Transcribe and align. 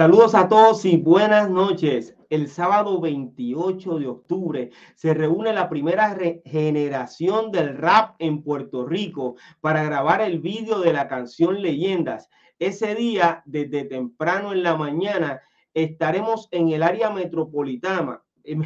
Saludos 0.00 0.34
a 0.34 0.48
todos 0.48 0.86
y 0.86 0.96
buenas 0.96 1.50
noches. 1.50 2.16
El 2.30 2.48
sábado 2.48 3.02
28 3.02 3.98
de 3.98 4.06
octubre 4.06 4.70
se 4.94 5.12
reúne 5.12 5.52
la 5.52 5.68
primera 5.68 6.16
generación 6.46 7.50
del 7.52 7.76
rap 7.76 8.14
en 8.18 8.42
Puerto 8.42 8.86
Rico 8.86 9.36
para 9.60 9.84
grabar 9.84 10.22
el 10.22 10.40
vídeo 10.40 10.80
de 10.80 10.94
la 10.94 11.06
canción 11.06 11.60
Leyendas. 11.60 12.30
Ese 12.58 12.94
día, 12.94 13.42
desde 13.44 13.84
temprano 13.84 14.54
en 14.54 14.62
la 14.62 14.74
mañana, 14.74 15.42
estaremos 15.74 16.48
en 16.50 16.70
el 16.70 16.82
área 16.82 17.10
metropolitana, 17.10 18.22
en 18.44 18.64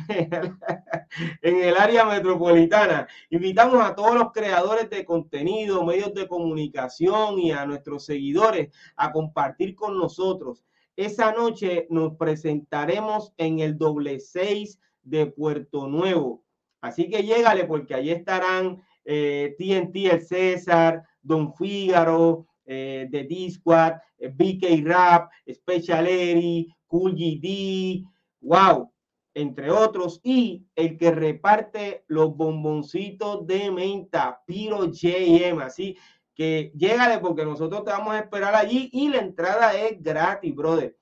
el 1.42 1.76
área 1.76 2.04
metropolitana. 2.04 3.08
Invitamos 3.30 3.84
a 3.84 3.96
todos 3.96 4.14
los 4.14 4.30
creadores 4.30 4.88
de 4.88 5.04
contenido, 5.04 5.84
medios 5.84 6.14
de 6.14 6.28
comunicación 6.28 7.40
y 7.40 7.50
a 7.50 7.66
nuestros 7.66 8.04
seguidores 8.04 8.72
a 8.94 9.10
compartir 9.10 9.74
con 9.74 9.98
nosotros 9.98 10.64
esa 10.96 11.32
noche 11.32 11.86
nos 11.90 12.16
presentaremos 12.16 13.32
en 13.36 13.60
el 13.60 13.76
doble 13.76 14.20
seis 14.20 14.78
de 15.02 15.26
Puerto 15.26 15.86
Nuevo. 15.86 16.44
Así 16.80 17.08
que 17.08 17.22
llégale 17.22 17.64
porque 17.64 17.94
allí 17.94 18.10
estarán 18.10 18.82
eh, 19.04 19.54
TNT 19.58 19.96
El 20.12 20.22
César, 20.22 21.02
Don 21.22 21.54
Fígaro, 21.54 22.46
eh, 22.66 23.08
The 23.10 23.24
D-Squad, 23.24 23.94
eh, 24.18 24.28
BK 24.28 24.86
Rap, 24.86 25.30
Special 25.50 26.06
Eri, 26.06 26.68
Cool 26.86 27.14
GD, 27.14 28.04
wow, 28.40 28.90
entre 29.34 29.70
otros, 29.70 30.20
y 30.22 30.64
el 30.76 30.96
que 30.96 31.10
reparte 31.10 32.04
los 32.06 32.36
bomboncitos 32.36 33.46
de 33.46 33.70
menta, 33.70 34.40
Piro 34.46 34.90
JM, 34.90 35.60
así 35.60 35.96
que 36.34 36.72
llégale 36.74 37.18
porque 37.18 37.44
nosotros 37.44 37.84
te 37.84 37.90
vamos 37.90 38.14
a 38.14 38.18
esperar 38.18 38.54
allí 38.54 38.90
y 38.92 39.08
la 39.08 39.18
entrada 39.18 39.74
es 39.74 40.02
gratis, 40.02 40.54
brother. 40.54 40.96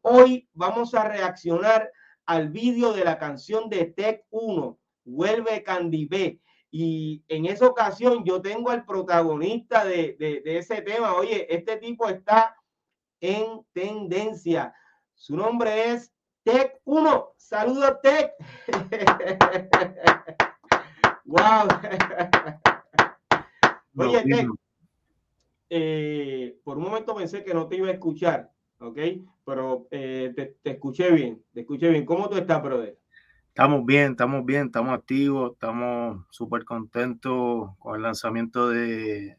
Hoy 0.00 0.48
vamos 0.52 0.94
a 0.94 1.04
reaccionar 1.04 1.90
al 2.26 2.50
vídeo 2.50 2.92
de 2.92 3.04
la 3.04 3.18
canción 3.18 3.68
de 3.68 3.86
Tech 3.86 4.24
1, 4.30 4.78
Vuelve 5.04 5.62
Candy 5.62 6.06
B. 6.06 6.40
Y 6.70 7.24
en 7.28 7.46
esa 7.46 7.66
ocasión 7.66 8.24
yo 8.24 8.42
tengo 8.42 8.70
al 8.70 8.84
protagonista 8.84 9.84
de, 9.84 10.16
de 10.18 10.58
ese 10.58 10.82
tema. 10.82 11.14
Oye, 11.14 11.46
este 11.54 11.76
tipo 11.76 12.08
está 12.08 12.56
en 13.20 13.64
tendencia. 13.72 14.74
Su 15.14 15.36
nombre 15.36 15.92
es 15.92 16.12
Tech 16.42 16.80
1. 16.84 17.34
Saludos, 17.36 18.00
Tech. 18.02 18.32
wow. 21.24 21.68
Oye, 23.96 24.24
Tech, 24.24 24.48
eh, 25.76 26.60
por 26.62 26.78
un 26.78 26.84
momento 26.84 27.16
pensé 27.16 27.42
que 27.42 27.52
no 27.52 27.66
te 27.66 27.74
iba 27.74 27.88
a 27.88 27.92
escuchar, 27.92 28.52
¿ok? 28.78 28.96
Pero 29.44 29.88
eh, 29.90 30.32
te, 30.62 30.70
escuché 30.70 31.10
bien, 31.10 31.42
te 31.52 31.62
escuché 31.62 31.88
bien. 31.88 32.06
¿Cómo 32.06 32.28
tú 32.28 32.36
estás, 32.36 32.62
brother? 32.62 32.96
Estamos 33.48 33.84
bien, 33.84 34.12
estamos 34.12 34.46
bien, 34.46 34.66
estamos 34.66 34.94
activos, 34.94 35.54
estamos 35.54 36.26
súper 36.30 36.64
contentos 36.64 37.70
con 37.80 37.96
el 37.96 38.02
lanzamiento 38.02 38.68
de, 38.68 39.36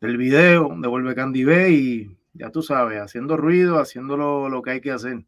del 0.00 0.16
video 0.16 0.68
de 0.76 0.86
Vuelve 0.86 1.16
Candy 1.16 1.42
B 1.42 1.70
y 1.70 2.16
ya 2.32 2.50
tú 2.50 2.62
sabes, 2.62 3.00
haciendo 3.00 3.36
ruido, 3.36 3.80
haciendo 3.80 4.16
lo, 4.16 4.48
lo 4.48 4.62
que 4.62 4.70
hay 4.70 4.80
que 4.80 4.92
hacer. 4.92 5.24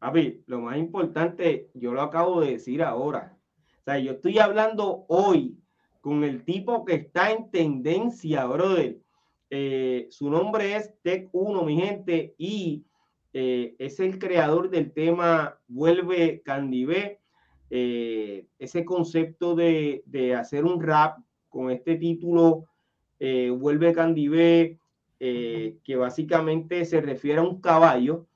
Papi, 0.00 0.42
lo 0.46 0.60
más 0.60 0.76
importante, 0.76 1.70
yo 1.74 1.92
lo 1.92 2.02
acabo 2.02 2.40
de 2.40 2.52
decir 2.52 2.82
ahora. 2.82 3.36
O 3.78 3.84
sea, 3.84 3.96
yo 4.00 4.12
estoy 4.12 4.40
hablando 4.40 5.04
hoy 5.06 5.56
con 6.00 6.24
el 6.24 6.44
tipo 6.44 6.84
que 6.84 6.94
está 6.94 7.30
en 7.30 7.48
tendencia, 7.52 8.44
brother. 8.46 8.98
Eh, 9.52 10.06
su 10.10 10.30
nombre 10.30 10.76
es 10.76 10.94
Tech 11.02 11.28
1, 11.32 11.64
mi 11.64 11.76
gente, 11.76 12.34
y 12.38 12.84
eh, 13.32 13.74
es 13.78 13.98
el 13.98 14.20
creador 14.20 14.70
del 14.70 14.92
tema 14.92 15.58
Vuelve 15.66 16.40
Candy 16.44 16.84
B. 16.84 17.18
Eh, 17.68 18.46
ese 18.60 18.84
concepto 18.84 19.56
de, 19.56 20.04
hacer 20.38 20.64
un 20.64 20.80
rap 20.80 21.18
con 21.48 21.70
este 21.70 21.96
título 21.96 22.66
Vuelve 23.18 23.92
Candy 23.92 24.28
B, 24.28 24.78
que 25.18 25.96
básicamente 25.96 26.84
se 26.86 27.00
refiere 27.02 27.40
a 27.40 27.42
un 27.42 27.60
caballo 27.60 28.26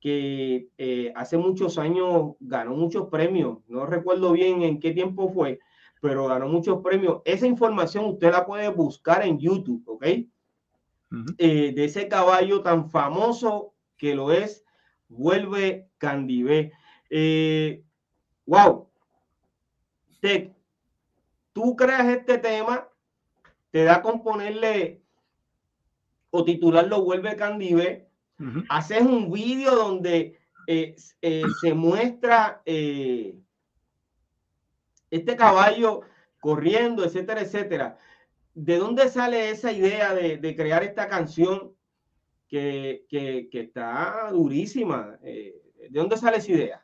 que 0.00 0.68
hace 1.14 1.36
muchos 1.36 1.78
años 1.78 2.32
ganó 2.40 2.74
muchos 2.74 3.08
premios. 3.08 3.58
No 3.68 3.86
recuerdo 3.86 4.32
bien 4.32 4.62
en 4.62 4.80
qué 4.80 4.90
tiempo 4.90 5.30
fue, 5.30 5.60
pero 6.00 6.26
ganó 6.26 6.48
muchos 6.48 6.82
premios. 6.82 7.22
Esa 7.24 7.46
información 7.46 8.06
usted 8.06 8.32
la 8.32 8.44
puede 8.44 8.68
buscar 8.68 9.24
en 9.24 9.38
YouTube, 9.38 9.84
¿ok? 9.86 10.04
Eh, 11.38 11.72
de 11.74 11.84
ese 11.84 12.08
caballo 12.08 12.62
tan 12.62 12.90
famoso 12.90 13.74
que 13.96 14.14
lo 14.14 14.32
es, 14.32 14.64
vuelve 15.08 15.88
Candibé. 15.98 16.72
Eh, 17.10 17.84
wow. 18.46 18.88
Tech, 20.20 20.54
tú 21.52 21.76
creas 21.76 22.06
este 22.06 22.38
tema, 22.38 22.88
te 23.70 23.84
da 23.84 24.00
con 24.02 24.22
ponerle 24.22 25.02
o 26.30 26.44
titularlo 26.44 27.02
Vuelve 27.04 27.36
Candibé. 27.36 28.08
Haces 28.68 29.02
un 29.02 29.30
vídeo 29.30 29.74
donde 29.76 30.38
eh, 30.66 30.96
se 31.60 31.74
muestra 31.74 32.62
este 35.10 35.36
caballo 35.36 36.00
corriendo, 36.40 37.04
etcétera, 37.04 37.42
etcétera. 37.42 37.98
¿De 38.54 38.78
dónde 38.78 39.08
sale 39.08 39.50
esa 39.50 39.72
idea 39.72 40.14
de, 40.14 40.56
crear 40.56 40.82
esta 40.84 41.08
canción 41.08 41.74
que, 42.48 43.04
está 43.52 44.30
durísima? 44.30 45.18
Eh, 45.22 45.54
¿De 45.90 45.98
dónde 45.98 46.16
sale 46.16 46.38
esa 46.38 46.52
idea? 46.52 46.82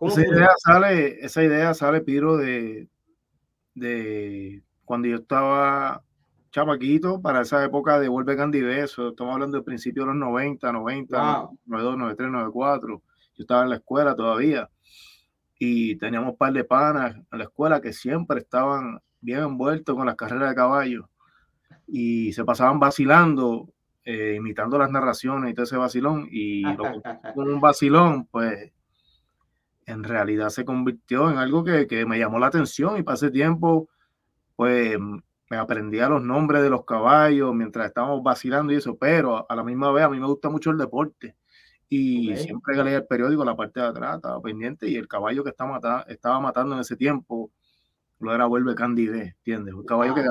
Esa 0.00 0.20
idea, 0.26 0.48
sale, 0.58 1.24
esa 1.24 1.42
idea 1.42 1.74
sale, 1.74 2.00
Piro, 2.00 2.36
de, 2.36 2.88
de 3.74 4.62
cuando 4.84 5.08
yo 5.08 5.16
estaba 5.16 6.02
chamaquito, 6.50 7.20
para 7.20 7.42
esa 7.42 7.62
época 7.64 8.00
de 8.00 8.08
Vuelve 8.08 8.36
Candy 8.36 8.62
Beso, 8.62 9.10
estamos 9.10 9.34
hablando 9.34 9.58
del 9.58 9.64
principio 9.64 10.04
de 10.04 10.08
los 10.08 10.16
90, 10.16 10.72
90, 10.72 11.48
92, 11.66 11.98
93, 11.98 12.30
94. 12.30 12.88
Yo 12.88 13.42
estaba 13.42 13.62
en 13.64 13.68
la 13.68 13.76
escuela 13.76 14.14
todavía 14.16 14.70
y 15.58 15.96
teníamos 15.96 16.30
un 16.30 16.36
par 16.38 16.54
de 16.54 16.64
panas 16.64 17.14
en 17.14 17.38
la 17.38 17.44
escuela 17.44 17.82
que 17.82 17.92
siempre 17.92 18.40
estaban 18.40 19.00
bien 19.26 19.40
envueltos 19.40 19.94
con 19.94 20.06
las 20.06 20.14
carreras 20.14 20.50
de 20.50 20.54
caballo 20.54 21.10
y 21.86 22.32
se 22.32 22.44
pasaban 22.44 22.78
vacilando, 22.78 23.68
eh, 24.04 24.34
imitando 24.36 24.78
las 24.78 24.90
narraciones 24.90 25.50
y 25.50 25.54
todo 25.54 25.64
ese 25.64 25.76
vacilón. 25.76 26.28
Y 26.30 26.62
con 26.76 27.50
un 27.50 27.60
vacilón, 27.60 28.26
pues 28.26 28.72
en 29.84 30.04
realidad 30.04 30.48
se 30.50 30.64
convirtió 30.64 31.30
en 31.30 31.38
algo 31.38 31.64
que, 31.64 31.86
que, 31.86 32.06
me 32.06 32.18
llamó 32.18 32.38
la 32.38 32.46
atención 32.46 32.96
y 32.96 33.12
ese 33.12 33.30
tiempo, 33.30 33.88
pues 34.54 34.96
me 35.48 35.56
aprendía 35.56 36.08
los 36.08 36.22
nombres 36.22 36.62
de 36.62 36.70
los 36.70 36.84
caballos 36.84 37.54
mientras 37.54 37.86
estábamos 37.86 38.22
vacilando 38.22 38.72
y 38.72 38.76
eso, 38.76 38.96
pero 38.96 39.46
a 39.48 39.54
la 39.54 39.62
misma 39.62 39.92
vez 39.92 40.04
a 40.04 40.08
mí 40.08 40.18
me 40.18 40.26
gusta 40.26 40.48
mucho 40.48 40.70
el 40.70 40.78
deporte. 40.78 41.36
Y 41.88 42.36
siempre 42.36 42.74
que 42.74 42.82
leía 42.82 42.96
el 42.96 43.06
periódico, 43.06 43.44
la 43.44 43.54
parte 43.54 43.78
de 43.78 43.86
atrás 43.86 44.16
estaba 44.16 44.40
pendiente 44.42 44.88
y 44.88 44.96
el 44.96 45.06
caballo 45.06 45.44
que 45.44 45.50
estaba, 45.50 46.04
estaba 46.08 46.40
matando 46.40 46.74
en 46.74 46.80
ese 46.80 46.96
tiempo 46.96 47.52
lo 48.20 48.34
era 48.34 48.46
Vuelve 48.46 48.74
Candy 48.74 49.06
¿entiendes? 49.06 49.74
Un 49.74 49.84
caballo 49.84 50.14
que, 50.14 50.24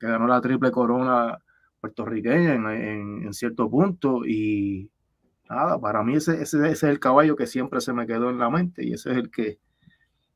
ganó, 0.00 0.26
la 0.26 0.40
triple 0.40 0.70
corona 0.70 1.38
puertorriqueña 1.80 2.54
en, 2.54 3.32
cierto 3.32 3.70
punto 3.70 4.26
y 4.26 4.90
nada, 5.48 5.78
para 5.78 6.02
mí 6.02 6.14
ese, 6.16 6.42
ese, 6.42 6.58
ese, 6.58 6.70
es 6.70 6.82
el 6.82 7.00
caballo 7.00 7.36
que 7.36 7.46
siempre 7.46 7.80
se 7.80 7.92
me 7.92 8.06
quedó 8.06 8.30
en 8.30 8.38
la 8.38 8.50
mente 8.50 8.84
y 8.84 8.92
ese 8.92 9.10
es 9.12 9.16
el 9.16 9.30
que, 9.30 9.58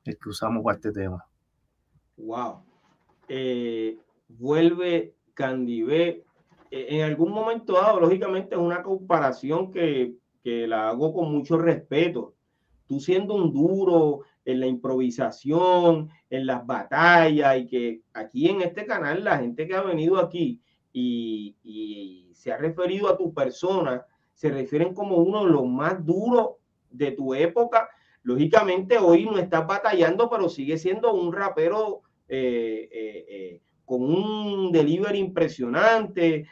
el 0.05 0.19
que 0.19 0.29
usamos 0.29 0.63
para 0.65 0.77
este 0.77 0.93
tema. 0.93 1.27
Wow. 2.17 2.63
Eh, 3.29 3.99
vuelve 4.29 5.15
Candy 5.35 5.83
B. 5.83 6.25
Eh, 6.71 6.87
en 6.91 7.03
algún 7.03 7.33
momento 7.33 7.75
dado, 7.75 8.01
lógicamente, 8.01 8.55
es 8.55 8.61
una 8.61 8.83
comparación 8.83 9.71
que, 9.71 10.15
que 10.43 10.67
la 10.67 10.89
hago 10.89 11.13
con 11.13 11.33
mucho 11.33 11.59
respeto. 11.59 12.35
Tú 12.87 13.01
siendo 13.01 13.35
un 13.35 13.53
duro, 13.53 14.21
en 14.45 14.61
la 14.61 14.67
improvisación, 14.67 16.11
en 16.31 16.47
las 16.47 16.67
batallas, 16.67 17.59
y 17.59 17.67
que 17.67 18.01
aquí 18.13 18.49
en 18.49 18.61
este 18.63 18.87
canal 18.87 19.25
la 19.25 19.39
gente 19.39 19.67
que 19.67 19.75
ha 19.75 19.83
venido 19.83 20.19
aquí 20.19 20.61
y, 20.93 22.31
se 22.35 22.53
ha 22.53 22.59
referido 22.59 23.09
a 23.09 23.17
tu 23.17 23.33
persona, 23.33 24.05
se 24.35 24.51
refieren 24.51 24.93
como 24.93 25.17
uno 25.17 25.47
de 25.47 25.51
los 25.51 25.67
más 25.67 26.05
duros 26.05 26.57
de 26.91 27.13
tu 27.13 27.33
época. 27.33 27.89
Lógicamente 28.23 28.99
hoy 28.99 29.25
no 29.25 29.39
estás 29.39 29.67
batallando, 29.67 30.29
pero 30.29 30.51
sigue 30.51 30.77
siendo 30.77 31.15
un 31.15 31.33
rapero 31.33 32.03
eh, 32.29 32.89
eh, 32.93 33.27
eh, 33.29 33.61
con 33.87 34.03
un 34.03 34.73
delivery 34.73 35.19
impresionante, 35.19 36.47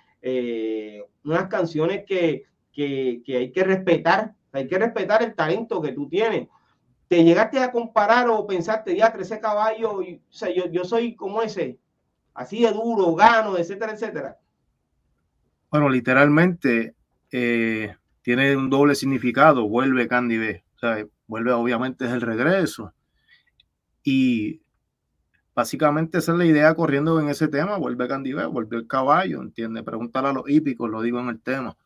unas 1.24 1.48
canciones 1.48 2.04
que, 2.06 2.44
que, 2.72 3.22
que 3.24 3.36
hay 3.36 3.52
que 3.52 3.64
respetar, 3.64 4.34
hay 4.52 4.66
que 4.66 4.78
respetar 4.78 5.22
el 5.22 5.34
talento 5.34 5.82
que 5.82 5.92
tú 5.92 6.08
tienes. 6.08 6.48
¿Te 7.12 7.22
llegaste 7.22 7.58
a 7.58 7.70
comparar 7.70 8.26
o 8.30 8.46
pensaste, 8.46 8.96
ya, 8.96 9.08
ese 9.08 9.38
caballo, 9.38 10.00
y, 10.00 10.14
o 10.14 10.32
sea, 10.32 10.48
yo, 10.48 10.70
yo 10.70 10.82
soy 10.82 11.14
como 11.14 11.42
ese, 11.42 11.78
así 12.32 12.62
de 12.62 12.72
duro, 12.72 13.14
gano, 13.14 13.58
etcétera, 13.58 13.92
etcétera? 13.92 14.38
Bueno, 15.70 15.90
literalmente, 15.90 16.94
eh, 17.30 17.94
tiene 18.22 18.56
un 18.56 18.70
doble 18.70 18.94
significado, 18.94 19.68
vuelve 19.68 20.08
Candy 20.08 20.38
B. 20.38 20.64
O 20.74 20.78
sea, 20.78 21.06
vuelve 21.26 21.52
obviamente 21.52 22.06
es 22.06 22.12
el 22.12 22.22
regreso. 22.22 22.94
Y 24.02 24.62
básicamente 25.54 26.16
esa 26.16 26.32
es 26.32 26.38
la 26.38 26.46
idea 26.46 26.74
corriendo 26.74 27.20
en 27.20 27.28
ese 27.28 27.46
tema, 27.46 27.76
vuelve 27.76 28.08
Candy 28.08 28.32
B, 28.32 28.46
vuelve 28.46 28.78
el 28.78 28.86
caballo, 28.86 29.42
¿entiendes? 29.42 29.82
Preguntar 29.82 30.24
a 30.24 30.32
los 30.32 30.48
hípicos, 30.48 30.88
lo 30.88 31.02
digo 31.02 31.20
en 31.20 31.28
el 31.28 31.42
tema. 31.42 31.76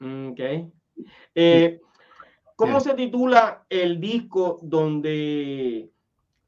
Mm, 0.00 0.32
ok. 0.32 0.40
Eh, 1.34 1.80
¿Cómo 2.58 2.80
se 2.80 2.94
titula 2.94 3.64
el 3.70 4.00
disco 4.00 4.58
donde 4.62 5.92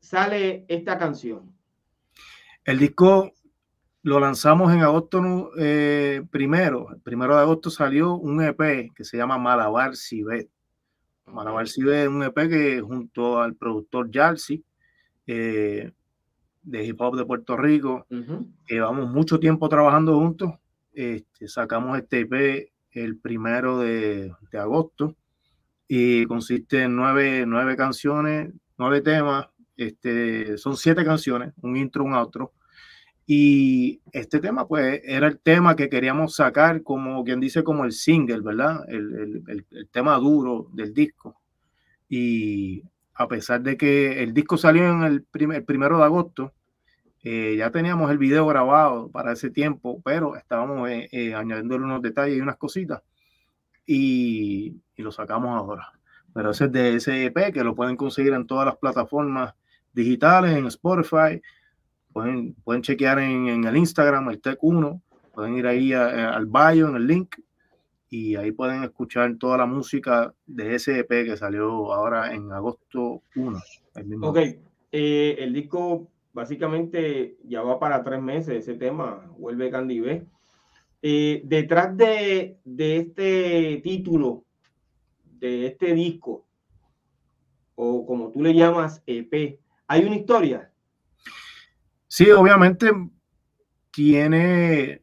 sale 0.00 0.64
esta 0.66 0.98
canción? 0.98 1.54
El 2.64 2.80
disco 2.80 3.30
lo 4.02 4.18
lanzamos 4.18 4.72
en 4.74 4.80
agosto 4.80 5.52
eh, 5.56 6.22
primero. 6.32 6.92
El 6.92 7.00
primero 7.00 7.36
de 7.36 7.42
agosto 7.42 7.70
salió 7.70 8.14
un 8.14 8.42
EP 8.42 8.92
que 8.92 9.04
se 9.04 9.18
llama 9.18 9.38
Malabar 9.38 9.94
Cibet. 9.94 10.50
Malabar 11.26 11.68
Cibet 11.68 12.02
es 12.02 12.08
un 12.08 12.24
EP 12.24 12.34
que 12.34 12.80
junto 12.80 13.38
al 13.38 13.54
productor 13.54 14.10
Jalsi 14.12 14.64
eh, 15.28 15.92
de 16.64 16.84
hip 16.86 17.00
hop 17.00 17.18
de 17.18 17.24
Puerto 17.24 17.56
Rico, 17.56 18.04
llevamos 18.66 19.08
mucho 19.10 19.38
tiempo 19.38 19.68
trabajando 19.68 20.18
juntos. 20.18 20.54
Este, 20.92 21.46
sacamos 21.46 21.96
este 21.96 22.22
EP 22.22 22.72
el 22.90 23.16
primero 23.16 23.78
de, 23.78 24.32
de, 24.50 24.58
agosto 24.58 25.14
y 25.92 26.25
consiste 26.26 26.84
en 26.84 26.94
nueve, 26.94 27.44
nueve 27.46 27.76
canciones, 27.76 28.52
nueve 28.78 29.00
temas. 29.00 29.48
Este, 29.76 30.56
son 30.56 30.76
siete 30.76 31.04
canciones, 31.04 31.52
un 31.62 31.76
intro, 31.76 32.04
un 32.04 32.14
outro 32.14 32.52
y 33.32 34.00
este 34.10 34.40
tema, 34.40 34.66
pues, 34.66 35.00
era 35.04 35.28
el 35.28 35.38
tema 35.38 35.76
que 35.76 35.88
queríamos 35.88 36.34
sacar 36.34 36.82
como 36.82 37.22
quien 37.22 37.38
dice, 37.38 37.62
como 37.62 37.84
el 37.84 37.92
single, 37.92 38.40
¿verdad? 38.40 38.84
El, 38.88 39.44
el, 39.46 39.66
el, 39.70 39.88
tema 39.88 40.16
duro 40.16 40.66
del 40.72 40.92
disco. 40.92 41.40
Y 42.08 42.82
a 43.14 43.28
pesar 43.28 43.62
de 43.62 43.76
que 43.76 44.20
el 44.25 44.34
disco 44.34 44.56
salió 44.58 44.90
en 44.90 45.04
el, 45.04 45.22
primer, 45.22 45.64
primero 45.64 45.98
de 45.98 46.04
agosto, 46.04 46.54
eh, 47.22 47.54
ya 47.56 47.70
teníamos 47.70 48.10
el 48.10 48.19
video 48.19 48.48
grabado 48.48 49.08
para 49.12 49.31
ese 49.34 49.50
tiempo, 49.50 50.02
pero 50.04 50.34
estábamos 50.34 50.90
eh, 50.90 51.08
eh, 51.12 51.32
añadiendo 51.32 51.76
unos 51.76 52.02
detalles 52.02 52.36
y 52.36 52.40
unas 52.40 52.56
cositas. 52.56 53.00
Y, 53.86 54.75
y, 55.00 55.02
lo 55.02 55.12
sacamos 55.12 55.56
ahora. 55.56 55.93
Pero 56.32 56.50
ese 56.50 56.67
es 56.67 56.73
de 56.73 56.94
ese 56.97 57.25
EP 57.26 57.52
que 57.52 57.64
lo 57.64 57.75
pueden 57.75 57.97
conseguir 57.97 58.32
en 58.32 58.47
todas 58.47 58.67
las 58.67 58.76
plataformas 58.76 59.55
digitales, 59.93 60.56
en 60.56 60.67
Spotify, 60.67 61.41
Pueden, 62.12 62.55
pueden 62.64 62.82
chequear 62.82 63.20
en, 63.20 63.64
el 63.64 63.76
Instagram, 63.76 64.31
el 64.31 64.43
Tech1, 64.43 65.00
pueden 65.32 65.56
ir 65.56 65.67
ahí 65.69 65.93
al 65.93 66.47
bio, 66.47 66.88
en 66.88 66.97
el 66.97 67.06
link, 67.06 67.37
y 68.08 68.35
ahí 68.35 68.50
pueden 68.50 68.82
escuchar 68.82 69.37
toda 69.38 69.58
la 69.58 69.67
música 69.67 70.35
de 70.44 70.75
ese 70.75 70.99
EP 70.99 71.08
que 71.08 71.37
salió 71.37 71.93
ahora 71.93 72.35
en 72.35 72.50
agosto 72.50 73.23
1. 73.37 73.61
El 73.94 74.25
ok, 74.25 74.38
eh, 74.91 75.37
el 75.38 75.53
disco 75.53 76.08
básicamente 76.32 77.37
ya 77.44 77.62
va 77.62 77.79
para 77.79 78.03
tres 78.03 78.20
meses, 78.20 78.56
ese 78.56 78.75
tema, 78.75 79.25
vuelve 79.38 79.70
Candy 79.70 80.00
B. 80.00 80.26
Eh, 81.03 81.43
detrás 81.44 81.96
de, 81.96 82.58
de 82.64 82.96
este 82.96 83.81
título, 83.85 84.44
de 85.40 85.66
este 85.66 85.94
disco, 85.94 86.46
o 87.75 88.06
como 88.06 88.31
tú 88.31 88.42
le 88.42 88.54
llamas 88.54 89.02
EP, 89.06 89.58
hay 89.87 90.04
una 90.04 90.16
historia. 90.16 90.70
Sí, 92.06 92.31
obviamente 92.31 92.90
tiene, 93.90 95.02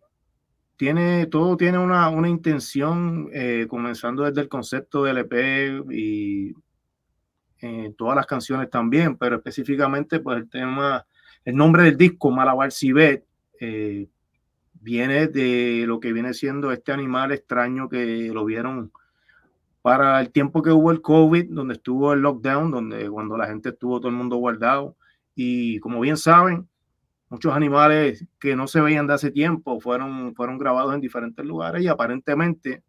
tiene, 0.76 1.26
todo 1.26 1.58
tiene 1.58 1.80
una, 1.80 2.10
una 2.10 2.30
intención, 2.30 3.30
eh, 3.34 3.66
comenzando 3.68 4.24
desde 4.24 4.42
el 4.42 4.50
concepto 4.50 5.04
del 5.04 5.18
EP 5.18 5.92
y 5.92 6.54
eh, 7.62 7.94
todas 7.98 8.16
las 8.16 8.28
canciones 8.28 8.70
también, 8.70 9.18
pero 9.18 9.38
específicamente 9.38 10.20
pues 10.20 10.38
el 10.38 10.50
tema, 10.50 11.06
el 11.44 11.56
nombre 11.56 11.84
del 11.84 11.98
disco, 11.98 12.30
Malabar 12.30 12.72
Cibet, 12.72 13.26
eh, 13.60 14.08
viene 14.74 15.28
de 15.28 15.86
lo 15.88 16.00
que 16.00 16.14
viene 16.14 16.34
siendo 16.34 16.72
este 16.72 16.92
animal 16.92 17.32
extraño 17.32 17.90
que 17.90 18.30
lo 18.32 18.46
vieron 18.46 18.92
para 19.88 20.20
el 20.20 20.32
tiempo 20.32 20.62
que 20.62 20.72
hubo 20.72 20.92
el 20.92 21.02
COVID, 21.02 21.46
donde 21.50 21.76
estuvo 21.76 22.12
el 22.12 22.20
lockdown, 22.20 22.72
donde 22.72 23.10
cuando 23.10 23.38
la 23.38 23.48
gente 23.48 23.70
estuvo 23.70 24.02
todo 24.02 24.10
el 24.10 24.18
mundo 24.18 24.36
guardado. 24.36 24.98
Y 25.34 25.80
como 25.80 26.02
bien 26.02 26.18
saben, 26.18 26.68
muchos 27.30 27.54
animales 27.54 28.26
que 28.38 28.54
no 28.54 28.68
se 28.68 28.82
veían 28.82 29.08
de 29.08 29.14
hace 29.14 29.32
tiempo 29.32 29.80
fueron, 29.80 30.36
fueron 30.36 30.58
grabados 30.58 30.94
en 30.94 31.00
diferentes 31.00 31.46
lugares 31.46 31.84
y 31.84 31.88
aparentemente, 31.88 32.84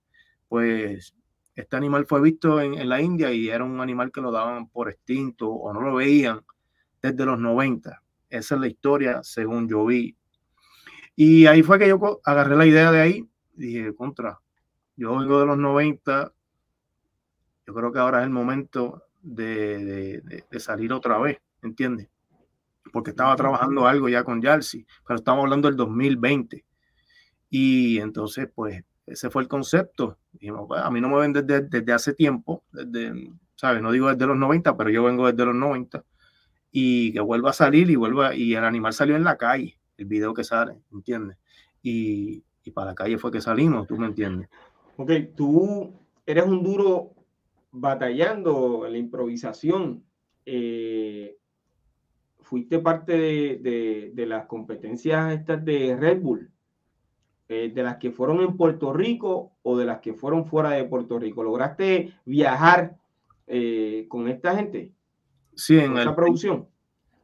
pues, 0.48 1.14
este 1.54 1.76
animal 1.76 2.04
fue 2.04 2.20
visto 2.20 2.60
en, 2.60 2.88
la 2.88 3.00
India 3.00 3.30
y 3.30 3.48
era 3.48 3.62
un 3.62 3.80
animal 3.80 4.10
que 4.10 4.20
lo 4.20 4.32
daban 4.32 4.68
por 4.68 4.88
extinto 4.88 5.48
o 5.48 5.72
no 5.72 5.80
lo 5.80 5.94
veían 5.94 6.40
desde 7.00 7.24
los 7.24 7.38
90. 7.38 8.02
Esa 8.28 8.54
es 8.56 8.60
la 8.60 8.66
historia, 8.66 9.20
según 9.22 9.68
yo 9.68 9.86
vi. 9.86 10.16
Y 11.14 11.46
ahí 11.46 11.62
fue 11.62 11.78
que 11.78 11.86
yo 11.86 12.20
agarré 12.24 12.56
la 12.56 12.66
idea 12.66 12.90
de 12.90 13.00
ahí 13.00 13.28
dije, 13.54 13.94
contra, 13.94 14.40
yo 14.96 15.16
vengo 15.16 15.38
de 15.38 15.46
los 15.46 15.58
90, 15.58 16.32
yo 17.68 17.74
creo 17.74 17.92
que 17.92 18.00
ahora 18.00 18.18
es 18.18 18.24
el 18.24 18.30
momento 18.30 19.04
de, 19.22 20.44
de 20.50 20.60
salir 20.60 20.92
otra 20.92 21.18
vez, 21.18 21.38
¿entiendes? 21.62 22.08
porque 22.92 23.10
estaba 23.10 23.36
trabajando 23.36 23.86
algo 23.86 24.08
ya 24.08 24.24
con 24.24 24.40
Yalsi, 24.40 24.86
pero 25.06 25.18
estamos 25.18 25.44
hablando 25.44 25.68
del 25.68 25.76
2020. 25.76 26.64
Y 27.50 27.98
entonces, 27.98 28.48
pues, 28.54 28.82
ese 29.06 29.30
fue 29.30 29.42
el 29.42 29.48
concepto. 29.48 30.18
Dijimos, 30.32 30.64
pues, 30.68 30.80
a 30.80 30.90
mí 30.90 31.00
no 31.00 31.08
me 31.08 31.20
ven 31.20 31.32
desde, 31.32 31.62
desde 31.62 31.92
hace 31.92 32.14
tiempo, 32.14 32.64
desde, 32.72 33.30
¿sabes? 33.54 33.82
No 33.82 33.92
digo 33.92 34.08
desde 34.08 34.26
los 34.26 34.36
90, 34.36 34.76
pero 34.76 34.90
yo 34.90 35.04
vengo 35.04 35.30
desde 35.30 35.44
los 35.44 35.54
90. 35.54 36.04
Y 36.70 37.12
que 37.12 37.20
vuelva 37.20 37.50
a 37.50 37.54
salir 37.54 37.90
y 37.90 37.96
vuelva, 37.96 38.34
y 38.34 38.54
el 38.54 38.64
animal 38.64 38.92
salió 38.92 39.16
en 39.16 39.24
la 39.24 39.36
calle, 39.36 39.78
el 39.96 40.04
video 40.04 40.34
que 40.34 40.44
sale, 40.44 40.76
¿entiendes? 40.92 41.38
Y, 41.82 42.44
y 42.64 42.70
para 42.72 42.90
la 42.90 42.94
calle 42.94 43.18
fue 43.18 43.30
que 43.30 43.40
salimos, 43.40 43.86
¿tú 43.86 43.96
me 43.96 44.06
entiendes? 44.06 44.48
Ok, 44.96 45.10
tú 45.34 45.94
eres 46.26 46.44
un 46.44 46.62
duro 46.62 47.12
batallando 47.70 48.86
en 48.86 48.92
la 48.92 48.98
improvisación. 48.98 50.04
Eh, 50.44 51.36
fuiste 52.40 52.78
parte 52.78 53.12
de, 53.12 54.10
de, 54.14 54.26
las 54.26 54.46
competencias 54.46 55.32
estas 55.34 55.62
de 55.64 55.94
Red 55.94 56.20
Bull, 56.22 56.50
eh, 57.48 57.70
de 57.74 57.82
las 57.82 57.98
que 57.98 58.10
fueron 58.10 58.40
en 58.40 58.56
Puerto 58.56 58.92
Rico 58.92 59.52
o 59.62 59.76
de 59.76 59.84
las 59.84 60.00
que 60.00 60.14
fueron 60.14 60.46
fuera 60.46 60.70
de 60.70 60.84
Puerto 60.84 61.18
Rico. 61.18 61.42
¿Lograste 61.42 62.14
viajar 62.24 62.96
eh, 63.46 64.06
con 64.08 64.28
esta 64.28 64.56
gente? 64.56 64.92
Sí, 65.54 65.78
en 65.78 65.96
esa 65.98 66.14
producción. 66.14 66.68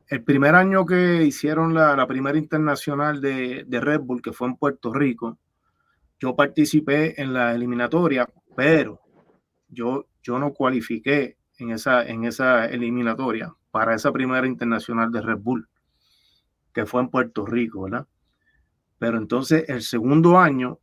El 0.09 0.23
primer 0.23 0.55
año 0.55 0.85
que 0.85 1.25
hicieron 1.25 1.73
la, 1.73 1.97
la 1.97 2.07
primera 2.07 2.37
internacional 2.37 3.21
de, 3.21 3.65
de, 3.67 3.81
Red 3.81 4.01
Bull, 4.01 4.21
que 4.21 4.33
fue 4.33 4.49
en 4.49 4.57
Puerto 4.57 4.93
Rico, 4.93 5.39
yo 6.19 6.37
participé 6.37 7.21
en 7.21 7.33
la 7.33 7.55
eliminatoria, 7.55 8.29
pero 8.55 9.01
yo, 9.69 10.07
yo 10.25 10.39
no 10.39 10.53
cualifiqué 10.53 11.37
en 11.59 11.71
esa, 11.71 12.05
en 12.05 12.25
esa 12.25 12.67
eliminatoria 12.67 13.55
para 13.71 13.95
esa 13.95 14.11
primera 14.11 14.47
internacional 14.47 15.13
de 15.13 15.21
Red 15.21 15.39
Bull, 15.39 15.69
que 16.73 16.87
fue 16.87 17.03
en 17.03 17.11
Puerto 17.11 17.47
Rico, 17.47 17.83
¿verdad? 17.83 18.07
Pero 18.99 19.19
entonces 19.19 19.69
el 19.69 19.83
segundo 19.83 20.39
año, 20.39 20.81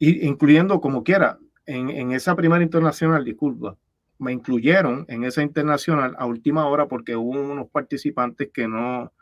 incluyendo 0.00 0.80
como 0.80 1.04
quiera, 1.04 1.38
en, 1.66 2.12
esa 2.12 2.34
primera 2.34 2.62
internacional, 2.62 3.24
disculpa, 3.24 3.76
me 4.18 4.32
incluyeron 4.32 5.04
en 5.08 5.24
esa 5.24 5.42
internacional 5.42 6.16
a 6.18 6.26
última 6.26 6.66
hora 6.66 6.88
porque 6.88 7.14
hubo 7.14 7.30
unos 7.30 7.68
participantes 7.70 8.50
que 8.52 8.66
no, 8.66 9.12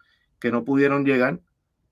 que 0.41 0.51
no 0.51 0.65
pudieron 0.65 1.05
llegar 1.05 1.41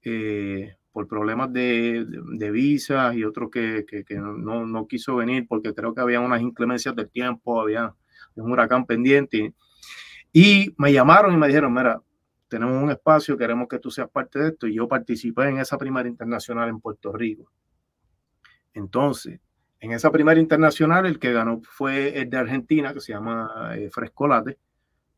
eh, 0.03 0.77
por 0.95 1.09
problemas 1.09 1.53
de, 1.53 2.07
de, 2.07 2.51
visas 2.53 3.17
y 3.17 3.25
otros 3.25 3.51
que, 3.51 3.85
no, 4.11 4.65
no, 4.65 4.87
quiso 4.87 5.17
venir 5.17 5.45
porque 5.49 5.75
creo 5.75 5.93
que 5.93 6.01
había 6.01 6.21
unas 6.21 6.41
inclemencias 6.41 6.95
del 6.95 7.11
tiempo, 7.11 7.61
había 7.61 7.93
un 8.37 8.53
huracán 8.53 8.87
pendiente. 8.87 9.53
Y 10.33 10.73
me 10.79 10.93
llamaron 10.93 11.35
y 11.35 11.37
me 11.37 11.49
dijeron, 11.49 11.75
mira, 11.75 12.01
tenemos 12.47 12.81
un 12.81 12.93
espacio, 12.93 13.37
queremos 13.37 13.67
que 13.67 13.81
tú 13.81 13.91
seas 13.91 14.09
parte 14.09 14.39
de 14.39 14.49
esto. 14.51 14.69
Y 14.69 14.77
yo 14.77 14.87
participé 14.87 15.49
en 15.49 15.59
esa 15.59 15.77
primera 15.77 16.09
internacional 16.09 16.69
en 16.69 16.79
Puerto 16.79 17.13
Rico. 17.13 17.51
Entonces, 18.73 19.41
en 19.81 19.91
esa 19.91 20.13
primera 20.13 20.39
internacional, 20.39 21.07
el 21.07 21.19
que 21.19 21.33
ganó 21.33 21.61
fue 21.65 22.21
el 22.21 22.31
de 22.31 22.37
Argentina, 22.37 22.95
que 22.95 23.01
se 23.01 23.13
llama 23.13 23.73
eh, 23.75 23.91
Frescolate. 23.91 24.61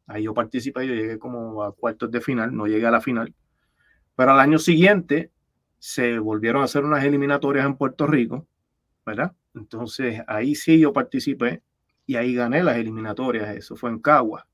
Ahí 0.07 0.23
yo 0.23 0.33
participé, 0.33 0.87
yo 0.87 0.95
llegué 0.95 1.19
como 1.19 1.63
a 1.63 1.75
cuartos 1.75 2.11
de 2.11 2.23
final, 2.23 2.57
no 2.57 2.67
llegué 2.67 2.87
a 2.87 2.91
la 2.91 3.03
final. 3.03 3.35
Pero 4.15 4.33
al 4.33 4.41
año 4.41 4.59
siguiente 4.59 5.33
se 5.79 6.19
volvieron 6.19 6.63
a 6.63 6.65
hacer 6.65 6.85
unas 6.85 7.05
eliminatorias 7.05 7.67
en 7.67 7.77
Puerto 7.77 8.07
Rico, 8.07 8.47
¿verdad? 9.05 9.33
Entonces 9.55 10.23
ahí 10.27 10.55
sí 10.55 10.79
yo 10.79 10.93
participé 10.93 11.63
y 12.07 12.17
ahí 12.17 12.35
gané 12.35 12.63
las 12.63 12.77
eliminatorias. 12.77 13.57
Eso 13.57 13.77
fue 13.77 13.91
en 13.91 13.99
Cagua. 13.99 14.47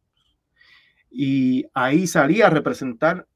Y 1.11 1.67
ahí 1.75 2.07
salí 2.07 2.41
a 2.41 2.51
representar 2.51 3.27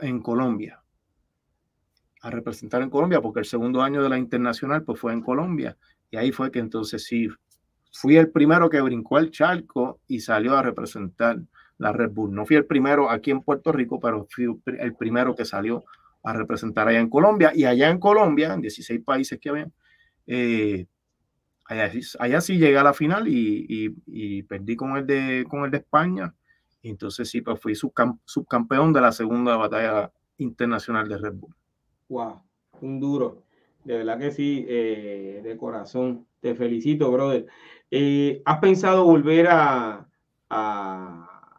en 0.00 0.20
Colombia. 0.22 0.82
A 2.22 2.30
representar 2.30 2.82
en 2.82 2.90
Colombia, 2.90 3.20
porque 3.20 3.40
el 3.40 3.46
segundo 3.46 3.82
año 3.82 4.02
de 4.02 4.08
la 4.08 4.18
internacional 4.18 4.82
pues 4.82 5.00
fue 5.00 5.12
en 5.12 5.20
Colombia. 5.20 5.76
Y 6.10 6.16
ahí 6.16 6.32
fue 6.32 6.50
que 6.50 6.58
entonces 6.58 7.04
sí, 7.04 7.28
fui 7.92 8.16
el 8.16 8.30
primero 8.30 8.70
que 8.70 8.80
brincó 8.80 9.18
el 9.18 9.30
charco 9.30 10.00
y 10.06 10.20
salió 10.20 10.56
a 10.56 10.62
representar 10.62 11.38
la 11.78 11.92
Red 11.92 12.10
Bull. 12.10 12.34
No 12.34 12.46
fui 12.46 12.56
el 12.56 12.66
primero 12.66 13.10
aquí 13.10 13.30
en 13.30 13.42
Puerto 13.42 13.72
Rico, 13.72 14.00
pero 14.00 14.26
fui 14.30 14.46
el 14.78 14.94
primero 14.94 15.34
que 15.34 15.44
salió 15.44 15.84
a 16.22 16.32
representar 16.32 16.88
allá 16.88 17.00
en 17.00 17.08
Colombia. 17.08 17.52
Y 17.54 17.64
allá 17.64 17.90
en 17.90 17.98
Colombia, 17.98 18.52
en 18.54 18.60
16 18.60 19.02
países 19.04 19.38
que 19.40 19.48
había, 19.48 19.70
eh, 20.26 20.86
allá, 21.66 22.40
sí 22.40 22.58
llegué 22.58 22.78
a 22.78 22.82
la 22.82 22.94
final 22.94 23.26
y, 23.28 24.42
perdí 24.42 24.76
con 24.76 24.96
el, 24.96 25.06
de, 25.06 25.44
con 25.48 25.64
el 25.64 25.70
de 25.70 25.78
España. 25.78 26.34
Y 26.82 26.90
entonces 26.90 27.28
sí, 27.28 27.42
pues 27.42 27.60
fui 27.60 27.74
subcampeón 27.74 28.92
de 28.92 29.00
la 29.00 29.12
segunda 29.12 29.56
batalla 29.56 30.10
internacional 30.38 31.08
de 31.08 31.18
Red 31.18 31.34
Bull. 31.34 31.54
Wow, 32.08 32.42
un 32.80 33.00
duro. 33.00 33.44
De 33.84 33.98
verdad 33.98 34.18
que 34.18 34.30
sí, 34.30 34.64
eh, 34.68 35.40
de 35.42 35.56
corazón. 35.56 36.26
Te 36.40 36.54
felicito, 36.54 37.10
brother. 37.12 37.46
Eh, 37.90 38.40
¿Has 38.44 38.58
pensado 38.60 39.04
volver 39.04 39.48
a, 39.50 40.06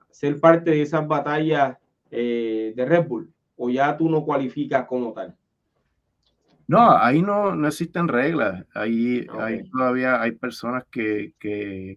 ser 0.10 0.40
parte 0.40 0.72
de 0.72 0.82
esas 0.82 1.08
batallas 1.08 1.78
de 2.10 2.86
Red 2.86 3.08
Bull? 3.08 3.34
¿O 3.64 3.70
ya 3.70 3.96
tú 3.96 4.10
no 4.10 4.26
cualificas 4.26 4.88
como 4.88 5.14
tal? 5.14 5.36
No, 6.66 6.98
ahí 6.98 7.22
no, 7.22 7.56
no 7.56 7.68
existen 7.68 8.08
reglas. 8.08 8.66
Ahí, 8.74 9.28
todavía 9.72 10.20
hay 10.20 10.32
personas 10.32 10.86
que, 10.90 11.36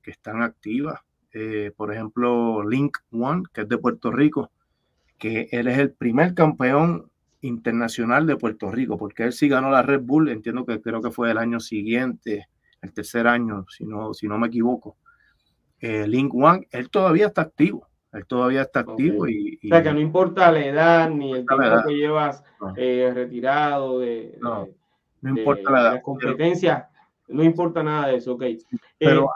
están 0.04 0.42
activas. 0.42 1.00
Eh, 1.32 1.72
por 1.74 1.90
ejemplo, 1.90 2.68
Link 2.68 2.98
One, 3.12 3.44
que 3.50 3.62
es 3.62 3.68
de 3.70 3.78
Puerto 3.78 4.12
Rico, 4.12 4.50
que 5.16 5.48
él 5.52 5.68
es 5.68 5.78
el 5.78 5.92
primer 5.92 6.34
campeón 6.34 7.10
internacional 7.40 8.26
de 8.26 8.36
Puerto 8.36 8.70
Rico, 8.70 8.98
porque 8.98 9.22
él 9.22 9.32
sí 9.32 9.48
ganó 9.48 9.70
la 9.70 9.80
Red 9.80 10.02
Bull, 10.02 10.28
entiendo 10.28 10.66
que 10.66 10.82
creo 10.82 11.00
que 11.00 11.10
fue 11.10 11.30
el 11.30 11.38
año 11.38 11.60
siguiente, 11.60 12.46
el 12.82 12.92
tercer 12.92 13.26
año, 13.26 13.64
si 13.70 13.86
no, 13.86 14.12
si 14.12 14.28
no 14.28 14.36
me 14.36 14.48
equivoco. 14.48 14.98
Eh, 15.80 16.06
Link 16.06 16.34
One, 16.34 16.68
él 16.70 16.90
todavía 16.90 17.28
está 17.28 17.40
activo, 17.40 17.88
él 18.14 18.26
todavía 18.26 18.62
está 18.62 18.80
activo 18.80 19.28
y, 19.28 19.58
O 19.64 19.68
sea, 19.68 19.82
que 19.82 19.92
no 19.92 20.00
importa 20.00 20.52
la 20.52 20.64
edad 20.64 21.10
ni 21.10 21.32
el 21.32 21.46
tiempo 21.46 21.82
que 21.86 21.94
llevas 21.94 22.44
eh, 22.76 23.10
retirado 23.14 24.00
de, 24.00 24.38
no, 24.40 24.68
no 25.20 25.30
importa 25.30 25.70
la 25.70 25.80
edad. 25.80 26.02
competencia, 26.02 26.88
no 27.28 27.42
importa 27.42 27.82
nada 27.82 28.08
de 28.08 28.16
eso, 28.16 28.34
ok. 28.34 28.44
Pero, 28.98 29.24
eh, 29.24 29.28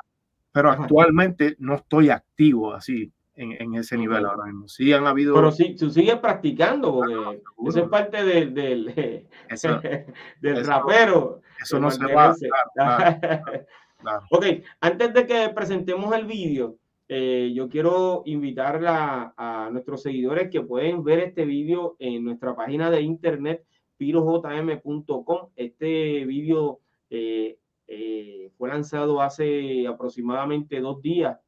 pero 0.53 0.71
actualmente 0.71 1.57
no 1.59 1.75
estoy 1.75 2.11
activo 2.11 2.73
así 2.73 3.13
en, 3.35 3.53
en 3.53 3.75
ese 3.75 3.97
nivel 3.97 4.25
ahora 4.25 4.45
mismo. 4.45 4.69
Sí 4.69 4.93
han 4.93 5.07
habido... 5.07 5.35
Pero 5.35 5.51
sí, 5.51 5.75
tú 5.77 5.91
sigues 5.91 6.17
practicando 6.17 6.93
porque 6.93 7.43
eso 7.67 7.83
es 7.85 7.89
parte 7.89 8.25
del, 8.25 8.55
del, 8.55 9.27
del 10.41 10.67
rapero. 10.67 11.43
Eso 11.61 11.81
no 11.81 11.91
se 11.91 12.07
va. 12.13 12.35
Ok, 14.31 14.45
antes 14.81 15.13
de 15.13 15.27
que 15.27 15.49
presentemos 15.49 16.15
el 16.15 16.25
vídeo, 16.25 16.77
eh, 17.11 17.53
yo 17.55 17.71
quiero 17.71 18.23
invitar 18.27 18.83
a, 18.87 19.71
nuestros 19.73 20.03
seguidores 20.03 20.51
que 20.51 20.61
pueden 20.61 21.03
ver 21.03 21.21
este 21.21 21.47
vídeo 21.47 21.97
en 21.99 22.25
nuestra 22.25 22.55
página 22.55 22.91
de 22.91 23.01
internet 23.01 23.65
pirojm.com. 23.97 25.49
Este 25.57 26.25
vídeo 26.27 26.81
eh, 27.09 27.59
eh, 27.87 28.51
fue 28.59 28.69
lanzado 28.69 29.23
hace 29.23 29.87
aproximadamente 29.87 30.81
dos 30.81 31.01
días, 31.01 31.39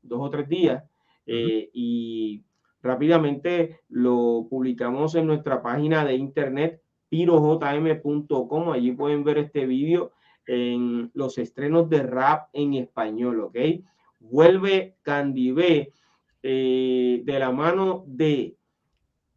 dos 0.00 0.20
o 0.20 0.30
tres 0.30 0.48
días, 0.48 0.82
y 1.24 2.42
rápidamente 2.82 3.80
lo 3.88 4.46
publicamos 4.50 5.14
en 5.14 5.26
nuestra 5.26 5.62
página 5.62 6.04
de 6.04 6.14
internet 6.14 6.82
pirojm.com. 7.10 8.70
Allí 8.70 8.92
pueden 8.92 9.24
ver 9.24 9.38
este 9.38 9.66
vídeo 9.66 10.12
en 10.46 11.10
los 11.14 11.38
estrenos 11.38 11.88
de 11.88 12.02
rap 12.02 12.48
en 12.52 12.74
español, 12.74 13.40
¿ok? 13.42 13.56
Vuelve 14.22 14.96
Candy 15.02 15.52
B 15.52 15.92
eh, 16.42 17.22
de 17.24 17.38
la 17.38 17.50
mano 17.52 18.04
de 18.06 18.56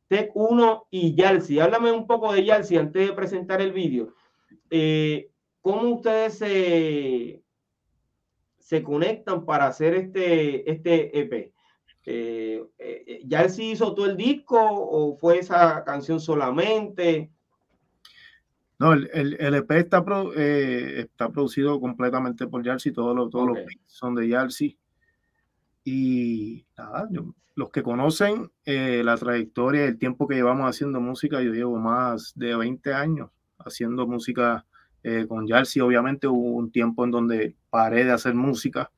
Tech 0.07 0.31
1 0.33 0.87
y 0.89 1.15
Yalsi. 1.15 1.59
Háblame 1.59 1.91
un 1.91 2.07
poco 2.07 2.33
de 2.33 2.45
Yalsi 2.45 2.77
antes 2.77 3.07
de 3.07 3.13
presentar 3.13 3.61
el 3.61 3.73
vídeo. 3.73 4.13
Eh, 4.69 5.29
¿Cómo 5.61 5.95
ustedes 5.95 6.37
se, 6.37 7.43
se 8.59 8.83
conectan 8.83 9.45
para 9.45 9.67
hacer 9.67 9.95
este, 9.95 10.69
este 10.69 11.19
EP? 11.19 11.53
Eh, 12.07 12.63
eh 12.77 13.21
¿Yalsi 13.25 13.71
hizo 13.71 13.93
todo 13.93 14.05
el 14.05 14.15
disco 14.15 14.59
o 14.59 15.17
fue 15.17 15.39
esa 15.39 15.83
canción 15.83 16.19
solamente? 16.19 17.31
No, 18.77 18.93
el, 18.93 19.09
el, 19.39 19.55
EP 19.55 19.71
está, 19.71 20.03
eh, 20.35 20.95
está 20.97 21.29
producido 21.29 21.79
completamente 21.79 22.45
por 22.47 22.63
Yalsi, 22.63 22.91
todos 22.91 23.15
los, 23.15 23.29
todos 23.29 23.47
los 23.47 23.57
son 23.85 24.15
de 24.15 24.27
Yalsi. 24.27 24.77
Y 25.85 26.65
nada, 26.77 27.07
los 27.55 27.69
que 27.69 27.83
conocen 27.83 28.51
eh, 28.65 29.01
la 29.03 29.15
trayectoria 29.15 29.85
el 29.85 29.97
tiempo 29.97 30.27
que 30.27 30.35
llevamos 30.35 30.69
haciendo 30.69 30.99
música, 30.99 31.41
yo 31.41 31.53
llevo 31.53 31.77
más 31.77 32.33
de 32.35 32.55
20 32.55 32.93
años 32.93 33.29
haciendo 33.59 34.07
música 34.07 34.65
eh, 35.03 35.25
con 35.27 35.47
Yalsi. 35.47 35.79
Obviamente 35.79 36.27
hubo 36.27 36.57
un 36.57 36.71
tiempo 36.71 37.05
en 37.05 37.11
donde 37.11 37.55
paré 37.69 38.03
de 38.03 38.11
hacer 38.11 38.33
música 38.33 38.91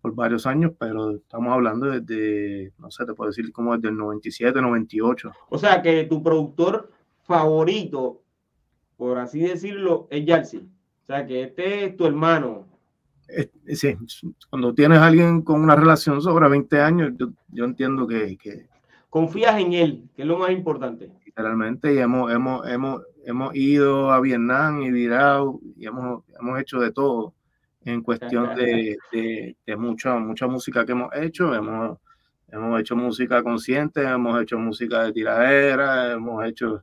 por 0.00 0.14
varios 0.14 0.46
años, 0.46 0.72
pero 0.78 1.16
estamos 1.16 1.52
hablando 1.52 1.86
desde, 1.86 2.72
no 2.78 2.92
sé, 2.92 3.04
te 3.04 3.14
puedo 3.14 3.30
decir 3.30 3.50
como 3.50 3.74
desde 3.74 3.88
el 3.88 3.96
97, 3.96 4.60
98. 4.60 5.32
O 5.48 5.58
sea 5.58 5.82
que 5.82 6.04
tu 6.04 6.22
productor 6.22 6.92
favorito 7.24 8.22
por 8.96 9.18
así 9.18 9.40
decirlo, 9.40 10.08
es 10.10 10.24
Yalsi. 10.24 10.58
O 10.58 11.06
sea, 11.06 11.26
que 11.26 11.42
este 11.42 11.84
es 11.84 11.96
tu 11.96 12.06
hermano. 12.06 12.66
Sí, 13.68 13.96
cuando 14.50 14.74
tienes 14.74 14.98
a 14.98 15.06
alguien 15.06 15.42
con 15.42 15.60
una 15.60 15.76
relación 15.76 16.20
sobre 16.22 16.48
20 16.48 16.80
años, 16.80 17.12
yo, 17.48 17.64
entiendo 17.64 18.06
que, 18.06 18.38
Confías 19.10 19.58
en 19.60 19.72
él, 19.72 20.08
que 20.14 20.22
es 20.22 20.28
lo 20.28 20.38
más 20.38 20.50
importante. 20.50 21.10
Literalmente, 21.24 21.94
y 21.94 21.98
hemos, 21.98 22.30
hemos, 22.32 22.68
hemos, 22.68 23.02
hemos 23.24 23.54
ido 23.54 24.10
a 24.10 24.20
Vietnam 24.20 24.82
y 24.82 24.90
virado, 24.90 25.60
y 25.76 25.86
hemos, 25.86 26.22
hemos 26.38 26.60
hecho 26.60 26.80
de 26.80 26.92
todo 26.92 27.34
en 27.84 28.02
cuestión 28.02 28.54
de, 28.56 28.98
de, 29.64 29.76
mucha, 29.76 30.16
mucha 30.18 30.46
música 30.46 30.84
que 30.84 30.92
hemos 30.92 31.14
hecho. 31.14 31.54
Hemos, 31.54 31.98
hemos 32.48 32.80
hecho 32.80 32.94
música 32.94 33.42
consciente, 33.42 34.02
hemos 34.02 34.40
hecho 34.42 34.58
música 34.58 35.04
de 35.04 35.12
tiradera, 35.12 36.12
hemos 36.12 36.44
hecho 36.44 36.82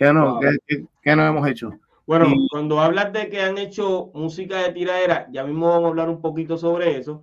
¿Qué 0.00 0.14
no, 0.14 0.40
no 0.40 1.26
hemos 1.26 1.46
hecho? 1.46 1.78
Bueno, 2.06 2.32
cuando 2.50 2.80
hablas 2.80 3.12
de 3.12 3.28
que 3.28 3.42
han 3.42 3.58
hecho 3.58 4.10
música 4.14 4.62
de 4.62 4.72
tiradera, 4.72 5.28
ya 5.30 5.44
mismo 5.44 5.68
vamos 5.68 5.84
a 5.84 5.88
hablar 5.88 6.08
un 6.08 6.22
poquito 6.22 6.56
sobre 6.56 6.96
eso. 6.96 7.22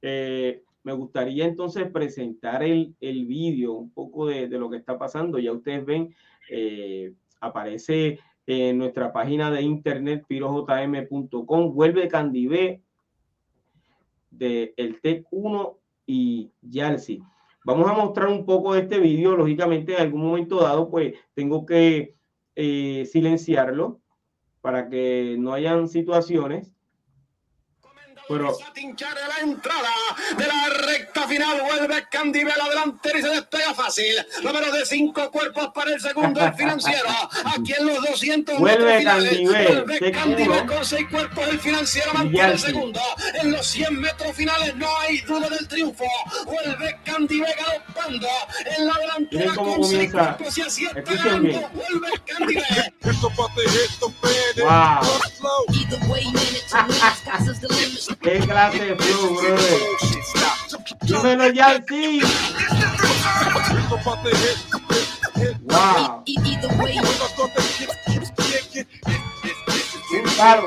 Eh, 0.00 0.62
me 0.84 0.94
gustaría 0.94 1.44
entonces 1.44 1.90
presentar 1.90 2.62
el, 2.62 2.94
el 3.02 3.26
vídeo, 3.26 3.74
un 3.74 3.90
poco 3.90 4.26
de, 4.26 4.48
de, 4.48 4.58
lo 4.58 4.70
que 4.70 4.78
está 4.78 4.96
pasando. 4.96 5.38
Ya 5.38 5.52
ustedes 5.52 5.84
ven, 5.84 6.14
eh, 6.48 7.12
aparece 7.42 8.18
en 8.46 8.78
nuestra 8.78 9.12
página 9.12 9.50
de 9.50 9.60
internet 9.60 10.24
pirojm.com, 10.26 11.74
vuelve 11.74 12.08
Candibé 12.08 12.80
de 14.30 14.72
el 14.78 14.98
TEC 15.02 15.26
1 15.30 15.78
y 16.06 16.50
Yalsi. 16.62 17.22
Vamos 17.64 17.90
a 17.90 17.94
mostrar 17.94 18.28
un 18.28 18.44
poco 18.44 18.74
de 18.74 18.82
este 18.82 18.98
vídeo. 18.98 19.36
Lógicamente, 19.36 19.94
en 19.94 20.02
algún 20.02 20.22
momento 20.22 20.60
dado, 20.60 20.90
pues 20.90 21.14
tengo 21.34 21.66
que 21.66 22.14
eh, 22.54 23.08
silenciarlo 23.10 24.00
para 24.60 24.88
que 24.88 25.36
no 25.38 25.52
hayan 25.52 25.88
situaciones 25.88 26.74
pero... 28.28 28.56
tinchar 28.72 29.14
la 29.14 29.50
entrada 29.50 29.90
de 30.36 30.46
la 30.46 30.68
final. 31.28 31.62
Vuelve 31.62 32.04
Candibel 32.10 32.60
adelante 32.60 33.10
y 33.18 33.22
se 33.22 33.28
despega 33.28 33.74
fácil. 33.74 34.14
Número 34.42 34.72
de 34.72 34.84
cinco 34.86 35.30
cuerpos 35.30 35.68
para 35.74 35.92
el 35.92 36.00
segundo 36.00 36.40
el 36.40 36.54
financiero. 36.54 37.08
Aquí 37.44 37.72
en 37.78 37.86
los 37.86 38.02
200 38.04 38.58
Vuelve 38.58 39.04
Candibel. 39.04 39.84
Vuelve 39.84 40.12
Candibel 40.12 40.66
con 40.66 40.84
seis 40.84 41.06
cuerpos 41.10 41.48
el 41.48 41.58
financiero 41.60 42.12
mantiene 42.14 42.52
el 42.52 42.58
segundo. 42.58 43.00
En 43.42 43.52
los 43.52 43.66
100 43.66 44.00
metros 44.00 44.34
finales 44.36 44.74
no 44.76 44.86
hay 44.98 45.20
duda 45.20 45.48
del 45.48 45.66
triunfo. 45.68 46.04
Vuelve 46.46 46.98
Candibel 47.04 47.52
galopando 47.56 48.28
en 48.76 48.86
la 48.86 48.94
delantera 48.98 49.54
con 49.54 49.84
seis 49.84 50.12
cuerpos 50.12 50.58
y 50.58 50.62
así 50.62 50.86
está 50.86 51.14
ganando. 51.14 51.70
Vuelve 51.70 52.08
Candibel. 52.26 52.64
Wow. 54.56 55.00
¿Qué 58.22 58.38
clase 58.40 58.78
de 58.84 58.96
flow, 58.96 59.34
brother? 59.34 59.80
Dímelo 61.14 61.48
ya, 61.52 61.82
sí. 61.86 62.20
Wow. 65.62 66.24
Paro. 70.36 70.66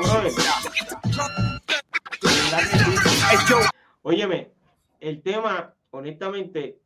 Óyeme, 4.02 4.50
el 5.00 5.22
tema, 5.22 5.74
honestamente, 5.90 6.78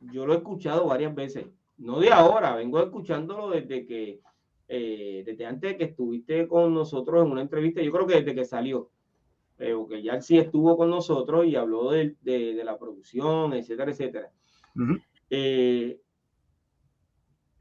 yo 0.00 0.26
lo 0.26 0.34
he 0.34 0.36
escuchado 0.36 0.86
varias 0.86 1.14
veces. 1.14 1.46
No 1.78 2.00
de 2.00 2.12
ahora, 2.12 2.54
vengo 2.54 2.82
escuchándolo 2.82 3.50
desde 3.50 3.86
que, 3.86 4.20
eh, 4.68 5.22
desde 5.24 5.46
antes 5.46 5.72
de 5.72 5.76
que 5.78 5.84
estuviste 5.84 6.46
con 6.48 6.74
nosotros 6.74 7.24
en 7.24 7.32
una 7.32 7.42
entrevista, 7.42 7.80
yo 7.80 7.92
creo 7.92 8.06
que 8.06 8.16
desde 8.22 8.34
que 8.34 8.44
salió 8.44 8.90
eh, 9.58 9.74
porque 9.74 10.02
ya 10.02 10.20
sí 10.20 10.38
estuvo 10.38 10.76
con 10.76 10.90
nosotros 10.90 11.46
y 11.46 11.56
habló 11.56 11.90
de, 11.90 12.60
la 12.64 12.78
producción, 12.78 13.54
etcétera, 13.54 13.90
etcétera. 13.90 14.32
Eh, 15.30 15.98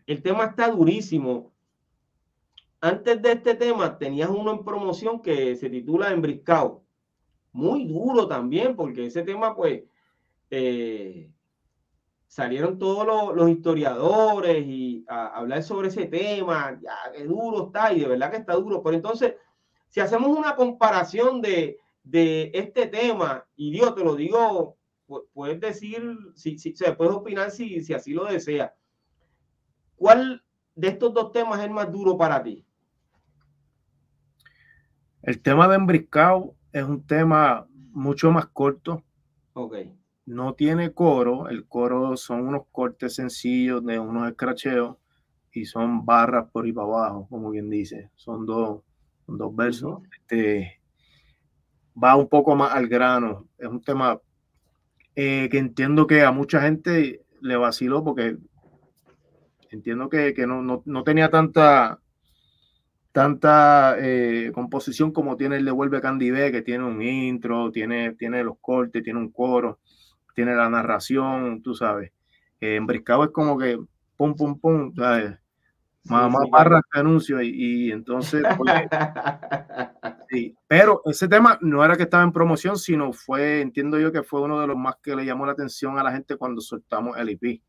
el 0.06 0.22
tema 0.22 0.46
está 0.46 0.70
durísimo. 0.70 1.54
Antes 2.82 3.22
de 3.22 3.32
este 3.32 3.56
tema 3.56 3.98
tenías 3.98 4.30
uno 4.30 4.52
en 4.52 4.64
promoción 4.64 5.22
que 5.22 5.56
se 5.56 5.70
titula 5.70 6.12
Embriscado. 6.12 6.84
Muy 7.52 7.86
duro 7.86 8.28
también, 8.28 8.76
porque 8.76 9.06
ese 9.06 9.24
tema, 9.24 9.56
pues, 9.56 9.84
eh, 10.50 11.32
salieron 12.28 12.78
todos 12.78 13.34
los, 13.36 13.50
historiadores 13.50 14.66
y 14.68 15.06
a, 15.08 15.28
hablar 15.28 15.64
sobre 15.64 15.88
ese 15.88 16.06
tema. 16.06 16.78
Ya, 16.82 16.96
qué 17.14 17.24
duro 17.24 17.68
está, 17.68 17.94
y 17.94 18.02
de 18.02 18.08
verdad 18.08 18.30
que 18.30 18.38
está 18.38 18.54
duro. 18.56 18.84
Pero 18.84 18.98
entonces, 18.98 19.36
si 19.88 20.02
hacemos 20.02 20.38
una 20.38 20.56
comparación 20.56 21.42
de, 21.42 21.80
de 22.06 22.52
este 22.54 22.88
tema, 22.88 23.46
y 23.56 23.72
Dios 23.72 23.96
te 23.96 24.04
lo 24.04 24.16
digo, 24.16 24.78
puedes 25.34 25.60
decir, 25.60 26.18
si, 26.36 26.58
si, 26.58 26.76
se 26.76 26.94
puede 26.94 27.12
opinar 27.12 27.52
si, 27.52 27.84
si 27.84 27.94
así 27.94 28.14
lo 28.14 28.26
desea. 28.26 28.74
¿Cuál 29.96 30.44
de 30.76 30.90
estos 30.90 31.14
dos 31.14 31.32
temas 31.32 31.60
es 31.64 31.70
más 31.70 31.92
duro 31.92 32.18
para 32.18 32.42
ti? 32.44 32.64
El 35.24 35.42
tema 35.42 35.68
de 35.68 35.76
embriscado 35.76 36.56
es 36.72 36.84
un 36.84 37.06
tema 37.06 37.68
mucho 37.92 38.32
más 38.32 38.46
corto. 38.48 39.04
Ok. 39.54 39.78
No 40.28 40.54
tiene 40.54 40.94
coro. 40.94 41.50
El 41.50 41.68
coro 41.68 42.16
son 42.18 42.48
unos 42.48 42.64
cortes 42.72 43.16
sencillos 43.16 43.84
de 43.84 44.00
unos 44.00 44.30
escracheos 44.30 44.98
y 45.52 45.66
son 45.66 46.06
barras 46.06 46.52
por 46.52 46.68
y 46.68 46.74
para 46.74 46.88
abajo, 46.88 47.28
como 47.30 47.50
quien 47.52 47.70
dice. 47.70 48.12
Son 48.16 48.46
dos, 48.46 48.82
dos 49.26 49.56
versos. 49.56 50.04
Este, 50.20 50.80
va 52.02 52.16
un 52.16 52.28
poco 52.30 52.56
más 52.56 52.74
al 52.74 52.88
grano. 52.88 53.48
Es 53.58 53.68
un 53.68 53.82
tema 53.82 54.20
eh, 55.16 55.48
que 55.50 55.58
entiendo 55.58 56.08
que 56.08 56.24
a 56.24 56.32
mucha 56.32 56.62
gente 56.62 57.22
le 57.42 57.56
vaciló 57.56 58.04
porque 58.04 58.38
entiendo 59.72 60.10
que, 60.10 60.34
no, 60.48 61.04
tenía 61.04 61.30
tanta 61.30 62.00
tanta 63.12 63.96
eh, 63.98 64.52
composición 64.54 65.14
como 65.14 65.38
tiene 65.38 65.56
el 65.56 65.64
de 65.64 65.72
Vuelve 65.72 66.02
Candy 66.02 66.32
B, 66.32 66.52
que 66.52 66.62
tiene 66.62 66.84
un 66.84 67.02
intro, 67.02 67.72
tiene, 67.72 68.14
tiene 68.16 68.44
los 68.44 68.58
cortes, 68.60 69.04
tiene 69.04 69.20
un 69.20 69.32
coro, 69.32 69.80
tiene 70.36 70.54
la 70.54 70.70
narración, 70.70 71.62
tú 71.62 71.74
sabes. 71.76 72.12
Eh, 72.60 72.76
en 72.76 72.86
Briscado 72.86 73.24
es 73.24 73.30
como 73.32 73.58
que 73.58 73.80
pum, 74.18 74.36
pum, 74.36 74.60
pum. 74.60 74.94
Más, 76.06 76.32
barras 76.50 76.84
que 76.92 77.00
anuncio 77.00 77.42
y, 77.42 77.92
entonces 77.92 78.44
pues, 78.58 78.74
sí. 80.30 80.56
pero 80.68 81.02
ese 81.06 81.28
tema 81.28 81.58
no 81.62 81.84
era 81.84 81.96
que 81.96 82.04
estaba 82.04 82.24
en 82.24 82.32
promoción 82.32 82.78
sino 82.78 83.12
fue 83.12 83.62
entiendo 83.62 84.00
yo 84.00 84.12
que 84.12 84.24
fue 84.24 84.42
uno 84.42 84.60
de 84.60 84.68
los 84.68 84.78
más 84.78 84.96
que 85.02 85.16
le 85.16 85.26
llamó 85.26 85.46
la 85.46 85.54
atención 85.54 85.98
a 85.98 86.04
la 86.04 86.12
gente 86.12 86.38
cuando 86.38 86.62
soltamos 86.62 87.18
el 87.18 87.32
IP 87.32 87.62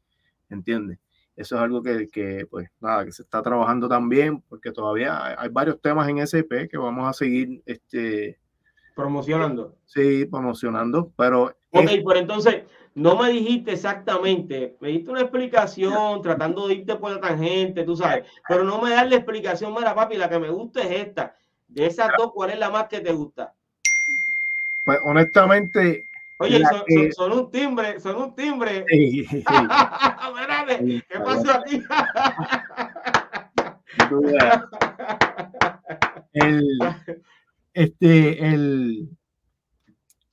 ¿entiendes? 0.50 0.98
eso 1.34 1.56
es 1.56 1.62
algo 1.62 1.82
que, 1.82 2.08
que 2.08 2.46
pues 2.50 2.68
nada 2.80 3.04
que 3.04 3.12
se 3.12 3.22
está 3.22 3.42
trabajando 3.42 3.88
también 3.88 4.42
porque 4.42 4.72
todavía 4.72 5.40
hay, 5.40 5.48
varios 5.48 5.80
temas 5.80 6.08
en 6.08 6.18
ese 6.18 6.40
IP 6.40 6.68
que 6.70 6.78
vamos 6.78 7.08
a 7.08 7.12
seguir 7.12 7.62
este 7.66 8.38
promocionando 8.94 9.76
sí 9.86 10.26
promocionando 10.26 11.12
pero 11.16 11.54
ok 11.70 11.90
por 12.02 12.16
entonces 12.16 12.64
no 12.96 13.14
me 13.14 13.28
dijiste 13.28 13.72
exactamente, 13.72 14.78
me 14.80 14.88
diste 14.88 15.10
una 15.10 15.20
explicación 15.20 16.22
tratando 16.22 16.66
de 16.66 16.76
irte 16.76 16.96
por 16.96 17.12
la 17.12 17.20
tangente, 17.20 17.84
tú 17.84 17.94
sabes, 17.94 18.24
pero 18.48 18.64
no 18.64 18.80
me 18.80 18.88
das 18.88 19.06
la 19.10 19.16
explicación, 19.16 19.74
mira 19.74 19.94
papi, 19.94 20.16
la 20.16 20.30
que 20.30 20.38
me 20.38 20.48
gusta 20.48 20.80
es 20.80 21.06
esta. 21.06 21.36
De 21.68 21.84
esas 21.84 22.08
dos, 22.16 22.32
¿cuál 22.32 22.48
es 22.50 22.58
la 22.58 22.70
más 22.70 22.88
que 22.88 23.00
te 23.00 23.12
gusta? 23.12 23.52
Pues 24.86 24.98
honestamente... 25.04 26.08
Oye, 26.38 26.62
son, 27.14 27.32
un 27.32 27.50
timbre, 27.50 28.00
son 28.00 28.16
un 28.16 28.34
timbre. 28.34 28.86
¿Qué 28.88 29.44
pasó 31.22 31.52
aquí? 31.52 31.82
el, 36.32 36.78
este, 37.74 38.46
el, 38.46 39.18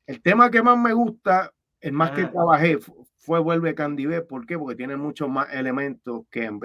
el 0.08 0.22
tema 0.22 0.50
que 0.50 0.64
más 0.64 0.78
me 0.78 0.94
gusta 0.94 1.52
el 1.84 1.92
más 1.92 2.12
que 2.12 2.22
ah. 2.22 2.32
trabajé 2.32 2.80
fue 3.18 3.40
Vuelve 3.40 3.76
Candibé. 3.76 4.22
¿Por 4.22 4.46
qué? 4.46 4.58
Porque 4.58 4.76
tiene 4.76 4.96
muchos 4.96 5.30
más 5.30 5.54
elementos 5.54 6.26
que 6.32 6.46
en 6.46 6.60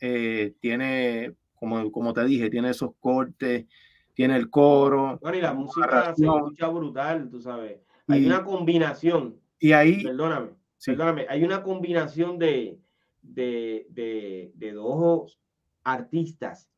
Eh, 0.00 0.54
tiene, 0.60 1.34
como, 1.54 1.92
como 1.92 2.14
te 2.14 2.24
dije, 2.24 2.48
tiene 2.48 2.70
esos 2.70 2.92
cortes, 3.00 3.66
tiene 4.14 4.36
el 4.36 4.48
coro. 4.48 5.18
Bueno, 5.20 5.36
y 5.36 5.40
la 5.42 5.52
música 5.52 6.14
se 6.16 6.24
escucha 6.24 6.68
brutal, 6.68 7.28
tú 7.30 7.40
sabes. 7.40 7.80
Hay 8.06 8.24
una 8.24 8.44
combinación. 8.44 9.38
Y 9.58 9.72
ahí. 9.72 10.02
Perdóname, 10.02 10.52
perdóname. 10.84 11.26
Hay 11.28 11.44
una 11.44 11.62
combinación 11.62 12.38
de, 12.38 12.78
de, 13.20 13.86
de, 14.54 14.72
dos 14.72 15.38
artistas 15.84 16.70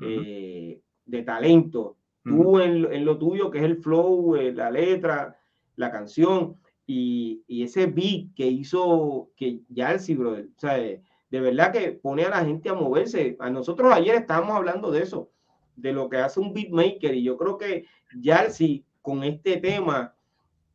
eh, 0.00 0.78
de 1.06 1.22
talento. 1.22 1.96
Tú 2.22 2.60
en, 2.60 2.92
en, 2.92 3.06
lo 3.06 3.16
tuyo, 3.16 3.50
que 3.50 3.58
es 3.58 3.64
el 3.64 3.78
flow, 3.78 4.36
eh, 4.36 4.52
la 4.52 4.70
letra, 4.70 5.39
la 5.80 5.90
canción 5.90 6.56
y, 6.86 7.42
ese 7.48 7.86
beat 7.86 8.34
que 8.36 8.46
hizo 8.46 9.30
que 9.36 9.60
ya 9.68 9.92
el 9.92 10.16
brother, 10.16 10.48
o 10.56 10.60
sea, 10.60 10.74
de, 10.74 11.00
verdad 11.30 11.72
que 11.72 11.92
pone 11.92 12.24
a 12.24 12.30
la 12.30 12.44
gente 12.44 12.68
a 12.68 12.74
moverse. 12.74 13.36
A 13.38 13.50
nosotros 13.50 13.92
ayer 13.92 14.16
estábamos 14.16 14.56
hablando 14.56 14.90
de 14.90 15.02
eso, 15.02 15.30
de 15.76 15.92
lo 15.92 16.08
que 16.08 16.18
hace 16.18 16.40
un 16.40 16.52
beatmaker 16.52 17.14
y 17.14 17.22
yo 17.22 17.36
creo 17.36 17.56
que 17.56 17.86
Yalsi 18.20 18.84
con 19.02 19.22
este 19.24 19.58
tema 19.58 20.14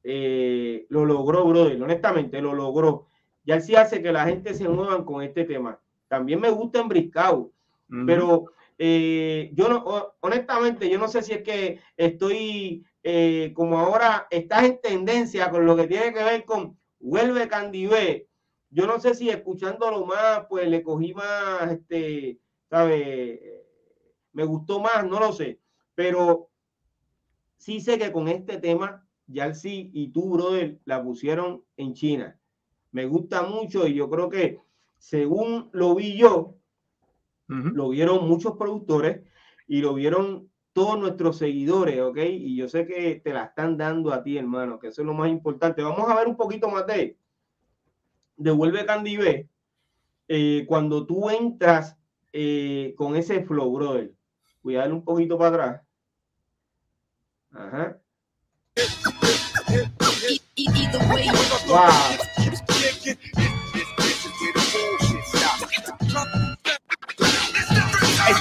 eh, 0.04 0.86
lo 0.90 1.06
logró, 1.06 1.46
brother, 1.46 1.82
honestamente 1.82 2.42
lo 2.42 2.54
logró. 2.54 3.08
Yalsi 3.46 3.76
hace 3.76 4.02
que 4.02 4.12
la 4.12 4.26
gente 4.26 4.54
se 4.54 4.68
muevan 4.68 5.04
con 5.04 5.22
este 5.22 5.44
tema. 5.44 5.80
También 6.08 6.40
me 6.40 6.50
gusta 6.50 6.80
en 6.80 6.88
Briscao, 6.88 7.52
pero 8.06 8.46
eh, 8.78 9.52
yo 9.54 9.68
no, 9.68 10.14
honestamente, 10.22 10.90
yo 10.90 10.98
no 10.98 11.08
sé 11.08 11.22
si 11.22 11.34
es 11.34 11.44
que 11.44 11.80
estoy 11.98 12.86
eh, 13.08 13.54
como 13.54 13.78
ahora 13.78 14.26
estás 14.32 14.64
en 14.64 14.82
tendencia 14.82 15.52
con 15.52 15.64
lo 15.64 15.76
que 15.76 15.86
tiene 15.86 16.12
que 16.12 16.24
ver 16.24 16.44
con 16.44 16.76
Vuelve 17.00 17.48
Candibé, 17.48 18.28
yo 18.72 18.88
no 18.88 19.00
sé 19.00 19.14
si 19.14 19.30
escuchándolo 19.30 20.08
más, 20.08 20.48
pues 20.50 20.68
le 20.68 20.82
cogí 20.82 21.14
más, 21.14 21.72
este, 21.72 22.40
¿sabe? 22.68 23.64
Me 24.34 24.44
gustó 24.44 24.80
más, 24.80 25.06
no 25.06 25.20
lo 25.20 25.34
sé, 25.34 25.60
pero 25.94 26.50
sí 27.58 27.80
sé 27.80 28.00
que 28.00 28.12
con 28.12 28.28
este 28.28 28.58
tema, 28.58 29.08
sí 29.54 29.92
y 29.94 30.08
tú, 30.08 30.32
brother, 30.32 30.80
la 30.86 31.04
pusieron 31.04 31.64
en 31.78 31.94
China. 31.94 32.40
Me 32.92 33.06
gusta 33.06 33.44
mucho 33.44 33.86
y 33.86 33.94
yo 33.94 34.10
creo 34.10 34.30
que 34.30 34.60
según 34.98 35.70
lo 35.74 35.94
vi 35.94 36.18
yo, 36.18 36.56
lo 37.46 37.90
vieron 37.90 38.28
muchos 38.28 38.58
productores 38.58 39.22
y 39.68 39.82
lo 39.82 39.94
vieron 39.94 40.50
todos 40.76 41.00
nuestros 41.00 41.38
seguidores, 41.38 42.02
¿ok? 42.02 42.18
Y 42.18 42.58
yo 42.58 42.68
sé 42.68 42.86
que 42.86 43.22
te 43.24 43.32
la 43.32 43.46
están 43.46 43.78
dando 43.78 44.12
a 44.12 44.22
ti, 44.22 44.38
hermano, 44.38 44.78
que 44.78 44.88
eso 44.88 45.02
es 45.02 45.06
lo 45.06 45.14
más 45.14 45.30
importante. 45.30 45.82
Vamos 45.82 46.10
a 46.10 46.16
ver 46.16 46.28
un 46.28 46.36
poquito 46.36 46.68
más 46.68 46.86
de 46.86 47.18
Devuelve 48.36 48.86
Candy 48.86 49.16
B. 49.16 49.50
Eh, 50.28 50.66
cuando 50.68 51.06
tú 51.06 51.30
entras 51.30 51.96
eh, 52.34 52.94
con 52.98 53.16
ese 53.16 53.42
flow, 53.46 53.72
brother, 53.72 54.12
voy 54.64 54.76
a 54.76 54.80
darle 54.80 54.96
un 54.96 55.06
poquito 55.06 55.38
para 55.38 55.50
atrás. 55.50 55.82
Ajá. 57.52 57.98
Wow. 61.68 62.45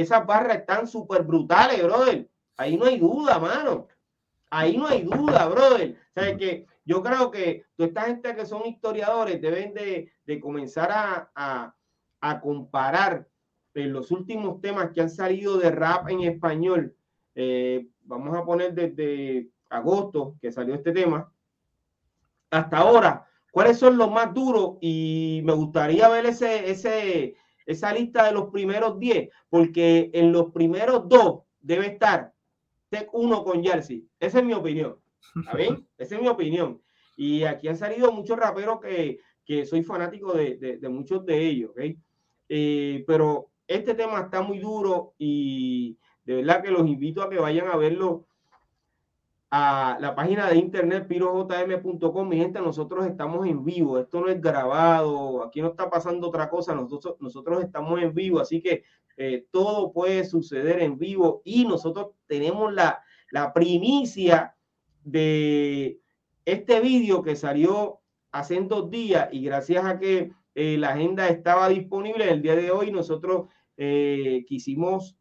esas 0.00 0.26
barras 0.26 0.58
están 0.58 0.86
súper 0.86 1.22
brutales, 1.22 1.82
brother. 1.82 2.28
Ahí 2.56 2.76
no 2.76 2.86
hay 2.86 2.98
duda, 2.98 3.38
mano. 3.38 3.88
Ahí 4.50 4.76
no 4.76 4.86
hay 4.86 5.02
duda, 5.02 5.46
brother. 5.46 5.96
O 6.16 6.38
que 6.38 6.66
yo 6.84 7.02
creo 7.02 7.30
que 7.30 7.64
toda 7.76 7.88
esta 7.88 8.02
gente 8.02 8.34
que 8.34 8.46
son 8.46 8.66
historiadores 8.66 9.40
deben 9.40 9.74
de, 9.74 10.40
comenzar 10.40 10.90
a, 11.34 11.74
comparar 12.40 13.28
en 13.74 13.92
los 13.92 14.10
últimos 14.10 14.60
temas 14.60 14.90
que 14.92 15.02
han 15.02 15.10
salido 15.10 15.58
de 15.58 15.70
rap 15.70 16.08
en 16.08 16.20
español. 16.22 16.94
Eh, 17.34 17.86
vamos 18.02 18.36
a 18.36 18.44
poner 18.44 18.74
desde 18.74 19.48
agosto 19.68 20.36
que 20.40 20.50
salió 20.50 20.74
este 20.74 20.92
tema, 20.92 21.30
hasta 22.50 22.78
ahora, 22.78 23.26
¿cuáles 23.50 23.78
son 23.78 23.98
los 23.98 24.10
más 24.10 24.32
duros? 24.32 24.78
Y 24.80 25.42
me 25.44 25.52
gustaría 25.52 26.08
ver 26.08 26.26
ese, 26.26 26.70
ese, 26.70 27.36
esa 27.68 27.92
lista 27.92 28.24
de 28.24 28.32
los 28.32 28.46
primeros 28.50 28.98
10, 28.98 29.28
porque 29.50 30.10
en 30.14 30.32
los 30.32 30.52
primeros 30.52 31.06
dos 31.06 31.42
debe 31.60 31.88
estar 31.88 32.32
Tech 32.88 33.10
1 33.12 33.44
con 33.44 33.62
Jersey. 33.62 34.08
Esa 34.18 34.38
es 34.38 34.44
mi 34.46 34.54
opinión. 34.54 34.96
¿Está 35.36 35.54
bien? 35.54 35.86
Esa 35.98 36.16
es 36.16 36.22
mi 36.22 36.28
opinión. 36.28 36.80
Y 37.14 37.44
aquí 37.44 37.68
han 37.68 37.76
salido 37.76 38.10
muchos 38.10 38.38
raperos 38.38 38.80
que, 38.80 39.18
que 39.44 39.66
soy 39.66 39.82
fanático 39.82 40.32
de, 40.32 40.56
de, 40.56 40.88
muchos 40.88 41.26
de 41.26 41.46
ellos, 41.46 41.72
¿ok? 41.72 41.80
Eh, 42.48 43.04
pero 43.06 43.50
este 43.66 43.94
tema 43.94 44.20
está 44.20 44.40
muy 44.40 44.60
duro 44.60 45.12
y 45.18 45.98
de 46.24 46.36
verdad 46.36 46.62
que 46.62 46.70
los 46.70 46.88
invito 46.88 47.20
a 47.20 47.28
que 47.28 47.38
vayan 47.38 47.68
a 47.68 47.76
verlo 47.76 48.27
a 49.50 49.96
la 50.00 50.14
página 50.14 50.48
de 50.48 50.56
internet 50.56 51.06
pirojm.com. 51.08 52.28
Mi 52.28 52.36
gente, 52.36 52.60
nosotros 52.60 53.06
estamos 53.06 53.46
en 53.46 53.64
vivo. 53.64 53.98
Esto 53.98 54.20
no 54.20 54.28
es 54.28 54.40
grabado. 54.40 55.42
Aquí 55.42 55.60
no 55.60 55.68
está 55.68 55.88
pasando 55.88 56.28
otra 56.28 56.50
cosa. 56.50 56.74
Nosotros, 56.74 57.16
nosotros 57.20 57.62
estamos 57.62 58.00
en 58.02 58.14
vivo. 58.14 58.40
Así 58.40 58.60
que 58.60 58.84
eh, 59.16 59.46
todo 59.50 59.92
puede 59.92 60.24
suceder 60.24 60.80
en 60.80 60.98
vivo 60.98 61.42
y 61.44 61.64
nosotros 61.64 62.12
tenemos 62.26 62.72
la, 62.72 63.02
la 63.30 63.52
primicia 63.52 64.54
de 65.02 66.00
este 66.44 66.80
vídeo 66.80 67.22
que 67.22 67.34
salió 67.34 68.00
hace 68.30 68.60
dos 68.60 68.90
días 68.90 69.28
y 69.32 69.42
gracias 69.42 69.84
a 69.84 69.98
que 69.98 70.32
eh, 70.54 70.76
la 70.78 70.90
agenda 70.90 71.28
estaba 71.28 71.68
disponible 71.68 72.30
el 72.30 72.42
día 72.42 72.56
de 72.56 72.70
hoy, 72.70 72.90
nosotros 72.90 73.48
eh, 73.76 74.44
quisimos 74.46 75.16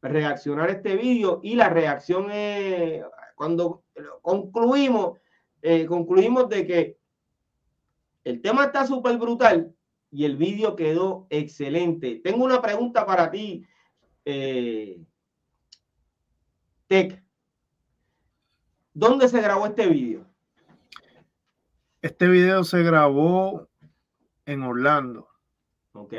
reaccionar 0.00 0.70
este 0.70 0.96
vídeo 0.96 1.40
y 1.42 1.54
la 1.54 1.68
reacción 1.68 2.30
es 2.30 3.02
cuando 3.42 3.82
concluimos, 4.20 5.18
eh, 5.62 5.84
concluimos 5.86 6.48
de 6.48 6.64
que 6.64 6.98
el 8.22 8.40
tema 8.40 8.66
está 8.66 8.86
súper 8.86 9.18
brutal 9.18 9.74
y 10.12 10.26
el 10.26 10.36
vídeo 10.36 10.76
quedó 10.76 11.26
excelente. 11.28 12.20
Tengo 12.22 12.44
una 12.44 12.62
pregunta 12.62 13.04
para 13.04 13.32
ti, 13.32 13.66
eh, 14.24 15.02
Tech. 16.86 17.20
¿Dónde 18.94 19.28
se 19.28 19.40
grabó 19.40 19.66
este 19.66 19.88
vídeo? 19.88 20.24
Este 22.00 22.28
video 22.28 22.62
se 22.62 22.84
grabó 22.84 23.68
en 24.46 24.62
Orlando. 24.62 25.26
Ok. 25.94 26.14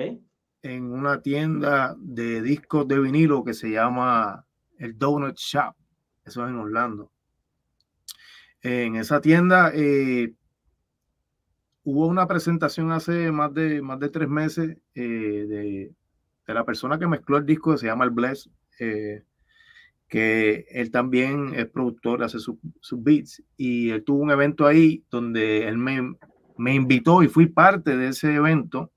En 0.61 0.91
una 0.91 1.21
tienda 1.21 1.95
de 1.97 2.41
discos 2.41 2.85
de 2.85 2.99
vinilo 2.99 3.45
que 3.45 3.53
se 3.53 3.71
llama 3.71 4.45
el 4.77 4.97
Donut 4.97 5.37
Shop. 5.37 5.73
Eso 6.25 6.43
es 6.43 6.49
en 6.49 6.57
Orlando. 6.57 7.12
En 8.63 8.95
esa 8.95 9.19
tienda 9.19 9.71
eh, 9.75 10.33
hubo 11.83 12.07
una 12.07 12.25
presentación 12.27 12.93
hace 12.93 13.29
más 13.29 13.53
de, 13.53 13.81
más 13.81 13.99
de 13.99 14.07
tres 14.07 14.29
meses 14.29 14.77
eh, 14.95 15.91
de, 16.45 16.53
la 16.53 16.65
persona 16.65 16.97
que 16.97 17.05
mezcló 17.05 17.37
el 17.37 17.45
disco, 17.45 17.73
que 17.73 17.79
se 17.79 17.87
llama 17.87 18.05
El 18.05 18.11
Bless, 18.11 18.49
eh, 18.79 19.23
que 20.07 20.65
él 20.69 20.91
también 20.91 21.53
es 21.55 21.65
productor, 21.65 22.23
hace 22.23 22.39
sus 22.39 22.57
beats, 23.03 23.43
y 23.57 23.89
él 23.89 24.03
tuvo 24.05 24.23
un 24.23 24.31
evento 24.31 24.65
ahí 24.65 25.03
donde 25.11 25.67
él 25.67 25.77
me, 25.77 26.15
me 26.57 26.73
invitó 26.73 27.21
y 27.21 27.27
fui 27.27 27.47
parte 27.47 27.97
de 27.97 28.09
ese 28.09 28.33
evento 28.35 28.91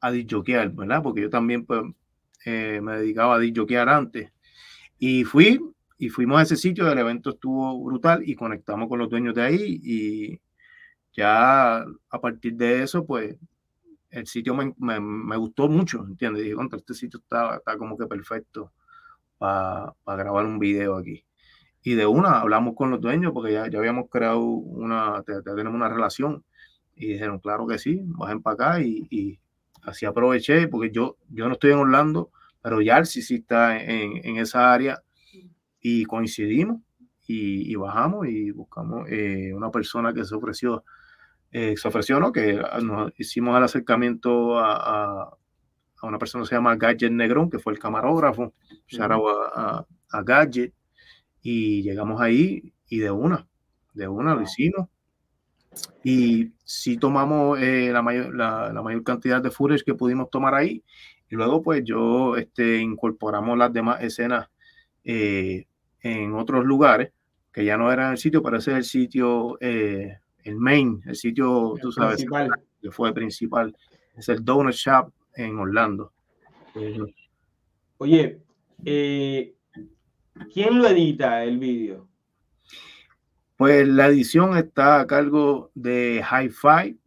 a 0.00 0.10
disjoquear, 0.10 0.72
¿verdad? 0.72 1.02
Porque 1.02 1.20
yo 1.20 1.30
también 1.30 1.64
pues, 1.64 1.82
me 2.44 2.96
dedicaba 2.96 3.36
a 3.36 3.38
disjoquear 3.38 3.88
antes. 3.88 4.32
Y 4.98 5.24
fui, 5.24 5.60
y 5.98 6.08
fuimos 6.08 6.38
a 6.38 6.42
ese 6.42 6.56
sitio, 6.56 6.90
el 6.90 6.98
evento 6.98 7.30
estuvo 7.30 7.82
brutal 7.84 8.22
y 8.28 8.34
conectamos 8.34 8.88
con 8.88 8.98
los 8.98 9.08
dueños 9.08 9.34
de 9.34 9.42
ahí 9.42 9.80
y 9.82 10.40
ya 11.12 11.78
a 11.78 12.20
partir 12.20 12.54
de 12.54 12.82
eso, 12.82 13.06
pues 13.06 13.36
el 14.10 14.26
sitio 14.26 14.54
me, 14.54 14.74
me, 14.78 15.36
gustó 15.36 15.68
mucho, 15.68 16.04
¿entiendes? 16.06 16.42
Dije, 16.44 16.54
contra 16.54 16.78
este 16.78 16.94
sitio 16.94 17.18
está, 17.20 17.56
está 17.56 17.76
como 17.76 17.96
que 17.96 18.06
perfecto 18.06 18.72
para 19.38 19.94
grabar 20.06 20.46
un 20.46 20.58
video 20.58 20.96
aquí. 20.96 21.24
Y 21.82 21.94
de 21.94 22.06
una 22.06 22.40
hablamos 22.40 22.74
con 22.74 22.90
los 22.90 23.00
dueños 23.00 23.32
porque 23.32 23.52
ya, 23.52 23.68
ya 23.68 23.78
habíamos 23.78 24.08
creado 24.10 24.40
una, 24.40 25.22
ya, 25.26 25.42
tenemos 25.42 25.74
una 25.74 25.88
relación. 25.88 26.44
Y 26.94 27.08
dijeron, 27.12 27.38
claro 27.40 27.66
que 27.66 27.78
sí, 27.78 28.00
bajen 28.06 28.42
para 28.42 28.54
acá. 28.54 28.80
Y, 28.82 29.06
y, 29.10 29.38
así 29.82 30.04
aproveché 30.06 30.68
porque 30.68 30.90
yo, 30.90 31.16
yo 31.28 31.46
no 31.46 31.54
estoy 31.54 31.72
en 31.72 31.78
Orlando, 31.78 32.30
pero 32.60 32.80
Yarsi 32.80 33.22
sí 33.22 33.36
está 33.36 33.80
en, 33.80 34.20
en, 34.24 34.36
esa 34.38 34.72
área 34.72 35.02
y 35.80 36.04
coincidimos 36.04 36.80
y, 37.26 37.72
y 37.72 37.74
bajamos 37.74 38.26
y 38.28 38.50
buscamos 38.50 39.08
eh, 39.10 39.52
una 39.54 39.70
persona 39.70 40.12
que 40.12 40.24
se 40.24 40.34
ofreció, 40.34 40.84
eh, 41.50 41.76
se 41.76 41.88
ofreció, 41.88 42.20
¿no? 42.20 42.32
Que 42.32 42.60
nos 42.82 43.12
hicimos 43.18 43.56
el 43.56 43.64
acercamiento 43.64 44.58
a, 44.58 44.74
a, 44.76 45.22
a, 46.02 46.06
una 46.06 46.18
persona 46.18 46.44
que 46.44 46.48
se 46.48 46.54
llama 46.54 46.76
Gadget 46.76 47.12
Negrón, 47.12 47.50
que 47.50 47.58
fue 47.58 47.72
el 47.72 47.78
camarógrafo, 47.78 48.54
a, 49.00 49.84
a, 50.10 50.22
Gadget, 50.22 50.72
y 51.42 51.82
llegamos 51.82 52.20
ahí 52.20 52.72
y 52.88 52.98
de 52.98 53.10
una, 53.10 53.46
de 53.94 54.08
una 54.08 54.34
lo 54.34 54.42
hicimos. 54.42 54.88
Y 56.02 56.52
sí 56.64 56.96
tomamos 56.96 57.60
eh, 57.60 57.90
la, 57.92 58.00
mayor, 58.00 58.34
la, 58.34 58.72
la, 58.72 58.82
mayor 58.82 59.02
cantidad 59.02 59.42
de 59.42 59.50
footage 59.50 59.84
que 59.84 59.94
pudimos 59.94 60.30
tomar 60.30 60.54
ahí. 60.54 60.82
Y 61.28 61.34
luego, 61.34 61.62
pues 61.62 61.82
yo 61.84 62.36
este, 62.36 62.78
incorporamos 62.78 63.58
las 63.58 63.72
demás 63.72 64.02
escenas 64.02 64.48
eh, 65.06 65.66
en 66.02 66.34
otros 66.34 66.64
lugares, 66.64 67.12
que 67.52 67.64
ya 67.64 67.76
no 67.76 67.90
eran 67.90 68.12
el 68.12 68.18
sitio, 68.18 68.42
pero 68.42 68.58
ese 68.58 68.72
es 68.72 68.76
el 68.76 68.84
sitio, 68.84 69.56
eh, 69.60 70.18
el 70.42 70.56
main, 70.56 71.00
el 71.06 71.16
sitio, 71.16 71.74
tú 71.80 71.92
sabes, 71.92 72.26
que 72.82 72.90
fue 72.90 73.14
principal. 73.14 73.74
Es 74.16 74.28
el 74.28 74.44
Donut 74.44 74.74
Shop 74.74 75.12
en 75.34 75.58
Orlando. 75.58 76.12
Oye, 77.98 78.40
eh, 78.84 79.54
¿quién 80.52 80.78
lo 80.78 80.88
edita 80.88 81.44
el 81.44 81.58
vídeo? 81.58 82.08
Pues 83.56 83.88
la 83.88 84.08
edición 84.08 84.56
está 84.56 85.00
a 85.00 85.06
cargo 85.06 85.70
de 85.74 86.22
Hi-Fi. 86.22 86.98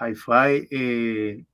Hi-Fi 0.00 0.68
eh, 0.70 1.44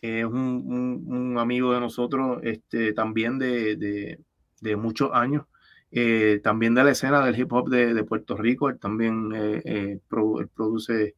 es 0.00 0.24
un, 0.24 1.04
un, 1.06 1.38
amigo 1.38 1.74
de 1.74 1.80
nosotros 1.80 2.40
este, 2.42 2.94
también 2.94 3.38
de, 3.38 3.76
de, 3.76 4.18
de 4.60 4.76
muchos 4.76 5.10
años, 5.12 5.46
eh, 5.90 6.40
también 6.42 6.74
de 6.74 6.84
la 6.84 6.90
escena 6.90 7.24
del 7.24 7.38
hip 7.38 7.52
hop 7.52 7.68
de, 7.70 7.94
de 7.94 8.04
Puerto 8.04 8.36
Rico, 8.36 8.68
él 8.68 8.78
también 8.78 9.32
eh, 9.34 9.62
eh, 9.64 10.00
produce, 10.08 11.16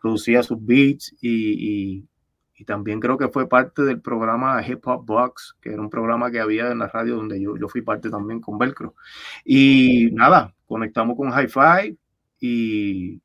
producía 0.00 0.42
sus 0.42 0.64
beats 0.64 1.14
y, 1.20 1.98
y, 1.98 2.08
y, 2.56 2.64
también 2.64 3.00
creo 3.00 3.18
que 3.18 3.28
fue 3.28 3.48
parte 3.48 3.82
del 3.82 4.00
programa 4.00 4.64
Hip 4.66 4.86
Hop 4.86 5.04
Box, 5.04 5.56
que 5.60 5.70
era 5.70 5.82
un 5.82 5.90
programa 5.90 6.30
que 6.30 6.38
había 6.38 6.70
en 6.70 6.78
la 6.78 6.88
radio 6.88 7.16
donde 7.16 7.40
yo, 7.40 7.56
yo 7.56 7.68
fui 7.68 7.82
parte 7.82 8.10
también 8.10 8.40
con 8.40 8.58
Velcro. 8.58 8.94
Y 9.44 10.10
nada, 10.12 10.54
conectamos 10.66 11.16
con 11.16 11.30
Hi-Fi 11.30 11.98
y 12.38 13.20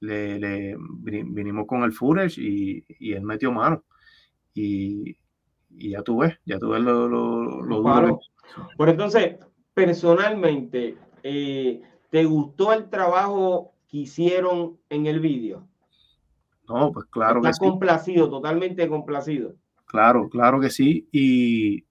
le, 0.00 0.38
le, 0.38 0.76
vinimos 1.02 1.66
con 1.66 1.82
el 1.82 1.92
footage 1.92 2.38
y, 2.38 2.84
y 3.00 3.12
él 3.12 3.22
metió 3.22 3.50
mano 3.50 3.84
y, 4.54 5.16
ya 5.70 6.02
tú 6.02 6.18
ves, 6.18 6.38
ya 6.44 6.58
tú 6.58 6.70
ves 6.70 6.80
lo, 6.80 7.08
lo, 7.08 7.62
lo 7.62 7.82
duro. 7.82 8.20
Por 8.76 8.88
entonces, 8.88 9.36
personalmente, 9.74 10.96
eh, 11.22 11.82
¿te 12.10 12.24
gustó 12.24 12.72
el 12.72 12.88
trabajo 12.88 13.74
que 13.88 13.98
hicieron 13.98 14.78
en 14.88 15.06
el 15.06 15.20
vídeo? 15.20 15.66
No, 16.68 16.92
pues 16.92 17.06
claro 17.06 17.40
que 17.40 17.52
sí. 17.52 17.58
complacido, 17.58 18.28
totalmente 18.28 18.88
complacido. 18.88 19.54
Claro, 19.86 20.28
claro 20.28 20.60
que 20.60 20.68
sí. 20.68 21.08
Y 21.10 21.84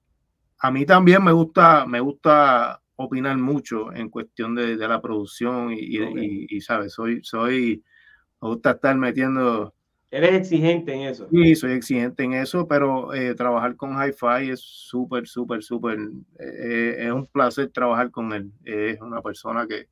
a 0.59 0.71
mí 0.71 0.85
también 0.85 1.23
me 1.23 1.31
gusta, 1.31 1.85
me 1.85 1.99
gusta 1.99 2.81
opinar 2.95 3.37
mucho 3.37 3.91
en 3.93 4.09
cuestión 4.09 4.55
de, 4.55 4.77
de 4.77 4.87
la 4.87 5.01
producción 5.01 5.71
y, 5.71 5.79
y, 5.79 6.47
y, 6.49 6.61
¿sabes? 6.61 6.93
Soy, 6.93 7.23
soy, 7.23 7.83
me 8.41 8.49
gusta 8.49 8.71
estar 8.71 8.95
metiendo 8.97 9.73
Eres 10.09 10.33
exigente 10.33 10.93
en 10.93 11.01
eso. 11.01 11.27
Sí, 11.29 11.55
soy 11.55 11.73
exigente 11.73 12.23
en 12.23 12.33
eso, 12.33 12.67
pero 12.67 13.13
eh, 13.13 13.35
trabajar 13.35 13.75
con 13.75 13.91
Hi-Fi 13.91 14.51
es 14.51 14.61
súper, 14.61 15.27
súper, 15.27 15.61
súper. 15.61 15.99
Eh, 16.39 16.95
es 16.99 17.11
un 17.11 17.25
placer 17.27 17.69
trabajar 17.71 18.09
con 18.09 18.31
él. 18.31 18.51
Es 18.63 19.01
una 19.01 19.21
persona 19.21 19.67
que, 19.67 19.87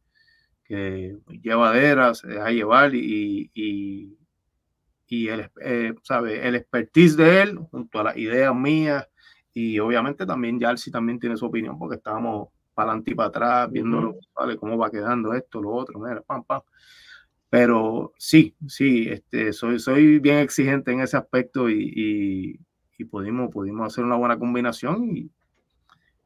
que 0.63 1.17
llevadera, 1.41 2.13
se 2.15 2.27
deja 2.29 2.49
llevar 2.51 2.95
y, 2.95 3.51
y, 3.53 4.17
y 5.07 5.27
el, 5.27 5.51
eh, 5.61 5.93
¿sabe? 6.03 6.47
el 6.47 6.55
expertise 6.55 7.17
de 7.17 7.41
él 7.41 7.57
junto 7.71 7.99
a 7.99 8.03
las 8.05 8.17
ideas 8.17 8.55
mías 8.55 9.07
y 9.53 9.79
obviamente 9.79 10.25
también 10.25 10.59
Yalsi 10.59 10.91
también 10.91 11.19
tiene 11.19 11.37
su 11.37 11.45
opinión 11.45 11.77
porque 11.77 11.95
estábamos 11.97 12.49
para 12.73 12.89
adelante 12.91 13.11
y 13.11 13.15
para 13.15 13.29
atrás 13.29 13.71
viendo 13.71 14.15
¿vale? 14.35 14.57
cómo 14.57 14.77
va 14.77 14.91
quedando 14.91 15.33
esto, 15.33 15.61
lo 15.61 15.71
otro, 15.71 15.99
mira, 15.99 16.21
pam, 16.21 16.43
pam. 16.43 16.61
Pero 17.55 18.11
sí, 18.17 18.53
sí, 18.67 19.07
este, 19.07 19.53
soy, 19.53 19.79
soy 19.79 20.19
bien 20.19 20.39
exigente 20.39 20.91
en 20.91 20.99
ese 20.99 21.15
aspecto 21.15 21.69
y, 21.69 22.59
y, 22.97 23.05
pudimos, 23.05 23.49
pudimos 23.49 23.87
hacer 23.87 24.03
una 24.03 24.17
buena 24.17 24.37
combinación 24.37 25.15
y, 25.15 25.31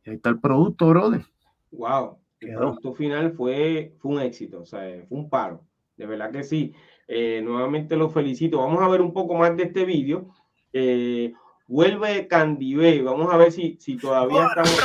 ahí 0.07 0.15
está 0.15 0.29
el 0.29 0.39
producto, 0.39 0.87
brother. 0.89 1.21
Wow, 1.69 2.17
El 2.39 2.55
producto 2.55 2.95
final 2.95 3.31
fue, 3.33 3.93
fue 3.99 4.13
un 4.13 4.21
éxito, 4.21 4.61
o 4.61 4.65
sea, 4.65 4.81
fue 5.07 5.19
un 5.19 5.29
paro. 5.29 5.63
De 5.97 6.07
verdad 6.07 6.31
que 6.31 6.41
sí. 6.41 6.73
Eh, 7.07 7.43
nuevamente 7.43 7.95
los 7.95 8.11
felicito. 8.11 8.57
Vamos 8.57 8.81
a 8.81 8.87
ver 8.87 9.01
un 9.01 9.13
poco 9.13 9.35
más 9.35 9.55
de 9.55 9.65
este 9.65 9.85
vídeo. 9.85 10.29
Eh, 10.73 11.31
vuelve 11.67 12.27
Candive. 12.27 13.03
Vamos 13.03 13.31
a 13.31 13.37
ver 13.37 13.51
si, 13.51 13.77
si 13.79 13.97
todavía 13.97 14.47
estamos. 14.47 14.75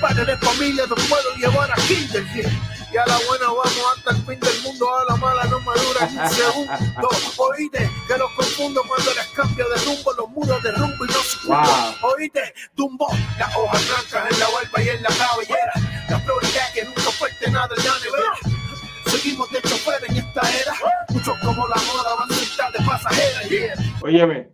Padre 0.00 0.26
de 0.26 0.36
familia, 0.36 0.84
no 0.88 0.94
puedo 0.94 1.34
llevar 1.40 1.72
a 1.72 1.74
Kinder. 1.88 2.67
Y 2.98 3.00
a 3.00 3.06
la 3.06 3.16
buena 3.28 3.46
vamos 3.46 3.96
hasta 3.96 4.10
el 4.10 4.16
fin 4.24 4.40
del 4.40 4.62
mundo, 4.64 4.88
a 4.92 5.04
la 5.04 5.16
mala 5.18 5.44
no 5.44 5.60
madura 5.60 6.08
ni 6.10 6.18
un 6.18 6.30
segundo. 6.30 7.08
Oíste, 7.36 7.88
que 8.08 8.18
los 8.18 8.28
confundo 8.32 8.82
cuando 8.88 9.14
les 9.14 9.26
cambio 9.28 9.68
de 9.68 9.76
rumbo, 9.84 10.12
los 10.14 10.28
muros 10.30 10.62
de 10.64 10.72
rumbo 10.72 11.04
y 11.04 11.06
no 11.06 11.20
se 11.22 11.46
wow. 11.46 12.10
Oíste, 12.10 12.54
Dumbo, 12.74 13.06
las 13.38 13.54
hojas 13.54 13.86
blancas 13.86 14.32
en 14.32 14.40
la 14.40 14.46
barba 14.46 14.82
y 14.82 14.88
en 14.88 15.02
la 15.04 15.10
cabellera. 15.10 15.72
La 16.10 16.24
prioridad 16.24 16.72
que 16.74 16.84
nunca 16.86 17.02
fuerte 17.02 17.50
nada 17.52 17.68
en 17.78 17.84
la 17.84 17.98
nevera. 18.00 18.58
Seguimos 19.06 19.52
de 19.52 19.62
chofer 19.62 20.04
en 20.08 20.16
esta 20.16 20.40
era. 20.60 20.74
Muchos 21.10 21.38
como 21.38 21.68
la 21.68 21.76
moda 21.76 22.14
van 22.18 22.28
a 22.32 22.70
de 22.78 22.84
pasajeras. 22.84 23.48
Yeah. 23.48 23.74
Óyeme, 24.02 24.48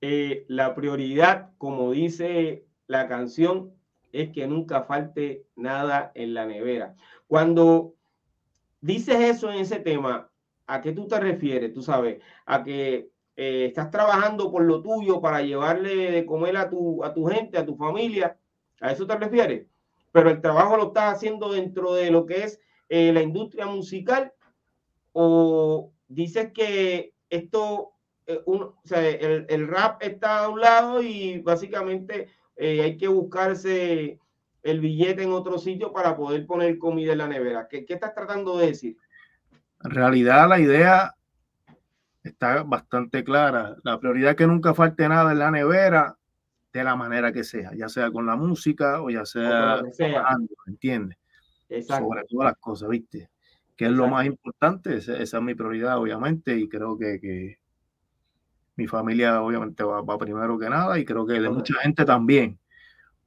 eh, 0.00 0.44
la 0.46 0.76
prioridad, 0.76 1.50
como 1.58 1.90
dice 1.90 2.66
la 2.86 3.08
canción, 3.08 3.72
es 4.14 4.30
que 4.30 4.46
nunca 4.46 4.84
falte 4.84 5.44
nada 5.56 6.12
en 6.14 6.34
la 6.34 6.46
nevera. 6.46 6.94
Cuando 7.26 7.94
dices 8.80 9.16
eso 9.18 9.50
en 9.50 9.60
ese 9.60 9.80
tema, 9.80 10.30
¿a 10.66 10.80
qué 10.80 10.92
tú 10.92 11.06
te 11.06 11.18
refieres? 11.18 11.72
Tú 11.72 11.82
sabes, 11.82 12.22
a 12.46 12.62
que 12.62 13.10
eh, 13.36 13.66
estás 13.66 13.90
trabajando 13.90 14.50
por 14.50 14.62
lo 14.62 14.82
tuyo 14.82 15.20
para 15.20 15.42
llevarle 15.42 16.10
de 16.10 16.26
comer 16.26 16.56
a 16.56 16.68
tu, 16.68 17.02
a 17.02 17.12
tu 17.12 17.26
gente, 17.26 17.58
a 17.58 17.66
tu 17.66 17.76
familia. 17.76 18.38
¿A 18.80 18.92
eso 18.92 19.06
te 19.06 19.16
refieres? 19.16 19.66
Pero 20.12 20.30
el 20.30 20.40
trabajo 20.40 20.76
lo 20.76 20.88
estás 20.88 21.14
haciendo 21.14 21.52
dentro 21.52 21.94
de 21.94 22.10
lo 22.10 22.26
que 22.26 22.44
es 22.44 22.60
eh, 22.88 23.12
la 23.12 23.22
industria 23.22 23.66
musical 23.66 24.32
o 25.12 25.90
dices 26.06 26.52
que 26.52 27.14
esto, 27.30 27.92
eh, 28.26 28.42
el, 29.20 29.46
el, 29.48 29.68
rap 29.68 30.02
está 30.02 30.44
a 30.44 30.48
un 30.48 30.60
lado 30.60 31.02
y 31.02 31.38
básicamente 31.40 32.28
hay 32.56 32.96
que 32.96 33.08
buscarse 33.08 34.20
el 34.64 34.80
billete 34.80 35.22
en 35.22 35.32
otro 35.32 35.58
sitio 35.58 35.92
para 35.92 36.16
poder 36.16 36.46
poner 36.46 36.78
comida 36.78 37.12
en 37.12 37.18
la 37.18 37.28
nevera. 37.28 37.68
¿Qué, 37.68 37.84
¿Qué, 37.84 37.94
estás 37.94 38.14
tratando 38.14 38.58
de 38.58 38.68
decir? 38.68 38.96
En 39.84 39.90
realidad 39.90 40.48
la 40.48 40.58
idea 40.58 41.14
está 42.22 42.62
bastante 42.62 43.22
clara. 43.22 43.76
La 43.84 44.00
prioridad 44.00 44.30
es 44.30 44.36
que 44.36 44.46
nunca 44.46 44.74
falte 44.74 45.06
nada 45.08 45.32
en 45.32 45.38
la 45.38 45.50
nevera 45.50 46.16
de 46.72 46.82
la 46.82 46.96
manera 46.96 47.32
que 47.32 47.44
sea, 47.44 47.72
ya 47.74 47.88
sea 47.88 48.10
con 48.10 48.26
la 48.26 48.34
música 48.34 49.00
o 49.00 49.10
ya 49.10 49.24
sea, 49.24 49.80
trabajando, 49.96 50.52
¿entiendes? 50.66 51.18
Sobre 51.86 52.24
todas 52.28 52.46
las 52.46 52.58
cosas, 52.58 52.88
¿viste? 52.88 53.30
Que 53.76 53.84
es 53.84 53.92
lo 53.92 54.08
más 54.08 54.26
importante, 54.26 54.96
esa, 54.96 55.16
es 55.16 55.34
mi 55.42 55.54
prioridad, 55.54 55.98
obviamente, 55.98 56.56
y 56.56 56.68
creo 56.68 56.98
que, 56.98 57.20
que 57.20 57.58
mi 58.76 58.86
familia 58.88 59.40
obviamente 59.40 59.84
va, 59.84 60.18
primero 60.18 60.58
que 60.58 60.68
nada 60.68 60.98
y 60.98 61.04
creo 61.04 61.26
que 61.26 61.34
de 61.34 61.50
mucha 61.50 61.74
gente 61.74 62.04
también. 62.04 62.58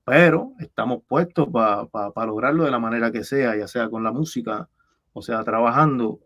Pero 0.08 0.54
estamos 0.62 1.04
puestos 1.06 1.50
para 1.50 2.26
lograrlo 2.26 2.63
de 2.63 2.72
la 2.72 2.80
manera 2.80 3.12
que 3.12 3.26
sea, 3.26 3.58
ya 3.58 3.67
sea 3.67 3.89
con 3.89 4.06
la 4.06 4.13
música, 4.13 4.70
o 5.12 5.22
sea, 5.22 5.43
trabajando. 5.43 6.22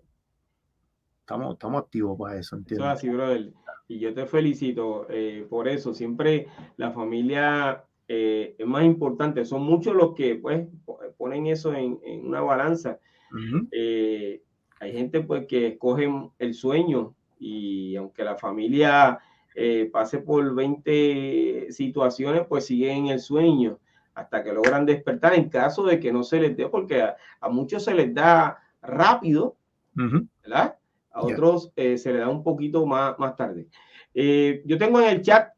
Estamos, 1.21 1.53
estamos 1.53 1.81
activos 1.81 2.15
para 2.15 2.37
eso, 2.37 2.57
¿entiendes? 2.57 2.85
Eso 2.85 2.93
así, 2.93 3.09
brother. 3.09 3.51
Y 3.87 3.97
yo 3.97 4.13
te 4.13 4.27
felicito 4.27 5.07
eh, 5.09 5.47
por 5.49 5.67
eso. 5.67 5.95
Siempre 5.95 6.45
la 6.77 6.91
familia 6.91 7.83
eh, 8.07 8.55
es 8.55 8.67
más 8.67 8.83
importante. 8.83 9.45
Son 9.45 9.63
muchos 9.63 9.95
los 9.95 10.13
que 10.13 10.35
pues 10.35 10.67
ponen 11.17 11.47
eso 11.47 11.73
en, 11.73 11.99
en 12.03 12.27
una 12.27 12.41
balanza. 12.41 12.99
Eh, 13.71 14.43
hay 14.79 14.91
gente 14.93 15.21
pues 15.21 15.47
que 15.47 15.69
escogen 15.69 16.29
el 16.37 16.53
sueño 16.53 17.15
y 17.39 17.95
aunque 17.95 18.23
la 18.23 18.35
familia 18.35 19.17
eh, 19.55 19.89
pase 19.91 20.19
por 20.19 20.53
20 20.55 21.67
situaciones, 21.71 22.45
pues 22.47 22.65
siguen 22.65 23.07
el 23.07 23.19
sueño 23.19 23.79
hasta 24.13 24.43
que 24.43 24.53
logran 24.53 24.85
despertar 24.85 25.33
en 25.33 25.49
caso 25.49 25.83
de 25.83 25.99
que 25.99 26.11
no 26.11 26.23
se 26.23 26.39
les 26.39 26.55
dé, 26.55 26.67
porque 26.67 27.01
a, 27.01 27.49
muchos 27.49 27.83
se 27.83 27.93
les 27.93 28.13
da 28.13 28.59
rápido, 28.81 29.55
¿verdad? 29.93 30.77
A 31.11 31.21
otros 31.21 31.71
eh, 31.75 31.97
se 31.97 32.11
les 32.13 32.21
da 32.21 32.29
un 32.29 32.43
poquito 32.43 32.85
más, 32.85 33.17
más 33.19 33.35
tarde. 33.35 33.67
Eh, 34.13 34.61
yo 34.65 34.77
tengo 34.77 34.99
en 34.99 35.07
el 35.07 35.21
chat 35.21 35.53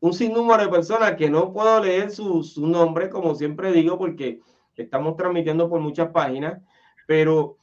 un 0.00 0.12
sinnúmero 0.12 0.64
de 0.64 0.68
personas 0.68 1.14
que 1.16 1.28
no 1.28 1.52
puedo 1.52 1.82
leer 1.82 2.10
su, 2.10 2.42
su 2.42 2.66
nombre, 2.66 3.10
como 3.10 3.34
siempre 3.34 3.72
digo, 3.72 3.98
porque 3.98 4.40
estamos 4.76 5.16
transmitiendo 5.16 5.68
por 5.68 5.80
muchas 5.80 6.08
páginas, 6.08 6.60
pero 7.06 7.58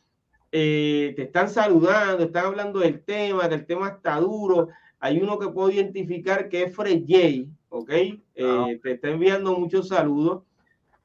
eh, 0.51 1.13
te 1.15 1.23
están 1.23 1.49
saludando, 1.49 2.23
están 2.23 2.45
hablando 2.45 2.79
del 2.79 3.03
tema, 3.03 3.49
que 3.49 3.55
el 3.55 3.65
tema 3.65 3.89
está 3.89 4.19
duro. 4.19 4.69
Hay 4.99 5.19
uno 5.19 5.37
que 5.37 5.49
puedo 5.49 5.69
identificar 5.69 6.49
que 6.49 6.63
es 6.63 6.75
Fred 6.75 7.03
J, 7.07 7.49
¿ok? 7.69 7.89
Eh, 7.91 8.19
ah. 8.41 8.67
Te 8.81 8.93
está 8.93 9.09
enviando 9.09 9.57
muchos 9.57 9.89
saludos. 9.89 10.43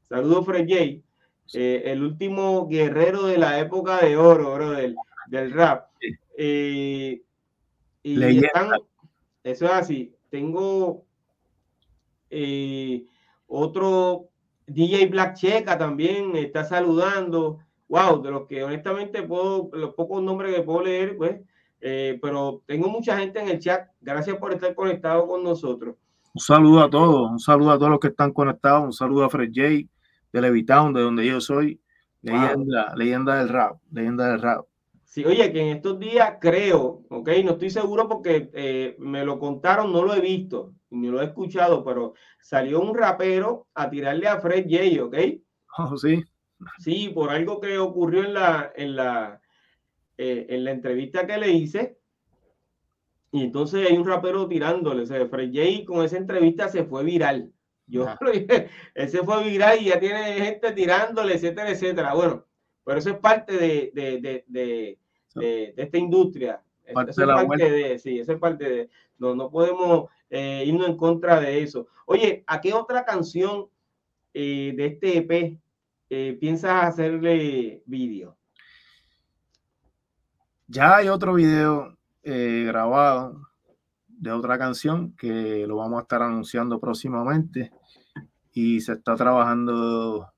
Saludos, 0.08 0.46
Fred 0.46 0.66
J. 0.68 1.02
Eh, 1.54 1.82
el 1.86 2.02
último 2.02 2.66
guerrero 2.68 3.26
de 3.26 3.38
la 3.38 3.58
época 3.58 3.98
de 3.98 4.16
oro, 4.16 4.54
bro, 4.54 4.70
del, 4.70 4.96
del 5.26 5.52
rap. 5.52 5.88
y 6.38 7.22
están, 8.02 8.70
eso 9.44 9.66
es 9.66 9.72
así. 9.72 10.14
Tengo 10.30 11.04
otro 13.46 14.28
DJ 14.66 15.06
Black 15.08 15.36
Checa 15.36 15.76
también 15.76 16.34
está 16.36 16.64
saludando 16.64 17.58
wow, 17.92 18.22
de 18.22 18.30
los 18.30 18.46
que 18.46 18.64
honestamente 18.64 19.22
puedo, 19.22 19.68
los 19.74 19.94
pocos 19.94 20.22
nombres 20.22 20.54
que 20.54 20.62
puedo 20.62 20.82
leer, 20.82 21.14
pues, 21.14 21.42
eh, 21.84 22.18
pero 22.22 22.62
tengo 22.64 22.88
mucha 22.88 23.18
gente 23.18 23.40
en 23.40 23.48
el 23.48 23.58
chat. 23.58 23.88
Gracias 24.00 24.36
por 24.36 24.52
estar 24.52 24.72
conectado 24.74 25.26
con 25.26 25.42
nosotros. 25.42 25.96
Un 26.32 26.40
saludo 26.40 26.80
a 26.80 26.88
todos, 26.88 27.30
un 27.30 27.40
saludo 27.40 27.72
a 27.72 27.78
todos 27.78 27.90
los 27.90 28.00
que 28.00 28.08
están 28.08 28.32
conectados, 28.32 28.84
un 28.84 28.92
saludo 28.92 29.24
a 29.24 29.28
Fred 29.28 29.50
J 29.54 29.68
de 30.32 30.40
Levitown, 30.40 30.94
de 30.94 31.02
donde 31.02 31.26
yo 31.26 31.40
soy, 31.40 31.78
leyenda, 32.22 32.94
leyenda 32.96 33.38
del 33.38 33.50
rap, 33.50 33.78
leyenda 33.90 34.30
del 34.30 34.40
rap. 34.40 34.64
Sí, 35.04 35.26
oye, 35.26 35.52
que 35.52 35.60
en 35.60 35.76
estos 35.76 35.98
días 35.98 36.38
creo, 36.40 37.02
ok, 37.10 37.28
no 37.44 37.50
estoy 37.50 37.68
seguro 37.68 38.08
porque 38.08 38.48
eh, 38.54 38.96
me 38.98 39.26
lo 39.26 39.38
contaron, 39.38 39.92
no 39.92 40.04
lo 40.04 40.14
he 40.14 40.20
visto, 40.22 40.72
ni 40.88 41.08
lo 41.08 41.20
he 41.20 41.26
escuchado, 41.26 41.84
pero 41.84 42.14
salió 42.40 42.80
un 42.80 42.96
rapero 42.96 43.66
a 43.74 43.90
tirarle 43.90 44.26
a 44.28 44.40
Fred 44.40 44.64
J, 44.70 45.04
ok. 45.04 45.16
Oh, 45.76 45.96
sí. 45.98 46.22
Sí, 46.78 47.10
por 47.10 47.28
algo 47.28 47.60
que 47.60 47.76
ocurrió 47.76 48.24
en 48.24 48.32
la, 48.32 48.72
en 48.74 48.96
la, 48.96 49.41
eh, 50.18 50.46
en 50.48 50.64
la 50.64 50.70
entrevista 50.72 51.26
que 51.26 51.38
le 51.38 51.50
hice. 51.50 51.98
Y 53.30 53.44
entonces 53.44 53.88
hay 53.88 53.96
un 53.96 54.06
rapero 54.06 54.46
tirándole. 54.46 55.02
O 55.02 55.06
sea, 55.06 55.26
Fred 55.26 55.50
J 55.52 55.84
con 55.86 56.04
esa 56.04 56.16
entrevista 56.18 56.68
se 56.68 56.84
fue 56.84 57.02
viral. 57.04 57.50
Yo 57.86 58.06
él 58.32 58.46
se 59.08 59.22
fue 59.22 59.44
viral 59.44 59.80
y 59.80 59.86
ya 59.86 59.98
tiene 59.98 60.34
gente 60.34 60.72
tirándole, 60.72 61.34
etcétera, 61.34 61.70
etcétera. 61.70 62.14
Bueno, 62.14 62.46
pero 62.84 62.98
eso 62.98 63.10
es 63.10 63.18
parte 63.18 63.54
de, 63.54 63.90
de, 63.94 64.20
de, 64.20 64.44
de, 64.48 64.98
de 65.34 65.74
esta 65.76 65.98
industria. 65.98 66.62
Parte 66.92 67.10
eso 67.12 67.22
es 67.22 67.46
parte 67.46 67.70
de, 67.70 67.98
sí, 67.98 68.18
eso 68.18 68.32
es 68.32 68.38
parte 68.38 68.68
de, 68.68 68.90
no, 69.18 69.34
no 69.34 69.50
podemos 69.50 70.10
eh, 70.30 70.64
irnos 70.66 70.88
en 70.88 70.96
contra 70.96 71.40
de 71.40 71.62
eso. 71.62 71.86
Oye, 72.06 72.44
¿a 72.46 72.60
qué 72.60 72.72
otra 72.74 73.04
canción 73.04 73.68
eh, 74.34 74.72
de 74.76 74.86
este 74.86 75.18
EP 75.18 75.58
eh, 76.10 76.36
piensas 76.40 76.84
hacerle 76.84 77.82
vídeo? 77.86 78.36
Ya 80.72 80.96
hay 80.96 81.08
otro 81.08 81.34
video 81.34 81.98
eh, 82.22 82.64
grabado 82.66 83.42
de 84.08 84.32
otra 84.32 84.56
canción 84.56 85.14
que 85.18 85.66
lo 85.66 85.76
vamos 85.76 85.98
a 85.98 86.02
estar 86.02 86.22
anunciando 86.22 86.80
próximamente 86.80 87.70
y 88.54 88.80
se 88.80 88.92
está 88.94 89.14
trabajando. 89.14 90.32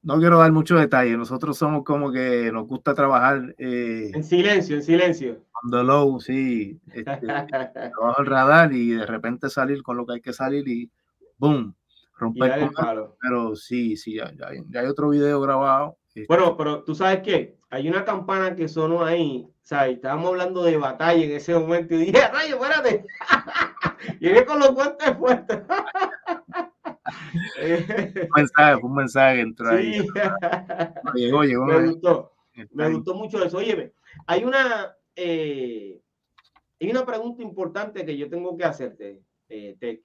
No 0.00 0.18
quiero 0.20 0.38
dar 0.38 0.52
muchos 0.52 0.80
detalles, 0.80 1.18
nosotros 1.18 1.58
somos 1.58 1.84
como 1.84 2.10
que 2.10 2.50
nos 2.50 2.66
gusta 2.66 2.94
trabajar 2.94 3.54
eh, 3.58 4.10
en 4.14 4.24
silencio, 4.24 4.76
en 4.76 4.82
silencio. 4.82 5.44
On 5.62 5.86
low, 5.86 6.18
sí. 6.18 6.80
Este, 6.86 7.04
trabajo 7.92 8.20
el 8.20 8.26
radar 8.26 8.72
y 8.72 8.92
de 8.92 9.04
repente 9.04 9.50
salir 9.50 9.82
con 9.82 9.98
lo 9.98 10.06
que 10.06 10.14
hay 10.14 10.20
que 10.22 10.32
salir 10.32 10.66
y 10.66 10.90
¡boom! 11.36 11.74
romper 12.16 12.70
Pero 13.20 13.54
sí, 13.54 13.98
sí, 13.98 14.14
ya, 14.14 14.32
ya, 14.34 14.80
hay 14.80 14.86
otro 14.86 15.10
video 15.10 15.42
grabado. 15.42 15.98
Bueno, 16.26 16.56
pero 16.56 16.82
tú 16.84 16.94
sabes 16.94 17.20
que 17.22 17.58
hay 17.70 17.88
una 17.88 18.04
campana 18.04 18.56
que 18.56 18.68
sonó 18.68 19.04
ahí, 19.04 19.46
¿sabes? 19.62 19.96
Estábamos 19.96 20.28
hablando 20.30 20.62
de 20.62 20.76
batalla 20.76 21.22
en 21.24 21.32
ese 21.32 21.54
momento 21.54 21.94
y 21.94 22.06
dije, 22.06 22.12
rayo, 22.32 22.56
espérate. 22.56 23.04
Llegué 24.20 24.44
con 24.44 24.58
los 24.58 24.74
guantes 24.74 25.16
fuertes. 25.18 25.58
un 27.58 28.28
mensaje, 28.34 28.80
un 28.82 28.94
mensaje 28.94 29.40
entró 29.40 29.70
ahí. 29.70 30.06
llegó, 31.14 31.42
llegó. 31.42 31.66
Me 31.66 31.86
gustó, 31.88 32.32
me 32.72 32.90
gustó 32.90 33.14
mucho 33.14 33.44
eso. 33.44 33.58
Oye, 33.58 33.92
hay 34.26 34.44
una, 34.44 34.96
eh, 35.14 36.00
hay 36.80 36.90
una 36.90 37.04
pregunta 37.04 37.42
importante 37.42 38.04
que 38.06 38.16
yo 38.16 38.28
tengo 38.28 38.56
que 38.56 38.64
hacerte, 38.64 39.20
eh, 39.48 40.00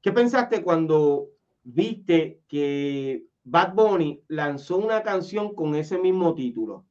¿Qué 0.00 0.12
pensaste 0.12 0.62
cuando 0.62 1.30
viste 1.62 2.42
que 2.46 3.24
Bad 3.44 3.74
Bunny 3.74 4.22
lanzó 4.28 4.78
una 4.78 5.02
canción 5.02 5.54
con 5.54 5.74
ese 5.74 5.98
mismo 5.98 6.34
título. 6.34 6.86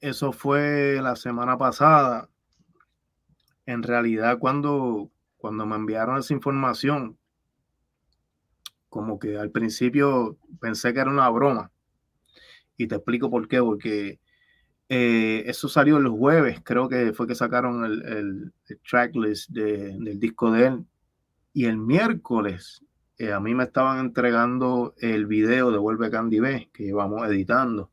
Eso 0.00 0.32
fue 0.32 1.00
la 1.02 1.16
semana 1.16 1.58
pasada. 1.58 2.30
En 3.66 3.82
realidad, 3.82 4.38
cuando, 4.38 5.10
cuando 5.36 5.66
me 5.66 5.76
enviaron 5.76 6.18
esa 6.18 6.32
información, 6.32 7.18
como 8.88 9.18
que 9.18 9.36
al 9.36 9.50
principio 9.50 10.38
pensé 10.60 10.94
que 10.94 11.00
era 11.00 11.10
una 11.10 11.28
broma. 11.30 11.72
Y 12.76 12.86
te 12.86 12.96
explico 12.96 13.30
por 13.30 13.48
qué, 13.48 13.60
porque 13.60 14.20
eh, 14.88 15.42
eso 15.46 15.68
salió 15.68 15.96
el 15.96 16.08
jueves, 16.08 16.60
creo 16.62 16.88
que 16.88 17.12
fue 17.12 17.26
que 17.26 17.34
sacaron 17.34 17.84
el, 17.84 18.02
el, 18.04 18.52
tracklist 18.88 19.50
del 19.50 20.20
disco 20.20 20.52
de 20.52 20.66
él. 20.66 20.86
Y 21.52 21.64
el 21.64 21.78
miércoles 21.78 22.84
eh, 23.18 23.32
a 23.32 23.40
mí 23.40 23.54
me 23.54 23.64
estaban 23.64 23.98
entregando 24.00 24.94
el 24.98 25.26
video 25.26 25.70
de 25.70 25.78
Vuelve 25.78 26.10
Candy 26.10 26.40
B 26.40 26.70
que 26.72 26.84
íbamos 26.84 27.26
editando. 27.28 27.90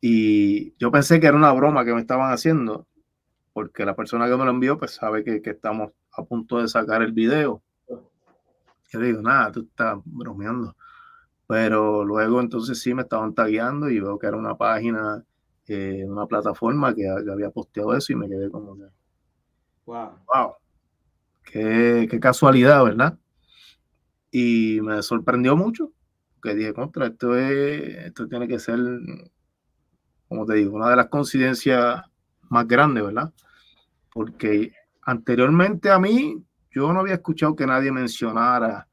Y 0.00 0.76
yo 0.78 0.90
pensé 0.90 1.20
que 1.20 1.26
era 1.26 1.36
una 1.36 1.52
broma 1.52 1.84
que 1.84 1.94
me 1.94 2.00
estaban 2.00 2.32
haciendo, 2.32 2.86
porque 3.52 3.84
la 3.84 3.94
persona 3.94 4.28
que 4.28 4.36
me 4.36 4.44
lo 4.44 4.50
envió 4.50 4.78
pues 4.78 4.92
sabe 4.92 5.24
que, 5.24 5.40
que 5.40 5.50
estamos 5.50 5.92
a 6.12 6.24
punto 6.24 6.60
de 6.60 6.68
sacar 6.68 7.02
el 7.02 7.12
video. 7.12 7.62
Yo 8.88 9.00
digo, 9.00 9.22
nada, 9.22 9.52
tú 9.52 9.60
estás 9.62 9.98
bromeando. 10.04 10.76
Pero 11.46 12.04
luego 12.04 12.40
entonces 12.40 12.80
sí 12.80 12.92
me 12.92 13.02
estaban 13.02 13.34
tagueando 13.34 13.88
y 13.88 14.00
veo 14.00 14.18
que 14.18 14.26
era 14.26 14.36
una 14.36 14.56
página, 14.56 15.24
eh, 15.68 16.04
una 16.06 16.26
plataforma 16.26 16.94
que, 16.94 17.08
había 17.08 17.50
posteado 17.50 17.94
eso 17.96 18.12
y 18.12 18.16
me 18.16 18.28
quedé 18.28 18.50
como 18.50 18.76
que... 18.76 18.84
Wow. 19.86 20.10
Wow. 20.26 20.54
Qué, 21.44 22.08
qué 22.10 22.18
casualidad, 22.18 22.82
¿verdad? 22.84 23.16
Y 24.30 24.80
me 24.82 25.02
sorprendió 25.02 25.56
mucho, 25.56 25.92
que 26.42 26.54
dije, 26.54 26.74
contra, 26.74 27.06
esto, 27.06 27.36
es, 27.36 28.06
esto 28.06 28.28
tiene 28.28 28.48
que 28.48 28.58
ser, 28.58 28.78
como 30.28 30.46
te 30.46 30.54
digo, 30.54 30.76
una 30.76 30.90
de 30.90 30.96
las 30.96 31.08
coincidencias 31.08 32.02
más 32.48 32.66
grandes, 32.66 33.04
¿verdad? 33.04 33.32
Porque 34.12 34.72
anteriormente 35.02 35.90
a 35.90 35.98
mí, 35.98 36.42
yo 36.70 36.92
no 36.92 37.00
había 37.00 37.14
escuchado 37.14 37.56
que 37.56 37.66
nadie 37.66 37.90
mencionara 37.90 38.88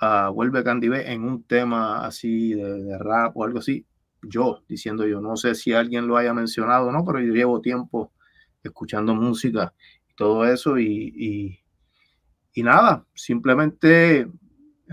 a 0.00 0.30
Vuelve 0.30 0.64
Candy 0.64 0.88
B 0.88 1.12
en 1.12 1.24
un 1.24 1.42
tema 1.44 2.04
así 2.06 2.54
de, 2.54 2.98
rap 2.98 3.36
o 3.36 3.44
algo 3.44 3.58
así. 3.58 3.84
Yo, 4.22 4.62
diciendo 4.68 5.06
yo, 5.06 5.20
no 5.20 5.36
sé 5.36 5.54
si 5.54 5.72
alguien 5.72 6.06
lo 6.06 6.16
haya 6.16 6.34
mencionado 6.34 6.90
no, 6.92 7.04
pero 7.04 7.20
yo 7.20 7.32
llevo 7.32 7.60
tiempo 7.60 8.12
escuchando 8.62 9.14
música 9.14 9.72
y 10.10 10.14
todo 10.14 10.44
eso 10.44 10.78
y, 10.78 11.12
y, 11.16 11.60
y 12.52 12.62
nada, 12.62 13.06
simplemente 13.14 14.28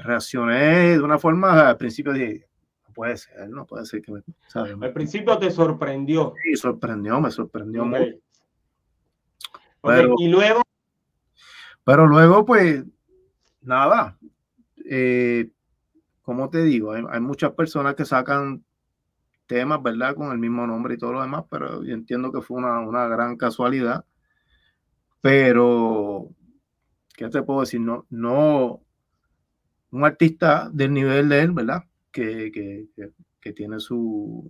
reaccioné 0.04 0.98
de 0.98 1.02
una 1.02 1.18
forma, 1.18 1.70
al 1.70 1.78
principio 1.78 2.14
dije, 2.14 2.48
no 2.88 2.94
puede 2.94 3.18
ser, 3.18 3.50
no 3.50 3.66
puede 3.66 3.86
ser 3.86 4.02
que 4.02 4.12
me... 4.12 4.22
Al 4.54 4.94
principio 4.94 5.38
te 5.38 5.52
sorprendió. 5.52 6.34
Sí, 6.44 6.56
sorprendió, 6.56 7.20
me 7.20 7.32
sorprendió 7.32 7.86
mucho. 7.86 8.20
y 10.20 10.28
luego... 10.28 10.62
Pero 11.84 12.06
luego, 12.06 12.46
pues, 12.46 12.84
nada, 13.62 14.18
eh, 14.90 15.50
como 16.22 16.50
te 16.50 16.62
digo, 16.64 16.92
hay, 16.92 17.04
hay, 17.10 17.22
muchas 17.22 17.54
personas 17.54 17.96
que 17.96 18.04
sacan 18.04 18.66
temas, 19.46 19.82
¿verdad? 19.82 20.14
Con 20.14 20.34
el 20.34 20.38
mismo 20.38 20.68
nombre 20.68 20.96
y 20.96 20.98
todo 20.98 21.14
lo 21.14 21.22
demás, 21.22 21.46
pero 21.50 21.84
yo 21.86 21.94
entiendo 21.94 22.34
que 22.34 22.42
fue 22.42 22.58
una, 22.58 22.82
una 22.82 23.08
gran 23.08 23.38
casualidad. 23.38 24.04
Pero, 25.22 26.30
¿qué 27.16 27.30
te 27.30 27.42
puedo 27.42 27.62
decir? 27.62 27.80
No, 27.80 28.06
no, 28.10 28.82
un 29.92 30.06
artista 30.06 30.70
del 30.72 30.94
nivel 30.94 31.30
de 31.30 31.42
él, 31.42 31.52
¿verdad? 31.52 31.84
Que, 32.12 32.52
que, 32.52 32.88
que, 33.40 33.54
tiene 33.54 33.80
su, 33.80 34.50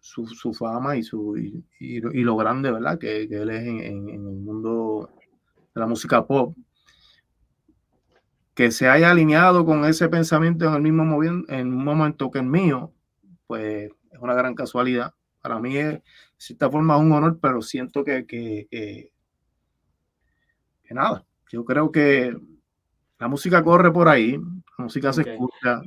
su, 0.00 0.26
su, 0.26 0.54
fama 0.54 0.96
y, 0.96 1.02
su, 1.02 1.36
y, 1.36 2.00
lo 2.00 2.36
grande, 2.36 2.70
¿verdad? 2.70 2.98
Que, 2.98 3.24
él 3.24 3.50
es 3.50 3.66
en, 3.66 3.80
en, 3.80 4.08
el 4.08 4.20
mundo 4.20 5.10
de 5.74 5.80
la 5.80 5.86
música 5.86 6.26
pop. 6.26 6.56
Que 8.54 8.70
se 8.70 8.88
haya 8.88 9.10
alineado 9.10 9.66
con 9.66 9.84
ese 9.84 10.08
pensamiento 10.08 10.66
en 10.66 10.74
el 10.74 10.82
mismo 10.82 11.22
en 11.24 11.72
un 11.72 11.84
momento 11.84 12.30
que 12.30 12.38
el 12.38 12.46
mío, 12.46 12.92
pues 13.46 13.90
es 14.12 14.18
una 14.20 14.34
gran 14.34 14.54
casualidad. 14.54 15.12
Para 15.42 15.58
mí 15.58 15.76
es, 15.76 15.94
de 15.94 16.02
cierta 16.38 16.70
forma, 16.70 16.96
un 16.96 17.12
honor, 17.12 17.38
pero 17.40 17.60
siento 17.60 18.04
que, 18.04 18.24
que, 18.26 18.68
que 18.70 19.10
nada, 20.94 21.24
yo 21.50 21.64
creo 21.64 21.90
que 21.90 22.36
la 23.18 23.28
música 23.28 23.62
corre 23.62 23.92
por 23.92 24.08
ahí, 24.08 24.32
la 24.32 24.84
música 24.84 25.12
se 25.12 25.22
escucha. 25.22 25.82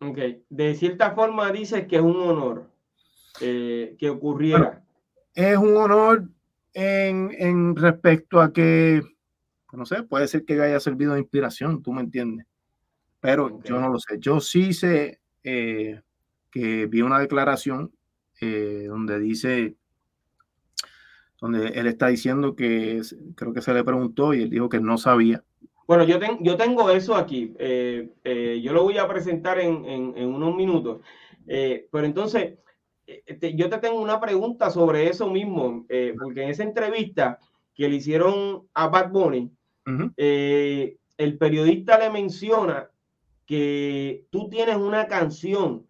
Ok, 0.00 0.18
de 0.48 0.74
cierta 0.74 1.12
forma 1.12 1.50
dices 1.50 1.86
que 1.86 1.96
es 1.96 2.02
un 2.02 2.16
honor 2.16 2.70
eh, 3.40 3.96
que 3.98 4.10
ocurriera. 4.10 4.84
es 5.34 5.56
un 5.56 5.76
honor 5.76 6.28
en, 6.72 7.34
en, 7.38 7.76
respecto 7.76 8.40
a 8.40 8.52
que, 8.52 9.02
no 9.72 9.86
sé, 9.86 10.02
puede 10.02 10.28
ser 10.28 10.44
que 10.44 10.60
haya 10.60 10.80
servido 10.80 11.14
de 11.14 11.20
inspiración, 11.20 11.82
tú 11.82 11.92
me 11.92 12.02
entiendes. 12.02 12.46
Pero 13.20 13.62
yo 13.62 13.80
no 13.80 13.88
lo 13.88 13.98
sé. 13.98 14.18
Yo 14.18 14.40
sí 14.40 14.74
sé 14.74 15.20
eh, 15.42 16.02
que 16.50 16.86
vi 16.86 17.00
una 17.00 17.18
declaración 17.18 17.92
eh, 18.40 18.84
donde 18.88 19.18
dice, 19.18 19.76
donde 21.40 21.68
él 21.68 21.86
está 21.86 22.08
diciendo 22.08 22.54
que 22.54 23.00
creo 23.34 23.54
que 23.54 23.62
se 23.62 23.72
le 23.72 23.82
preguntó 23.82 24.34
y 24.34 24.42
él 24.42 24.50
dijo 24.50 24.68
que 24.68 24.80
no 24.80 24.98
sabía 24.98 25.42
bueno, 25.86 26.04
yo, 26.04 26.18
yo 26.40 26.56
tengo 26.56 26.90
eso 26.90 27.14
aquí. 27.14 27.54
Eh, 27.58 28.08
eh, 28.24 28.60
yo 28.62 28.72
lo 28.72 28.84
voy 28.84 28.98
a 28.98 29.08
presentar 29.08 29.58
en, 29.58 30.16
unos 30.16 30.54
minutos. 30.54 31.00
Eh, 31.46 31.88
pero 31.90 32.06
entonces, 32.06 32.58
yo 33.54 33.68
te 33.68 33.78
tengo 33.78 34.00
una 34.00 34.20
pregunta 34.20 34.70
sobre 34.70 35.08
eso 35.08 35.30
mismo, 35.30 35.86
porque 36.22 36.42
en 36.42 36.48
esa 36.48 36.62
entrevista 36.62 37.38
que 37.74 37.88
le 37.88 37.96
hicieron 37.96 38.66
a 38.72 38.88
Bad 38.88 39.10
Bunny, 39.10 39.50
el 39.86 41.38
periodista 41.38 41.98
le 41.98 42.10
menciona 42.10 42.90
que 43.46 44.24
tú 44.30 44.48
tienes 44.48 44.76
una 44.76 45.06
canción 45.06 45.86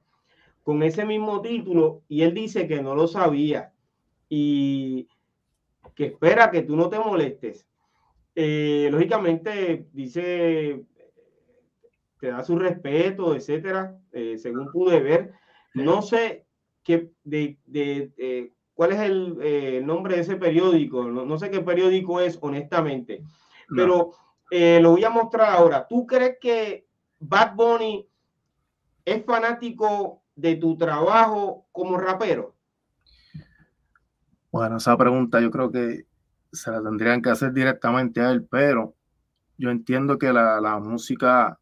con 0.65 0.83
ese 0.83 1.05
mismo 1.05 1.41
título 1.41 2.03
y 2.09 2.23
él 2.23 2.35
dice 2.35 2.67
que 2.67 2.83
no 2.83 2.97
lo 2.97 3.07
sabía 3.07 3.73
y 4.29 5.07
que 5.95 6.07
espera 6.07 6.51
que 6.51 6.63
tú 6.63 6.75
no 6.75 6.89
te 6.89 6.99
molestes 6.99 7.67
eh, 8.35 8.89
lógicamente 8.91 9.89
dice, 9.93 10.85
te 12.21 12.29
da 12.29 12.43
su 12.43 12.59
respeto, 12.59 13.35
etcétera, 13.35 13.99
eh, 14.13 14.39
según 14.39 14.71
pude 14.71 15.01
ver. 15.01 15.33
No 15.75 16.03
sé 16.03 16.47
qué, 16.83 17.11
de, 17.25 17.59
de, 17.67 18.53
cuál 18.75 18.93
es 18.93 19.01
el 19.01 19.87
nombre 19.87 20.17
de 20.17 20.23
ese 20.23 20.37
periódico, 20.37 21.05
no, 21.05 21.39
sé 21.39 21.51
qué 21.51 21.61
periódico 21.61 22.21
es, 22.21 22.39
honestamente, 22.41 23.23
pero 23.75 24.13
eh, 24.51 24.79
lo 24.81 24.93
voy 24.93 25.05
a 25.05 25.11
mostrar 25.11 25.51
ahora. 25.51 25.87
¿Tú 25.89 26.07
crees 26.07 26.39
que 26.41 26.87
Bad 27.19 27.55
Bunny 27.55 28.07
es 29.05 29.25
fanático 29.25 30.23
de 30.37 30.57
tu 30.57 30.77
trabajo 30.77 31.67
como 31.73 31.97
rapero? 31.99 32.55
Bueno, 34.53 34.77
esa 34.77 34.97
pregunta 34.97 35.41
yo 35.41 35.51
creo 35.51 35.71
que 35.73 36.07
se 36.55 36.71
la 36.71 36.83
tendrían 36.83 37.21
que 37.21 37.31
hacer 37.31 37.53
directamente 37.53 38.21
a 38.21 38.31
él, 38.31 38.47
pero 38.51 38.95
yo 39.59 39.71
entiendo 39.71 40.19
que 40.19 40.33
la, 40.33 40.61
la 40.61 40.79
música, 40.79 41.59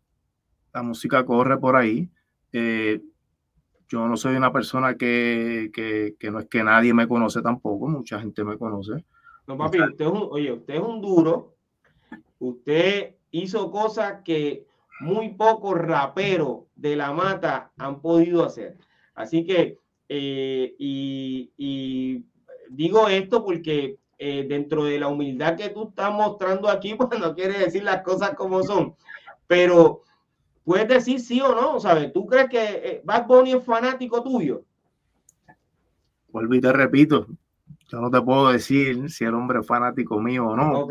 la 0.72 0.82
música 0.82 1.24
corre 1.24 1.58
por 1.58 1.76
ahí. 1.76 2.08
Eh, 2.52 3.02
yo 3.88 4.08
no 4.08 4.16
soy 4.16 4.36
una 4.36 4.52
persona 4.52 4.96
que, 4.96 5.70
que, 5.72 6.16
que, 6.18 6.30
no 6.30 6.40
es 6.40 6.46
que 6.48 6.64
nadie 6.64 6.94
me 6.94 7.06
conoce 7.06 7.42
tampoco, 7.42 7.88
mucha 7.88 8.18
gente 8.20 8.42
me 8.44 8.56
conoce. 8.56 9.04
No, 9.46 9.58
papi, 9.58 9.82
usted 9.82 10.04
es 10.04 10.10
un, 10.10 10.28
oye, 10.30 10.52
usted 10.52 10.74
es 10.74 10.80
un 10.80 11.02
duro, 11.02 11.56
usted 12.38 13.16
hizo 13.32 13.70
cosas 13.70 14.22
que 14.24 14.66
muy 15.00 15.30
pocos 15.30 15.76
raperos 15.76 16.60
de 16.76 16.96
la 16.96 17.12
mata 17.12 17.72
han 17.76 18.00
podido 18.00 18.44
hacer. 18.44 18.78
Así 19.14 19.44
que, 19.44 19.78
eh, 20.08 20.74
y, 20.78 21.50
y 21.56 22.24
digo 22.70 23.08
esto 23.08 23.44
porque 23.44 23.98
eh, 24.24 24.46
dentro 24.48 24.84
de 24.84 25.00
la 25.00 25.08
humildad 25.08 25.56
que 25.56 25.70
tú 25.70 25.88
estás 25.88 26.12
mostrando 26.12 26.68
aquí, 26.68 26.94
pues 26.98 27.18
no 27.18 27.34
quiere 27.34 27.58
decir 27.58 27.82
las 27.82 28.02
cosas 28.02 28.36
como 28.36 28.62
son, 28.62 28.94
pero 29.48 30.02
puedes 30.62 30.86
decir 30.86 31.18
sí 31.18 31.40
o 31.40 31.52
no, 31.52 31.80
¿sabes? 31.80 32.12
¿Tú 32.12 32.24
crees 32.24 32.48
que 32.48 32.62
eh, 32.62 33.02
Bad 33.04 33.26
Bunny 33.26 33.54
es 33.54 33.64
fanático 33.64 34.22
tuyo? 34.22 34.62
Vuelvo 36.28 36.54
y 36.54 36.60
te 36.60 36.72
repito, 36.72 37.26
yo 37.88 38.00
no 38.00 38.12
te 38.12 38.22
puedo 38.22 38.52
decir 38.52 39.10
si 39.10 39.24
el 39.24 39.34
hombre 39.34 39.58
es 39.58 39.66
fanático 39.66 40.20
mío 40.20 40.46
o 40.46 40.56
no, 40.56 40.86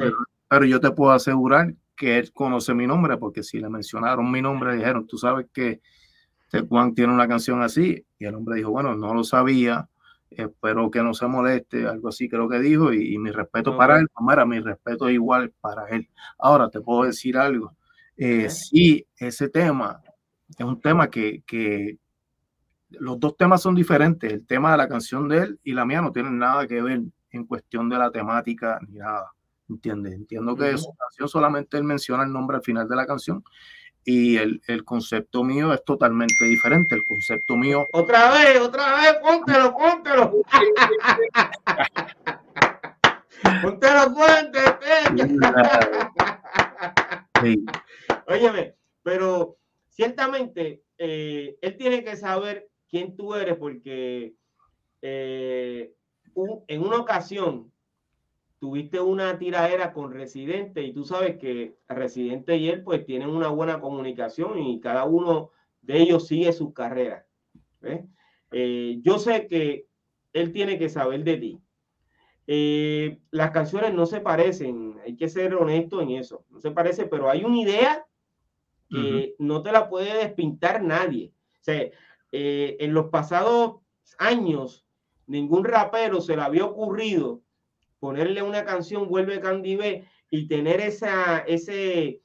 pero, 0.50 0.66
yo 0.66 0.82
te 0.82 0.92
puedo 0.92 1.14
asegurar 1.14 1.74
que 1.96 2.18
él 2.18 2.34
conoce 2.34 2.74
mi 2.74 2.86
nombre, 2.86 3.16
porque 3.16 3.44
si 3.44 3.62
le 3.62 3.70
mencionaron 3.70 4.30
mi 4.30 4.42
nombre, 4.42 4.76
dijeron, 4.76 5.08
tú 5.08 5.18
sabes 5.18 5.48
que 5.54 5.80
este 6.44 6.68
Juan 6.68 6.94
tiene 6.94 7.14
una 7.14 7.30
canción 7.30 7.62
así, 7.62 8.06
y 8.20 8.26
el 8.26 8.36
hombre 8.36 8.58
dijo, 8.58 8.72
bueno, 8.72 8.94
no 8.94 9.14
lo 9.14 9.24
sabía, 9.24 9.88
espero 10.32 10.90
que 10.90 11.04
no 11.04 11.14
se 11.14 11.28
moleste, 11.28 11.86
algo 11.88 12.10
así 12.10 12.30
creo 12.30 12.48
que 12.50 12.60
dijo, 12.60 12.94
y, 12.94 13.18
mi 13.18 13.32
respeto 13.32 13.78
para 13.78 14.00
él, 14.00 14.08
mira, 14.20 14.46
mi 14.46 14.60
respeto 14.60 15.08
es 15.08 15.14
igual 15.14 15.54
para 15.62 15.88
él. 15.90 16.10
Ahora 16.40 16.70
te 16.70 16.82
puedo 16.82 17.04
decir 17.04 17.38
algo, 17.38 17.76
Eh, 18.18 18.50
sí, 18.50 19.06
ese 19.18 19.50
tema 19.50 20.02
es 20.58 20.66
un 20.66 20.80
tema 20.80 21.10
que, 21.10 21.44
que, 21.46 21.98
los 22.92 23.20
dos 23.20 23.38
temas 23.38 23.62
son 23.62 23.74
diferentes. 23.76 24.32
El 24.32 24.46
tema 24.46 24.72
de 24.72 24.78
la 24.78 24.88
canción 24.88 25.28
de 25.28 25.38
él 25.40 25.60
y 25.64 25.74
la 25.74 25.86
mía 25.86 26.02
no 26.02 26.12
tienen 26.12 26.38
nada 26.38 26.68
que 26.68 26.82
ver 26.82 27.02
en 27.32 27.46
cuestión 27.46 27.90
de 27.90 27.98
la 27.98 28.12
temática 28.12 28.80
ni 28.88 28.98
nada. 28.98 29.32
¿Entiendes? 29.70 30.14
Entiendo 30.14 30.56
que 30.56 30.78
su 30.78 30.94
canción 30.94 31.30
solamente 31.30 31.78
él 31.78 31.86
menciona 31.86 32.24
el 32.24 32.34
nombre 32.34 32.58
al 32.58 32.64
final 32.64 32.90
de 32.90 32.96
la 32.96 33.06
canción 33.06 33.44
y 34.04 34.38
el, 34.38 34.60
el, 34.68 34.84
concepto 34.84 35.44
mío 35.44 35.72
es 35.74 35.84
totalmente 35.84 36.46
diferente. 36.46 36.96
El 36.96 37.06
concepto 37.06 37.56
mío. 37.56 37.88
Otra 37.94 38.32
vez, 38.32 38.60
otra 38.60 38.96
vez, 38.96 39.18
póntelo, 39.22 39.78
póntelo. 39.78 40.32
póntelo, 43.62 44.12
póntelo. 44.14 44.80
Sí. 47.44 47.64
Óyeme, 48.28 48.76
pero 49.04 49.58
ciertamente 49.90 50.82
eh, 50.98 51.58
él 51.62 51.78
tiene 51.78 52.04
que 52.04 52.16
saber 52.16 52.68
quién 52.90 53.16
tú 53.16 53.36
eres 53.36 53.56
porque 53.58 54.34
eh, 55.02 55.94
un, 56.34 56.64
en 56.68 56.82
una 56.82 56.98
ocasión 56.98 57.71
tuviste 58.62 59.02
una 59.02 59.40
tiradera 59.40 59.92
con 59.92 60.14
Residente 60.14 60.84
y 60.84 60.94
tú 60.94 61.04
sabes 61.04 61.40
que 61.40 61.78
Residente 61.90 62.58
y 62.58 62.70
él 62.70 62.84
pues 62.84 63.04
tienen 63.08 63.30
una 63.30 63.48
buena 63.48 63.82
comunicación 63.82 64.60
y 64.60 64.80
cada 64.80 65.04
uno 65.06 65.50
de 65.82 66.00
ellos 66.00 66.28
sigue 66.28 66.54
sus 66.54 66.72
carreras. 66.72 67.26
Eh, 68.52 69.00
yo 69.02 69.18
sé 69.18 69.48
que 69.48 69.88
él 70.32 70.52
tiene 70.52 70.78
que 70.78 70.90
saber 70.90 71.24
de 71.24 71.38
ti. 71.38 71.60
Eh, 72.46 73.18
las 73.32 73.50
canciones 73.50 73.96
no 73.96 74.06
se 74.06 74.22
parecen, 74.22 74.96
hay 75.04 75.16
que 75.16 75.28
ser 75.28 75.56
honesto 75.56 76.00
en 76.00 76.12
eso, 76.12 76.46
no 76.52 76.60
se 76.60 76.70
parece, 76.70 77.08
pero 77.08 77.32
hay 77.32 77.44
una 77.44 77.58
idea 77.58 78.06
que 78.92 79.34
no 79.40 79.64
te 79.64 79.72
la 79.72 79.90
puede 79.90 80.14
despintar 80.20 80.84
nadie. 80.84 81.34
O 81.62 81.64
sea, 81.64 81.90
eh, 82.32 82.78
en 82.80 82.94
los 82.94 83.08
pasados 83.08 83.78
años, 84.20 84.86
ningún 85.26 85.64
rapero 85.64 86.22
se 86.22 86.36
le 86.36 86.44
había 86.44 86.66
ocurrido 86.66 87.42
ponerle 88.02 88.42
una 88.42 88.66
canción 88.66 89.08
Vuelve 89.08 89.40
Candy 89.40 89.76
B 89.76 90.04
y 90.32 90.48
tener 90.48 90.82
esa, 90.82 91.38
ese, 91.42 92.24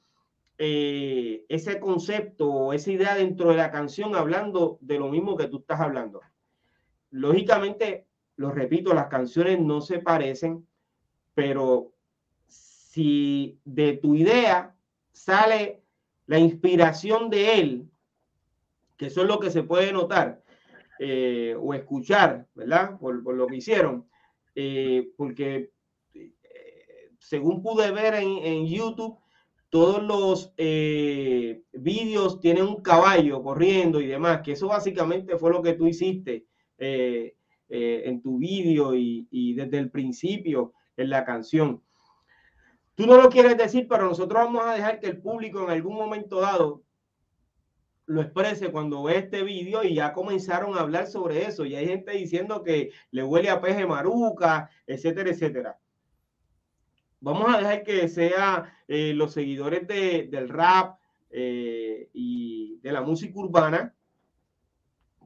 eh, 0.57 1.45
ese 1.47 1.79
concepto 1.79 2.49
o 2.51 2.73
esa 2.73 2.91
idea 2.91 3.13
dentro 3.13 3.51
de 3.51 3.57
la 3.57 3.69
canción 3.69 4.15
hablando 4.15 4.79
de 4.81 4.97
lo 4.97 5.07
mismo 5.07 5.37
que 5.37 5.47
tú 5.47 5.59
estás 5.59 5.79
hablando. 5.79 6.21
Lógicamente, 7.11 8.07
lo 8.37 8.49
repito, 8.49 8.91
las 8.95 9.05
canciones 9.05 9.59
no 9.59 9.79
se 9.81 9.99
parecen, 9.99 10.67
pero 11.35 11.93
si 12.47 13.59
de 13.63 13.97
tu 13.97 14.15
idea 14.15 14.75
sale 15.11 15.83
la 16.25 16.39
inspiración 16.39 17.29
de 17.29 17.59
él, 17.59 17.91
que 18.97 19.05
eso 19.05 19.21
es 19.21 19.27
lo 19.27 19.39
que 19.39 19.51
se 19.51 19.61
puede 19.61 19.93
notar 19.93 20.41
eh, 20.97 21.55
o 21.59 21.75
escuchar, 21.75 22.47
¿verdad? 22.55 22.97
Por, 22.97 23.23
por, 23.23 23.35
lo 23.35 23.45
que 23.45 23.57
hicieron, 23.57 24.07
eh, 24.59 25.11
porque 25.15 25.69
eh, 26.15 26.33
según 27.19 27.61
pude 27.61 27.91
ver 27.91 28.15
en, 28.15 28.65
YouTube, 28.65 29.19
todos 29.69 30.01
los 30.01 30.51
eh, 30.57 31.61
vídeos 31.73 32.39
tienen 32.39 32.63
un 32.63 32.81
caballo 32.81 33.43
corriendo 33.43 34.01
y 34.01 34.07
demás, 34.07 34.41
que 34.41 34.53
eso 34.53 34.69
básicamente 34.69 35.37
fue 35.37 35.51
lo 35.51 35.61
que 35.61 35.73
tú 35.73 35.85
hiciste 35.85 36.47
en 36.79 38.21
tu 38.23 38.39
vídeo 38.39 38.95
y, 38.95 39.53
desde 39.53 39.77
el 39.77 39.91
principio 39.91 40.73
en 40.95 41.11
la 41.11 41.23
canción. 41.23 41.83
Tú 42.95 43.05
no 43.05 43.15
lo 43.21 43.29
quieres 43.29 43.57
decir, 43.57 43.85
pero 43.87 44.05
nosotros 44.05 44.43
vamos 44.43 44.65
a 44.65 44.73
dejar 44.73 44.99
que 44.99 45.05
el 45.05 45.21
público 45.21 45.63
en 45.63 45.69
algún 45.69 45.93
momento 45.93 46.41
dado 46.41 46.81
lo 48.07 48.21
exprese 48.21 48.71
cuando 48.71 49.03
ve 49.03 49.17
este 49.17 49.43
vídeo 49.43 49.83
y 49.83 49.95
ya 49.95 50.13
comenzaron 50.13 50.75
a 50.75 50.81
hablar 50.81 51.07
sobre 51.07 51.45
eso. 51.45 51.65
Y 51.65 51.75
hay 51.75 51.87
gente 51.87 52.13
diciendo 52.13 52.63
que 52.63 52.91
le 53.11 53.23
huele 53.23 53.49
a 53.49 53.61
peje 53.61 53.85
maruca, 53.85 54.69
etcétera, 54.87 55.29
etcétera. 55.29 55.77
Vamos 57.19 57.53
a 57.53 57.57
dejar 57.57 57.83
que 57.83 58.07
sea 58.07 58.73
eh, 58.87 59.13
los 59.13 59.33
seguidores 59.33 59.85
de, 59.87 60.27
del 60.31 60.47
rap 60.47 60.97
eh, 61.29 62.09
y 62.13 62.79
de 62.79 62.91
la 62.93 63.01
música 63.01 63.37
urbana 63.37 63.93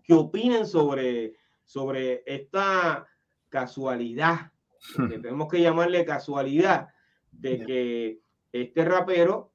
que 0.04 0.14
opinen 0.14 0.66
sobre, 0.66 1.36
sobre 1.64 2.24
esta 2.26 3.06
casualidad, 3.50 4.52
que 4.96 5.20
tenemos 5.20 5.48
que 5.50 5.62
llamarle 5.62 6.04
casualidad, 6.04 6.88
de 7.32 7.64
que 7.64 8.22
este 8.52 8.84
rapero 8.86 9.51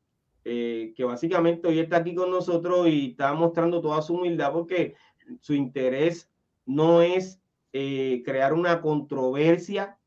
eh, 0.49 0.93
que 0.95 1.03
básicamente 1.03 1.67
hoy 1.67 1.81
está 1.81 1.97
aquí 1.97 2.15
con 2.15 2.31
nosotros 2.31 2.87
y 2.87 3.11
está 3.11 3.35
mostrando 3.35 3.81
toda 3.81 4.01
su 4.01 4.15
humildad 4.15 4.53
porque 4.53 4.95
su 5.41 5.55
interés 5.55 6.31
no 6.65 7.03
es 7.03 7.43
eh, 7.73 8.23
crear 8.25 8.53
una 8.53 8.81
controversia, 8.81 9.99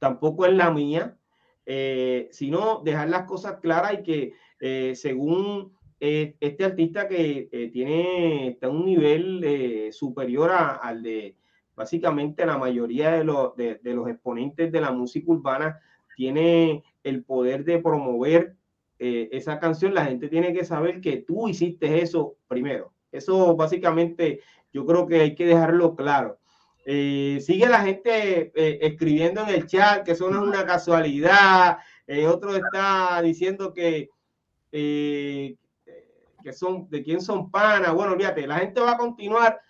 tampoco 0.00 0.44
es 0.44 0.54
la 0.54 0.72
mía, 0.72 1.16
eh, 1.66 2.28
sino 2.32 2.82
dejar 2.84 3.10
las 3.10 3.26
cosas 3.26 3.60
claras 3.60 4.00
y 4.00 4.02
que 4.02 4.96
según 4.96 5.72
este 6.00 6.64
artista 6.64 7.06
que 7.06 7.70
tiene, 7.72 8.48
está 8.48 8.68
un 8.68 8.86
nivel 8.86 9.92
superior 9.92 10.50
al 10.50 11.04
de 11.04 11.36
básicamente 11.76 12.44
la 12.44 12.58
mayoría 12.58 13.12
de 13.12 13.22
los, 13.22 13.54
de 13.54 13.78
los 13.84 14.08
exponentes 14.08 14.72
de 14.72 14.80
la 14.80 14.90
música 14.90 15.30
urbana, 15.30 15.80
tiene 16.16 16.82
el 17.04 17.22
poder 17.22 17.64
de 17.64 17.78
promover 17.78 18.57
eh, 18.98 19.28
esa 19.32 19.60
canción, 19.60 19.94
la 19.94 20.06
gente 20.06 20.28
tiene 20.28 20.52
que 20.52 20.64
saber 20.64 21.00
que 21.00 21.18
tú 21.18 21.48
hiciste 21.48 22.02
eso 22.02 22.36
primero. 22.48 22.92
Eso 23.12 23.54
básicamente 23.54 24.40
yo 24.72 24.84
creo 24.84 25.06
que 25.06 25.20
hay 25.20 25.34
que 25.34 25.46
dejarlo 25.46 25.94
claro. 25.94 26.38
Eh, 26.84 27.38
sigue 27.40 27.68
la 27.68 27.80
gente 27.80 28.50
eh, 28.54 28.78
escribiendo 28.82 29.42
en 29.42 29.50
el 29.50 29.66
chat 29.66 30.04
que 30.04 30.12
eso 30.12 30.30
no 30.30 30.42
es 30.42 30.48
una 30.48 30.66
casualidad. 30.66 31.78
otro 32.26 32.56
está 32.56 33.20
diciendo 33.22 33.72
que, 33.72 34.08
que 34.70 35.56
son 36.52 36.88
de 36.90 37.02
quién 37.02 37.20
son 37.20 37.50
panas. 37.50 37.94
Bueno, 37.94 38.16
fíjate, 38.16 38.46
la 38.46 38.58
gente 38.58 38.80
va 38.80 38.92
a 38.92 38.98
continuar 38.98 39.60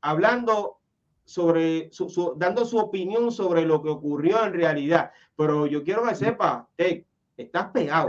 hablando 0.00 0.78
sobre, 1.24 1.90
dando 2.36 2.64
su 2.64 2.78
opinión 2.78 3.30
sobre 3.30 3.66
lo 3.66 3.82
que 3.82 3.90
ocurrió 3.90 4.44
en 4.44 4.54
realidad. 4.54 5.10
Pero 5.36 5.66
yo 5.66 5.82
quiero 5.82 6.04
que 6.04 6.14
sepa, 6.14 6.68
estás 7.42 7.68
pegado. 7.68 8.08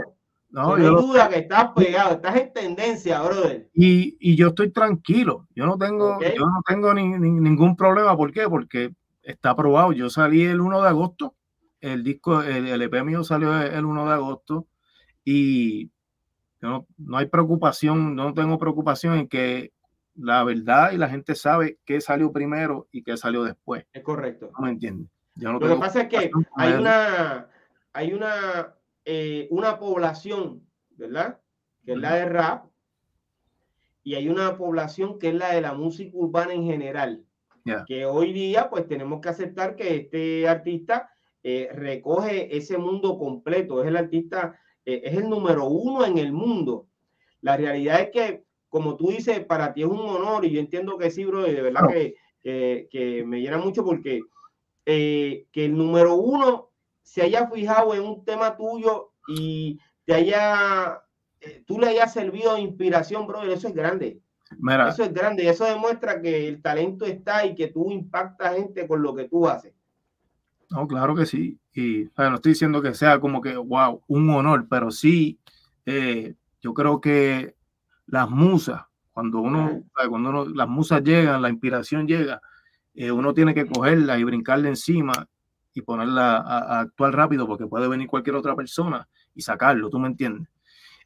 No, 0.50 0.76
yo 0.76 0.98
hay 0.98 1.02
duda 1.06 1.28
que 1.30 1.38
estás 1.38 1.70
pegado, 1.74 2.16
estás 2.16 2.36
en 2.36 2.52
tendencia, 2.52 3.22
brother. 3.22 3.70
Y, 3.72 4.18
y 4.20 4.36
yo 4.36 4.48
estoy 4.48 4.70
tranquilo, 4.70 5.48
yo 5.54 5.64
no 5.64 5.78
tengo, 5.78 6.20
yo 6.20 6.46
no 6.46 6.62
tengo 6.66 6.92
ni, 6.92 7.08
ningún 7.08 7.74
problema. 7.74 8.14
¿Por 8.16 8.32
qué? 8.32 8.46
Porque 8.48 8.92
está 9.22 9.50
aprobado. 9.50 9.92
Yo 9.92 10.10
salí 10.10 10.42
el 10.44 10.60
1 10.60 10.82
de 10.82 10.88
agosto, 10.88 11.34
el 11.80 12.04
disco, 12.04 12.42
el, 12.42 12.68
el 12.68 12.82
EP 12.82 13.02
mío 13.02 13.24
salió 13.24 13.58
el 13.60 13.84
1 13.84 14.06
de 14.06 14.12
agosto 14.12 14.66
y 15.24 15.90
no, 16.60 16.86
no 16.98 17.16
hay 17.16 17.26
preocupación, 17.26 18.14
no 18.14 18.34
tengo 18.34 18.58
preocupación 18.58 19.18
en 19.18 19.28
que 19.28 19.72
la 20.14 20.44
verdad 20.44 20.92
y 20.92 20.98
la 20.98 21.08
gente 21.08 21.34
sabe 21.34 21.78
qué 21.84 22.00
salió 22.00 22.30
primero 22.30 22.88
y 22.92 23.02
qué 23.02 23.16
salió 23.16 23.42
después. 23.42 23.86
Es 23.92 24.02
correcto. 24.02 24.50
No 24.58 24.66
me 24.66 24.70
entiendes. 24.72 25.08
Lo 25.36 25.58
que 25.58 25.76
pasa 25.76 26.02
es 26.02 26.08
que 26.08 26.30
hay 26.56 26.72
una, 26.74 27.48
hay 27.94 28.12
una 28.12 28.74
eh, 29.04 29.48
una 29.50 29.78
población, 29.78 30.62
¿verdad? 30.90 31.40
Que 31.84 31.92
es 31.92 31.98
la 31.98 32.14
de 32.14 32.24
rap, 32.26 32.66
y 34.04 34.14
hay 34.14 34.28
una 34.28 34.56
población 34.56 35.18
que 35.18 35.28
es 35.28 35.34
la 35.34 35.54
de 35.54 35.60
la 35.60 35.74
música 35.74 36.10
urbana 36.14 36.54
en 36.54 36.64
general. 36.64 37.24
Que 37.86 38.06
hoy 38.06 38.32
día, 38.32 38.68
pues 38.68 38.88
tenemos 38.88 39.20
que 39.20 39.28
aceptar 39.28 39.76
que 39.76 39.94
este 39.94 40.48
artista 40.48 41.10
eh, 41.44 41.68
recoge 41.72 42.56
ese 42.56 42.76
mundo 42.76 43.16
completo, 43.18 43.82
es 43.82 43.88
el 43.88 43.96
artista, 43.96 44.58
eh, 44.84 45.02
es 45.04 45.16
el 45.16 45.28
número 45.28 45.66
uno 45.66 46.04
en 46.04 46.18
el 46.18 46.32
mundo. 46.32 46.88
La 47.40 47.56
realidad 47.56 48.00
es 48.00 48.10
que, 48.10 48.44
como 48.68 48.96
tú 48.96 49.10
dices, 49.10 49.44
para 49.44 49.72
ti 49.72 49.82
es 49.82 49.88
un 49.88 50.00
honor, 50.00 50.44
y 50.44 50.50
yo 50.50 50.60
entiendo 50.60 50.98
que 50.98 51.10
sí, 51.10 51.24
bro, 51.24 51.46
y 51.46 51.52
de 51.52 51.62
verdad 51.62 51.88
que, 51.88 52.16
que, 52.90 53.24
me 53.24 53.40
llena 53.40 53.58
mucho 53.58 53.84
porque 53.84 54.20
que 54.84 55.46
el 55.54 55.76
número 55.76 56.16
uno 56.16 56.71
se 57.02 57.22
haya 57.22 57.48
fijado 57.48 57.94
en 57.94 58.02
un 58.02 58.24
tema 58.24 58.56
tuyo 58.56 59.12
y 59.28 59.78
te 60.04 60.14
haya, 60.14 61.00
eh, 61.40 61.62
tú 61.66 61.78
le 61.78 61.88
hayas 61.88 62.12
servido 62.12 62.54
de 62.54 62.62
inspiración, 62.62 63.26
brother, 63.26 63.50
eso 63.50 63.68
es 63.68 63.74
grande. 63.74 64.20
eso 64.88 65.02
es 65.04 65.12
grande 65.12 65.44
y 65.44 65.48
eso 65.48 65.64
demuestra 65.64 66.20
que 66.20 66.48
el 66.48 66.62
talento 66.62 67.04
está 67.04 67.44
y 67.46 67.54
que 67.54 67.68
tú 67.68 67.90
impactas 67.90 68.56
gente 68.56 68.86
con 68.86 69.02
lo 69.02 69.14
que 69.14 69.28
tú 69.28 69.48
haces. 69.48 69.74
No, 70.70 70.88
claro 70.88 71.14
que 71.14 71.26
sí. 71.26 71.58
Y 71.74 72.08
no 72.16 72.34
estoy 72.36 72.52
diciendo 72.52 72.80
que 72.80 72.94
sea 72.94 73.20
como 73.20 73.42
que, 73.42 73.56
wow, 73.56 74.02
un 74.06 74.30
honor, 74.30 74.66
pero 74.68 74.90
sí, 74.90 75.38
eh, 75.84 76.34
yo 76.62 76.72
creo 76.72 77.00
que 77.00 77.54
las 78.06 78.30
musas, 78.30 78.82
cuando 79.12 79.40
uno, 79.40 79.82
cuando 80.08 80.30
uno, 80.30 80.44
las 80.46 80.68
musas 80.68 81.02
llegan, 81.02 81.42
la 81.42 81.50
inspiración 81.50 82.06
llega, 82.06 82.40
eh, 82.94 83.10
uno 83.10 83.34
tiene 83.34 83.54
que 83.54 83.66
cogerla 83.66 84.18
y 84.18 84.24
brincarle 84.24 84.68
encima 84.68 85.28
y 85.74 85.82
ponerla 85.82 86.36
a, 86.36 86.80
actuar 86.80 87.14
rápido 87.14 87.46
porque 87.46 87.66
puede 87.66 87.88
venir 87.88 88.08
cualquier 88.08 88.36
otra 88.36 88.54
persona 88.54 89.08
y 89.34 89.42
sacarlo, 89.42 89.90
¿tú 89.90 89.98
me 89.98 90.08
entiendes? 90.08 90.48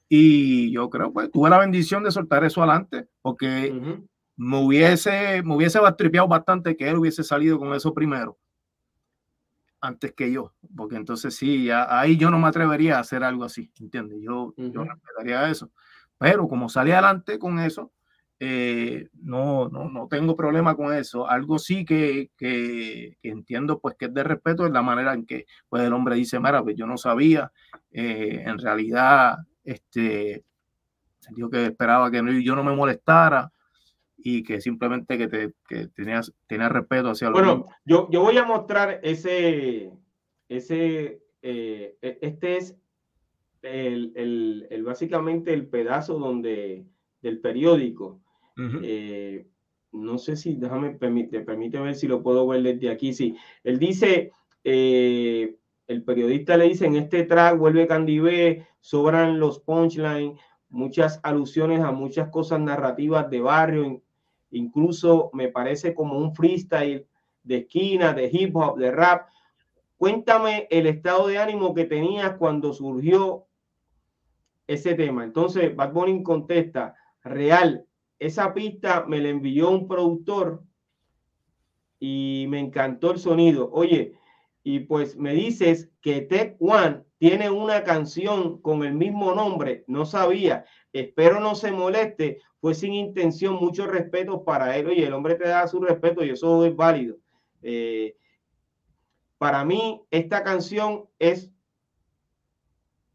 Y 0.08 0.70
yo 0.72 0.88
creo, 0.88 1.12
pues, 1.12 1.30
tuve 1.30 1.50
la 1.50 1.58
bendición 1.58 2.04
de 2.04 2.10
soltar 2.10 2.44
eso 2.44 2.62
adelante, 2.62 3.08
porque 3.22 3.72
me 4.36 4.58
hubiese, 4.58 5.42
me 5.42 5.56
hubiese 5.56 5.80
tripeado 5.98 6.28
bastante 6.28 6.76
que 6.76 6.88
él 6.88 6.98
hubiese 6.98 7.24
salido 7.24 7.58
con 7.58 7.74
eso 7.74 7.92
primero, 7.92 8.38
antes 9.80 10.12
que 10.12 10.30
yo, 10.30 10.54
porque 10.76 10.96
entonces 10.96 11.34
sí, 11.34 11.70
ahí 11.70 12.16
yo 12.16 12.30
no 12.30 12.38
me 12.38 12.48
atrevería 12.48 12.96
a 12.96 13.00
hacer 13.00 13.24
algo 13.24 13.44
así, 13.44 13.72
¿entiendes? 13.80 14.18
Yo, 14.20 14.54
yo 14.56 14.84
respetaría 14.84 15.48
eso. 15.50 15.70
Pero 16.18 16.48
como 16.48 16.68
salí 16.68 16.92
adelante 16.92 17.38
con 17.38 17.58
eso, 17.58 17.92
eh, 18.38 19.08
no, 19.22 19.68
no, 19.68 19.88
no, 19.88 20.08
tengo 20.08 20.36
problema 20.36 20.76
con 20.76 20.92
eso. 20.92 21.28
Algo 21.28 21.58
sí 21.58 21.84
que, 21.84 22.30
que, 22.36 23.16
entiendo 23.22 23.80
pues 23.80 23.96
que 23.96 24.06
es 24.06 24.14
de 24.14 24.24
respeto 24.24 24.66
es 24.66 24.72
la 24.72 24.82
manera 24.82 25.14
en 25.14 25.24
que 25.24 25.46
pues 25.68 25.82
el 25.82 25.92
hombre 25.92 26.16
dice, 26.16 26.38
mira, 26.38 26.62
pues 26.62 26.76
yo 26.76 26.86
no 26.86 26.98
sabía, 26.98 27.50
eh, 27.92 28.42
en 28.44 28.58
realidad, 28.58 29.38
este, 29.64 30.44
sentido 31.20 31.48
que 31.50 31.66
esperaba 31.66 32.10
que 32.10 32.22
yo 32.42 32.54
no 32.54 32.62
me 32.62 32.74
molestara 32.74 33.50
y 34.18 34.42
que 34.42 34.60
simplemente 34.60 35.16
que, 35.16 35.28
te, 35.28 35.52
que 35.66 35.88
tenías, 35.88 36.32
tenía 36.46 36.68
respeto 36.68 37.10
hacia 37.10 37.30
Bueno, 37.30 37.68
yo, 37.84 38.08
yo 38.10 38.20
voy 38.20 38.36
a 38.36 38.44
mostrar 38.44 39.00
ese, 39.02 39.92
ese, 40.48 41.22
eh, 41.40 41.96
e, 42.02 42.18
este 42.20 42.58
es 42.58 42.76
el, 43.62 44.12
el, 44.14 44.66
el, 44.70 44.84
básicamente 44.84 45.54
el 45.54 45.66
pedazo 45.66 46.18
donde 46.18 46.86
del 47.22 47.40
periódico 47.40 48.20
eh, 48.82 49.46
no 49.92 50.18
sé 50.18 50.36
si, 50.36 50.56
déjame, 50.56 50.90
permite, 50.90 51.40
permite 51.40 51.78
ver 51.78 51.94
si 51.94 52.06
lo 52.06 52.22
puedo 52.22 52.46
ver 52.46 52.62
desde 52.62 52.90
aquí. 52.90 53.12
Sí, 53.12 53.36
él 53.64 53.78
dice, 53.78 54.32
eh, 54.64 55.56
el 55.86 56.02
periodista 56.02 56.56
le 56.56 56.68
dice, 56.68 56.86
en 56.86 56.96
este 56.96 57.24
track 57.24 57.58
vuelve 57.58 57.86
Candy 57.86 58.18
B, 58.18 58.66
sobran 58.80 59.38
los 59.38 59.60
punchlines, 59.60 60.38
muchas 60.68 61.20
alusiones 61.22 61.80
a 61.80 61.92
muchas 61.92 62.30
cosas 62.30 62.60
narrativas 62.60 63.30
de 63.30 63.40
barrio, 63.40 64.02
incluso 64.50 65.30
me 65.32 65.48
parece 65.48 65.94
como 65.94 66.18
un 66.18 66.34
freestyle 66.34 67.06
de 67.42 67.56
esquina, 67.58 68.12
de 68.12 68.28
hip 68.32 68.56
hop, 68.56 68.76
de 68.78 68.90
rap. 68.90 69.28
Cuéntame 69.96 70.66
el 70.70 70.86
estado 70.86 71.28
de 71.28 71.38
ánimo 71.38 71.74
que 71.74 71.84
tenías 71.84 72.36
cuando 72.36 72.72
surgió 72.72 73.46
ese 74.66 74.94
tema. 74.94 75.24
Entonces, 75.24 75.74
Bad 75.74 75.92
Bunny 75.92 76.22
contesta, 76.22 76.94
real, 77.22 77.86
esa 78.18 78.54
pista 78.54 79.04
me 79.06 79.20
la 79.20 79.28
envió 79.28 79.70
un 79.70 79.86
productor 79.86 80.62
y 81.98 82.46
me 82.48 82.60
encantó 82.60 83.12
el 83.12 83.18
sonido. 83.18 83.70
Oye, 83.72 84.14
y 84.62 84.80
pues 84.80 85.16
me 85.16 85.32
dices 85.32 85.90
que 86.00 86.22
Tech 86.22 86.56
One 86.58 87.04
tiene 87.18 87.50
una 87.50 87.84
canción 87.84 88.60
con 88.60 88.84
el 88.84 88.94
mismo 88.94 89.34
nombre. 89.34 89.84
No 89.86 90.04
sabía. 90.04 90.64
Espero 90.92 91.40
no 91.40 91.54
se 91.54 91.72
moleste. 91.72 92.40
Fue 92.60 92.74
sin 92.74 92.92
intención. 92.94 93.54
Mucho 93.54 93.86
respeto 93.86 94.44
para 94.44 94.76
él. 94.76 94.86
Oye, 94.88 95.06
el 95.06 95.12
hombre 95.12 95.36
te 95.36 95.48
da 95.48 95.68
su 95.68 95.80
respeto 95.80 96.24
y 96.24 96.30
eso 96.30 96.64
es 96.64 96.74
válido. 96.74 97.16
Eh, 97.62 98.16
para 99.38 99.64
mí, 99.64 100.02
esta 100.10 100.42
canción 100.42 101.06
es. 101.18 101.50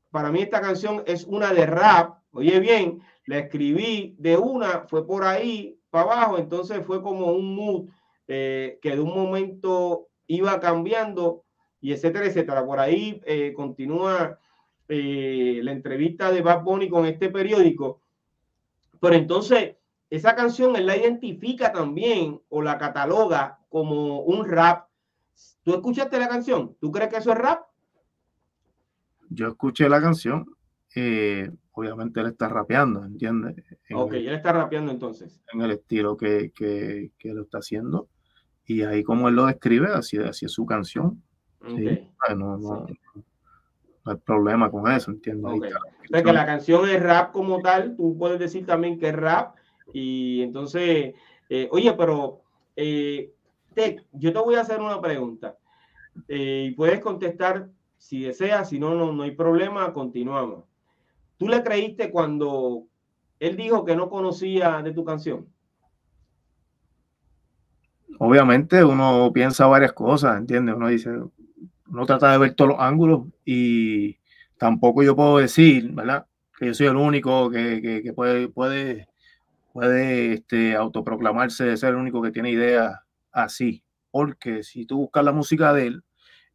Para 0.10 0.32
mí, 0.32 0.42
esta 0.42 0.62
canción 0.62 1.04
es 1.06 1.26
una 1.26 1.54
de 1.54 1.66
rap. 1.66 2.20
Oye, 2.32 2.60
bien, 2.60 3.02
la 3.32 3.38
escribí 3.38 4.14
de 4.20 4.36
una, 4.36 4.82
fue 4.90 5.08
por 5.08 5.24
ahí 5.24 5.80
para 5.90 6.04
abajo, 6.04 6.38
entonces 6.38 6.86
fue 6.86 7.02
como 7.02 7.32
un 7.32 7.56
mood 7.56 7.90
eh, 8.28 8.78
que 8.82 8.92
de 8.92 9.00
un 9.00 9.16
momento 9.16 10.10
iba 10.28 10.60
cambiando 10.60 11.46
y 11.80 11.94
etcétera, 11.94 12.26
etcétera. 12.26 12.66
Por 12.66 12.82
ahí 12.82 13.22
eh, 13.26 13.54
continúa 13.56 14.38
eh, 14.90 15.62
la 15.64 15.72
entrevista 15.72 16.30
de 16.30 16.42
Bad 16.42 16.64
Bunny 16.64 16.90
con 16.90 17.06
este 17.06 17.30
periódico. 17.30 18.02
Pero 19.00 19.16
entonces, 19.16 19.78
esa 20.10 20.36
canción 20.36 20.76
él 20.76 20.86
la 20.86 20.98
identifica 20.98 21.72
también 21.72 22.42
o 22.50 22.62
la 22.62 22.78
cataloga 22.78 23.60
como 23.70 24.24
un 24.24 24.46
rap. 24.46 24.90
¿Tú 25.64 25.74
escuchaste 25.74 26.20
la 26.20 26.28
canción? 26.28 26.76
¿Tú 26.82 26.92
crees 26.92 27.10
que 27.10 27.20
eso 27.20 27.32
es 27.32 27.38
rap? 27.38 27.62
Yo 29.30 29.48
escuché 29.48 29.88
la 29.88 30.02
canción. 30.02 30.54
Obviamente 31.74 32.20
él 32.20 32.28
está 32.28 32.50
rapeando, 32.50 33.04
¿entiendes? 33.06 33.56
ok, 33.94 34.14
él 34.14 34.34
está 34.34 34.52
rapeando 34.52 34.92
entonces. 34.92 35.42
En 35.54 35.62
el 35.62 35.72
estilo 35.72 36.18
que, 36.18 36.52
que, 36.52 37.12
que, 37.18 37.34
lo 37.34 37.44
está 37.44 37.60
haciendo. 37.60 38.08
Y 38.66 38.84
ahí 38.84 39.04
como 39.04 39.30
él 39.30 39.36
lo 39.36 39.46
describe, 39.46 39.90
así, 39.94 40.18
así 40.18 40.46
es 40.46 40.52
su 40.52 40.66
canción. 40.66 41.22
No, 41.62 42.58
no, 42.58 42.88
hay 44.06 44.16
problema 44.18 44.72
con 44.72 44.92
eso, 44.92 45.12
¿entiendes? 45.12 45.54
Okay. 45.54 46.24
que 46.24 46.34
la 46.34 46.46
canción 46.46 46.90
es 46.90 47.02
rap 47.02 47.32
como 47.32 47.62
tal, 47.62 47.96
tú 47.96 48.18
puedes 48.18 48.40
decir 48.40 48.66
también 48.66 48.98
que 48.98 49.10
es 49.10 49.16
rap. 49.16 49.56
Y 49.94 50.42
entonces, 50.42 51.14
eh, 51.50 51.68
oye, 51.72 51.94
pero 51.94 52.42
eh, 52.76 53.32
yo 54.14 54.34
te 54.34 54.40
voy 54.40 54.56
a 54.56 54.62
hacer 54.62 54.82
una 54.82 55.00
pregunta. 55.00 55.58
Eh, 56.28 56.70
y 56.70 56.76
puedes 56.76 57.00
contestar 57.00 57.70
si 57.98 58.24
deseas, 58.24 58.70
si 58.70 58.80
no, 58.80 58.96
no, 58.96 59.14
no 59.14 59.24
hay 59.24 59.32
problema, 59.32 59.94
continuamos. 59.94 60.66
¿Tú 61.42 61.48
le 61.48 61.64
creíste 61.64 62.12
cuando 62.12 62.86
él 63.40 63.58
dijo 63.58 63.84
que 63.84 63.96
no 63.96 64.12
conocía 64.12 64.84
de 64.84 64.94
tu 64.94 65.04
canción? 65.04 65.48
Obviamente 68.20 68.84
uno 68.84 69.32
piensa 69.34 69.66
varias 69.66 69.92
cosas, 69.92 70.38
¿entiendes? 70.38 70.76
Uno 70.76 70.88
dice, 70.90 71.10
uno 71.90 72.06
trata 72.06 72.32
de 72.32 72.38
ver 72.38 72.54
todos 72.54 72.70
los 72.70 72.80
ángulos 72.80 73.24
y 73.44 74.20
tampoco 74.60 75.02
yo 75.02 75.16
puedo 75.16 75.40
decir, 75.40 75.92
¿verdad? 75.92 76.28
Que 76.60 76.68
yo 76.68 76.74
soy 76.76 76.86
el 76.86 76.96
único 76.96 77.50
que, 77.50 78.14
puede, 78.16 78.48
puede, 78.48 79.08
puede 79.74 80.34
este, 80.34 80.76
autoproclamarse 80.76 81.64
de 81.64 81.78
ser 81.78 81.90
el 81.90 81.96
único 81.96 82.22
que 82.22 82.30
tiene 82.30 82.52
ideas 82.52 83.00
así. 83.32 83.84
Porque 84.12 84.62
si 84.62 84.86
tú 84.86 84.98
buscas 84.98 85.26
la 85.26 85.32
música 85.32 85.74
de 85.74 85.88
él, 85.88 86.04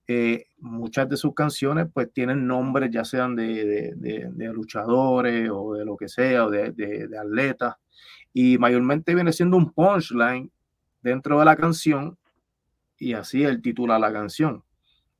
eh, 0.09 0.47
muchas 0.59 1.09
de 1.09 1.17
sus 1.17 1.35
canciones 1.35 1.89
pues 1.93 2.13
tienen 2.13 2.47
nombres 2.47 2.91
ya 2.93 3.05
sean 3.05 3.35
de, 3.35 3.93
de, 3.97 4.53
luchadores 4.53 5.51
o 5.53 5.75
de 5.75 5.85
lo 5.85 5.97
que 5.97 6.09
sea, 6.09 6.47
o 6.47 6.51
de, 6.51 7.09
atletas, 7.19 7.75
y 8.33 8.57
mayormente 8.59 9.15
viene 9.15 9.33
siendo 9.33 9.57
un 9.57 9.73
punchline 9.73 10.51
dentro 11.03 11.39
de 11.41 11.45
la 11.45 11.57
canción 11.57 12.17
y 12.99 13.15
así 13.15 13.43
él 13.43 13.61
titula 13.61 13.99
la 13.99 14.13
canción, 14.13 14.63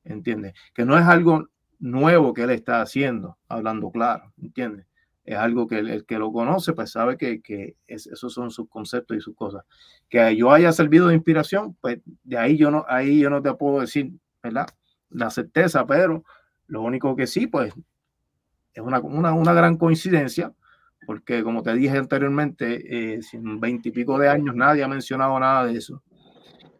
¿entiendes? 0.05 0.53
Que 0.73 0.85
no 0.85 0.97
es 0.97 1.05
algo 1.05 1.49
nuevo 1.79 2.33
que 2.33 2.43
él 2.43 2.51
está 2.51 2.81
haciendo, 2.81 3.37
hablando 3.49 3.91
claro, 3.91 4.31
¿entiendes? 4.41 4.85
Es 5.25 5.35
algo 5.35 5.67
que 5.67 5.79
el, 5.79 6.05
que 6.05 6.17
lo 6.17 6.31
conoce 6.31 6.71
pues 6.71 6.91
sabe 6.91 7.17
que, 7.17 7.41
que 7.41 7.75
esos 7.87 8.33
son 8.33 8.51
sus 8.51 8.69
conceptos 8.69 9.17
y 9.17 9.19
sus 9.19 9.35
cosas. 9.35 9.65
Que 10.07 10.33
yo 10.37 10.53
haya 10.53 10.71
servido 10.71 11.09
de 11.09 11.15
inspiración, 11.15 11.75
pues 11.81 11.99
de 12.23 12.37
ahí 12.37 12.57
yo 12.57 12.71
no, 12.71 12.85
ahí 12.87 13.19
yo 13.19 13.29
no 13.29 13.41
te 13.41 13.53
puedo 13.53 13.81
decir 13.81 14.13
¿verdad? 14.47 14.67
La 15.09 15.29
certeza, 15.29 15.85
pero 15.85 16.23
lo 16.67 16.81
único 16.81 17.15
que 17.15 17.27
sí, 17.27 17.47
pues, 17.47 17.73
es 18.73 18.83
una, 18.83 18.99
una, 18.99 19.53
gran 19.53 19.77
coincidencia, 19.77 20.53
porque 21.05 21.43
como 21.43 21.63
te 21.63 21.73
dije 21.73 21.97
anteriormente, 21.97 23.15
eh, 23.15 23.21
sin 23.23 23.59
veintipico 23.59 24.19
de 24.19 24.29
años 24.29 24.55
nadie 24.55 24.83
ha 24.83 24.87
mencionado 24.87 25.39
nada 25.39 25.65
de 25.65 25.77
eso. 25.77 26.03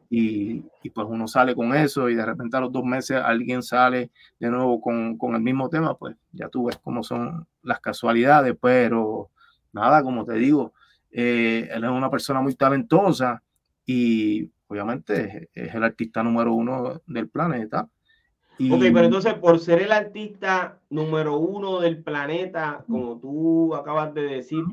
Y, 0.10 0.64
y, 0.84 0.90
pues 0.90 1.06
uno 1.10 1.28
sale 1.28 1.54
con 1.54 1.76
eso 1.76 2.10
y 2.10 2.16
de 2.16 2.26
repente 2.26 2.56
a 2.56 2.62
los 2.62 2.72
dos 2.72 2.86
meses 2.86 3.18
alguien 3.22 3.62
sale 3.62 4.10
de 4.40 4.50
nuevo 4.50 4.80
con, 4.80 5.18
con 5.18 5.36
el 5.36 5.42
mismo 5.42 5.70
tema, 5.70 5.96
pues 5.98 6.16
ya 6.32 6.48
tú 6.48 6.66
ves 6.66 6.78
cómo 6.78 7.04
son 7.04 7.46
las 7.62 7.82
casualidades, 7.82 8.56
pero 8.62 9.30
nada, 9.74 10.02
como 10.04 10.24
te 10.24 10.36
digo, 10.36 10.74
eh, 11.12 11.68
él 11.72 11.84
es 11.84 11.90
una 11.90 12.10
persona 12.10 12.42
muy 12.42 12.56
talentosa 12.56 13.42
y 13.86 14.52
obviamente 14.68 15.50
es, 15.54 15.74
el 15.74 15.84
artista 15.84 16.24
número 16.24 16.54
uno 16.54 17.02
del 17.06 17.30
planeta. 17.30 17.90
Y... 18.58 18.72
Ok, 18.72 18.82
pero 18.82 19.06
entonces 19.06 19.34
por 19.36 19.60
ser 19.60 19.82
el 19.82 19.92
artista 19.92 20.80
número 20.90 21.38
uno 21.38 21.80
del 21.80 22.04
planeta, 22.04 22.84
como 22.88 23.20
tú 23.20 23.76
acabas 23.76 24.14
de 24.14 24.24
decir, 24.24 24.64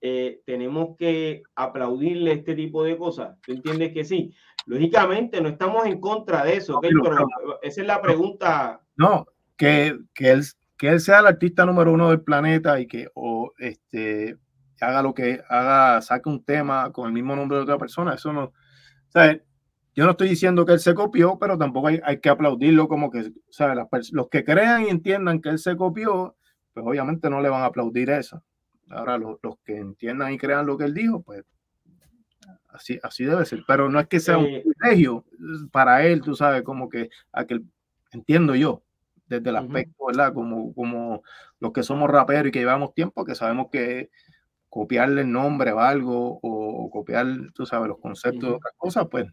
eh, 0.00 0.40
tenemos 0.44 0.96
que 0.96 1.42
aplaudirle 1.54 2.32
este 2.32 2.54
tipo 2.54 2.84
de 2.84 2.96
cosas. 2.96 3.36
¿Tú 3.40 3.52
entiendes 3.52 3.92
que 3.92 4.04
sí? 4.04 4.34
Lógicamente 4.66 5.40
no 5.40 5.48
estamos 5.48 5.86
en 5.86 6.00
contra 6.00 6.44
de 6.44 6.56
eso, 6.56 6.78
pero, 6.80 7.00
esa 7.62 7.80
es 7.80 7.86
la 7.86 8.00
pregunta. 8.00 8.80
No, 8.96 9.26
que, 9.56 9.98
que, 10.14 10.30
él, 10.30 10.44
que 10.76 10.88
él 10.88 11.00
sea 11.00 11.20
el 11.20 11.26
artista 11.26 11.66
número 11.66 11.92
uno 11.92 12.10
del 12.10 12.22
planeta 12.22 12.80
y 12.80 12.86
que 12.86 13.08
o 13.14 13.52
este 13.58 14.38
haga 14.80 15.02
lo 15.02 15.14
que 15.14 15.40
haga, 15.48 16.00
saque 16.02 16.28
un 16.28 16.44
tema 16.44 16.92
con 16.92 17.06
el 17.06 17.12
mismo 17.12 17.34
nombre 17.34 17.56
de 17.56 17.64
otra 17.64 17.78
persona, 17.78 18.14
eso 18.14 18.32
no, 18.32 18.52
yo 19.94 20.04
no 20.04 20.10
estoy 20.10 20.28
diciendo 20.28 20.66
que 20.66 20.72
él 20.72 20.80
se 20.80 20.94
copió, 20.94 21.38
pero 21.38 21.56
tampoco 21.56 21.88
hay, 21.88 22.20
que 22.20 22.28
aplaudirlo 22.28 22.88
como 22.88 23.10
que, 23.10 23.32
los 24.12 24.28
que 24.28 24.44
crean 24.44 24.82
y 24.82 24.88
entiendan 24.88 25.40
que 25.40 25.50
él 25.50 25.58
se 25.58 25.76
copió, 25.76 26.36
pues 26.72 26.84
obviamente 26.84 27.30
no 27.30 27.40
le 27.40 27.48
van 27.48 27.62
a 27.62 27.66
aplaudir 27.66 28.10
eso. 28.10 28.42
Ahora, 28.90 29.16
los, 29.16 29.38
que 29.64 29.78
entiendan 29.78 30.32
y 30.32 30.38
crean 30.38 30.66
lo 30.66 30.76
que 30.76 30.84
él 30.84 30.94
dijo, 30.94 31.22
pues 31.22 31.44
así, 32.70 32.98
así 33.02 33.24
debe 33.24 33.44
ser. 33.44 33.62
Pero 33.66 33.88
no 33.88 34.00
es 34.00 34.08
que 34.08 34.20
sea 34.20 34.36
un 34.36 34.46
privilegio 34.46 35.24
para 35.70 36.04
él, 36.04 36.20
tú 36.20 36.34
sabes, 36.34 36.62
como 36.62 36.88
que 36.88 37.08
aquel, 37.32 37.64
entiendo 38.10 38.54
yo, 38.56 38.82
desde 39.28 39.50
el 39.50 39.56
aspecto, 39.56 40.06
¿verdad? 40.06 40.34
Como, 40.34 40.74
como 40.74 41.22
los 41.60 41.72
que 41.72 41.82
somos 41.82 42.10
raperos 42.10 42.48
y 42.48 42.50
que 42.50 42.58
llevamos 42.58 42.94
tiempo, 42.94 43.24
que 43.24 43.34
sabemos 43.34 43.68
que 43.70 44.10
copiarle 44.74 45.20
el 45.20 45.30
nombre 45.30 45.70
o 45.70 45.78
algo, 45.78 46.40
o 46.42 46.90
copiar, 46.90 47.24
tú 47.54 47.64
sabes, 47.64 47.86
los 47.86 48.00
conceptos 48.00 48.42
de 48.42 48.56
otras 48.56 48.74
cosas, 48.76 49.06
pues 49.08 49.26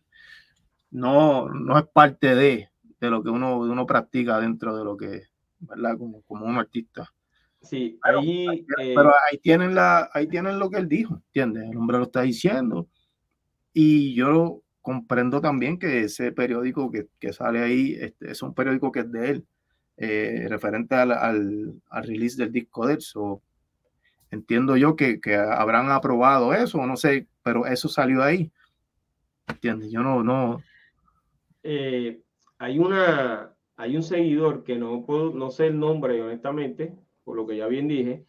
no, 0.92 1.50
no 1.50 1.80
es 1.80 1.86
parte 1.92 2.36
de, 2.36 2.70
de 3.00 3.10
lo 3.10 3.24
que 3.24 3.32
uno, 3.32 3.58
uno 3.58 3.88
practica 3.88 4.39
dentro 4.39 4.78
de 4.78 4.84
lo 4.84 4.96
que, 4.96 5.24
¿verdad? 5.58 5.98
Como, 5.98 6.22
como 6.28 6.46
un 6.46 6.58
artista. 6.58 7.12
Sí, 7.60 7.98
ahí, 8.04 8.46
eh, 8.80 8.94
pero, 8.96 9.14
ahí, 9.32 9.39
tienen 9.39 9.74
la, 9.74 10.12
ahí 10.14 10.28
tienen 10.28 10.60
lo 10.60 10.70
que 10.70 10.78
él 10.78 10.88
dijo, 10.88 11.16
¿entiendes? 11.16 11.72
El 11.72 11.78
hombre 11.78 11.98
lo 11.98 12.04
está 12.04 12.22
diciendo. 12.22 12.88
Y 13.74 14.14
yo 14.14 14.62
comprendo 14.80 15.42
también 15.42 15.80
que 15.80 16.02
ese 16.02 16.32
periódico 16.34 16.92
que, 16.92 17.08
que 17.20 17.34
sale 17.34 17.64
ahí 17.64 17.98
este, 18.00 18.30
es 18.30 18.44
un 18.44 18.54
periódico 18.54 18.92
que 18.92 19.00
es 19.00 19.12
de 19.12 19.32
él, 19.32 19.48
eh, 19.98 20.46
referente 20.48 20.94
al, 20.94 21.14
al, 21.14 21.82
al, 21.89 22.04
release 22.04 22.38
del 22.38 22.52
disco 22.52 22.86
de 22.86 22.94
él. 22.94 23.02
Entiendo 24.32 24.78
yo 24.78 24.96
que, 24.96 25.20
que, 25.20 25.36
habrán 25.36 25.92
aprobado 25.92 26.54
eso, 26.54 26.86
no 26.86 26.98
sé, 26.98 27.28
pero 27.44 27.68
eso 27.68 27.88
salió 27.88 28.24
ahí. 28.24 28.52
¿Entiendes? 29.48 29.92
Yo 29.92 30.02
no, 30.02 30.24
no. 30.24 30.64
Eh, 31.64 32.22
hay 32.58 32.80
una, 32.80 33.54
hay 33.76 33.96
un 33.96 34.04
seguidor 34.04 34.64
que 34.64 34.78
no 34.78 35.06
puedo, 35.06 35.32
no 35.34 35.52
sé 35.52 35.68
el 35.68 35.80
nombre 35.80 36.22
honestamente, 36.22 36.96
por 37.24 37.36
lo 37.36 37.46
que 37.46 37.58
ya 37.58 37.68
bien 37.68 37.88
dije, 37.88 38.26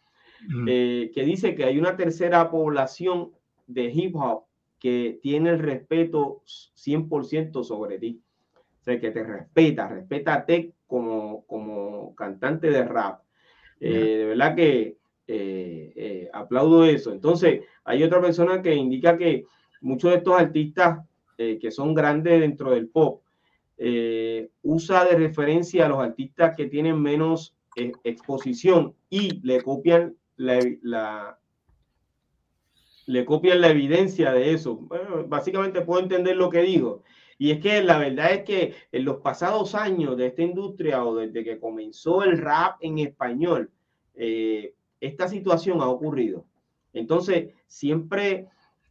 eh, 0.67 1.11
que 1.13 1.23
dice 1.23 1.55
que 1.55 1.63
hay 1.63 1.79
una 1.79 1.95
tercera 1.95 2.51
población 2.51 3.31
de 3.67 3.85
hip 3.85 4.15
hop 4.15 4.43
que 4.77 5.19
tiene 5.21 5.51
el 5.51 5.59
respeto 5.59 6.41
100% 6.45 7.63
sobre 7.63 7.99
ti. 7.99 8.21
O 8.81 8.83
sea, 8.83 8.99
que 8.99 9.11
te 9.11 9.23
respeta, 9.23 9.87
respétate 9.87 10.73
como, 10.85 11.45
como 11.45 12.13
cantante 12.15 12.69
de 12.69 12.83
rap. 12.83 13.21
Eh, 13.79 13.89
de 13.89 14.25
verdad 14.25 14.55
que 14.55 14.97
eh, 15.27 16.29
aplaudo 16.33 16.85
eso. 16.85 17.11
Entonces, 17.11 17.61
hay 17.83 18.03
otra 18.03 18.21
persona 18.21 18.61
que 18.61 18.75
indica 18.75 19.17
que 19.17 19.45
muchos 19.81 20.11
de 20.11 20.17
estos 20.17 20.39
artistas 20.39 20.99
que 21.35 21.71
son 21.71 21.93
grandes 21.93 22.39
dentro 22.39 22.71
del 22.71 22.87
pop 22.87 23.21
usa 24.61 25.03
de 25.03 25.15
referencia 25.15 25.85
a 25.85 25.89
los 25.89 25.99
artistas 25.99 26.55
que 26.55 26.67
tienen 26.67 27.01
menos 27.01 27.53
eh, 27.75 27.91
exposición 28.03 28.93
y 29.09 29.41
le 29.41 29.61
copian 29.61 30.15
la, 30.37 31.39
le 33.07 33.25
copian 33.25 33.61
la 33.61 33.69
evidencia 33.69 34.31
de 34.31 34.53
eso. 34.53 34.87
básicamente 35.27 35.81
puedo 35.81 36.01
entender 36.01 36.35
lo 36.35 36.51
que 36.51 36.61
digo. 36.61 37.03
Y 37.39 37.49
es 37.49 37.59
que 37.59 37.81
la 37.81 37.97
verdad 37.97 38.31
es 38.31 38.43
que 38.43 38.75
en 38.91 39.05
los 39.05 39.17
pasados 39.17 39.73
años 39.73 40.17
de 40.17 40.27
esta 40.27 40.43
industria 40.43 41.03
o 41.03 41.15
desde 41.15 41.43
que 41.43 41.59
comenzó 41.59 42.23
el 42.23 42.37
rap 42.37 42.77
en 42.81 42.99
español, 42.99 43.71
eh, 44.13 44.75
esta 45.05 45.27
situación 45.27 45.81
ha 45.81 45.87
ocurrido. 45.87 46.45
Entonces, 46.93 47.53
siempre, 47.67 48.47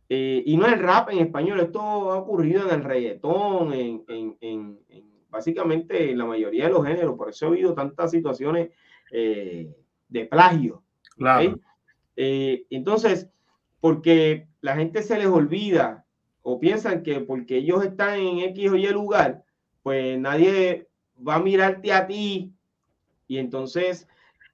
eh, 0.08 0.42
y 0.44 0.56
no 0.56 0.66
el 0.66 0.78
rap 0.78 1.10
en 1.10 1.18
español, 1.18 1.60
esto 1.60 1.80
ha 1.80 2.18
ocurrido 2.18 2.68
en 2.68 2.74
el 2.74 2.84
reggaetón, 2.84 3.72
en, 3.72 4.04
en, 4.08 4.36
en 4.40 4.78
básicamente 5.30 6.10
en 6.10 6.18
la 6.18 6.26
mayoría 6.26 6.66
de 6.66 6.72
los 6.72 6.86
géneros. 6.86 7.16
Por 7.16 7.30
eso 7.30 7.46
ha 7.46 7.48
habido 7.48 7.74
tantas 7.74 8.10
situaciones 8.10 8.70
eh, 9.10 9.74
de 10.08 10.26
plagio. 10.26 10.82
Claro. 11.16 11.58
Eh, 12.16 12.66
entonces, 12.68 13.28
porque 13.80 14.46
la 14.60 14.76
gente 14.76 15.02
se 15.02 15.18
les 15.18 15.26
olvida 15.26 16.04
o 16.42 16.60
piensan 16.60 17.02
que 17.02 17.20
porque 17.20 17.56
ellos 17.56 17.82
están 17.82 18.18
en 18.18 18.38
X 18.50 18.70
o 18.70 18.76
Y 18.76 18.86
lugar, 18.88 19.44
pues 19.82 20.18
nadie 20.18 20.88
va 21.26 21.36
a 21.36 21.42
mirarte 21.42 21.92
a 21.92 22.06
ti 22.06 22.52
y 23.26 23.38
entonces 23.38 24.06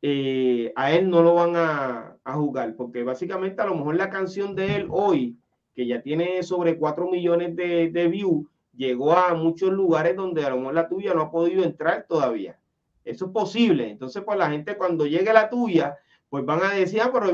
eh, 0.03 0.72
a 0.76 0.92
él 0.92 1.11
no 1.11 1.22
lo 1.22 1.34
van 1.34 1.55
a, 1.57 2.16
jugar, 2.24 2.76
porque 2.76 3.05
básicamente 3.05 3.62
a 3.62 3.66
lo 3.66 3.74
mejor 3.74 3.96
la 3.96 4.11
canción 4.11 4.55
de 4.55 4.76
él 4.76 4.88
hoy, 4.90 5.38
que 5.74 5.86
ya 5.86 6.03
tiene 6.03 6.42
sobre 6.42 6.76
4 6.76 7.11
millones 7.11 7.57
de, 7.57 7.90
de 7.90 8.09
views, 8.09 8.46
llegó 8.76 9.12
a 9.12 9.34
muchos 9.34 9.70
lugares 9.70 10.14
donde 10.14 10.44
a 10.44 10.51
lo 10.51 10.59
mejor 10.59 10.74
la 10.74 10.88
tuya 10.88 11.14
no 11.14 11.22
ha 11.22 11.30
podido 11.30 11.64
entrar 11.64 12.05
todavía. 12.07 12.59
Eso 13.05 13.26
es 13.26 13.32
posible. 13.32 13.90
Entonces, 13.90 14.22
pues 14.24 14.38
la 14.38 14.51
gente 14.51 14.76
cuando 14.76 15.07
llegue 15.07 15.32
la 15.32 15.49
tuya, 15.49 15.96
pues 16.28 16.44
van 16.44 16.62
a 16.62 16.74
decir, 16.74 17.01
ah, 17.03 17.11
pero 17.12 17.32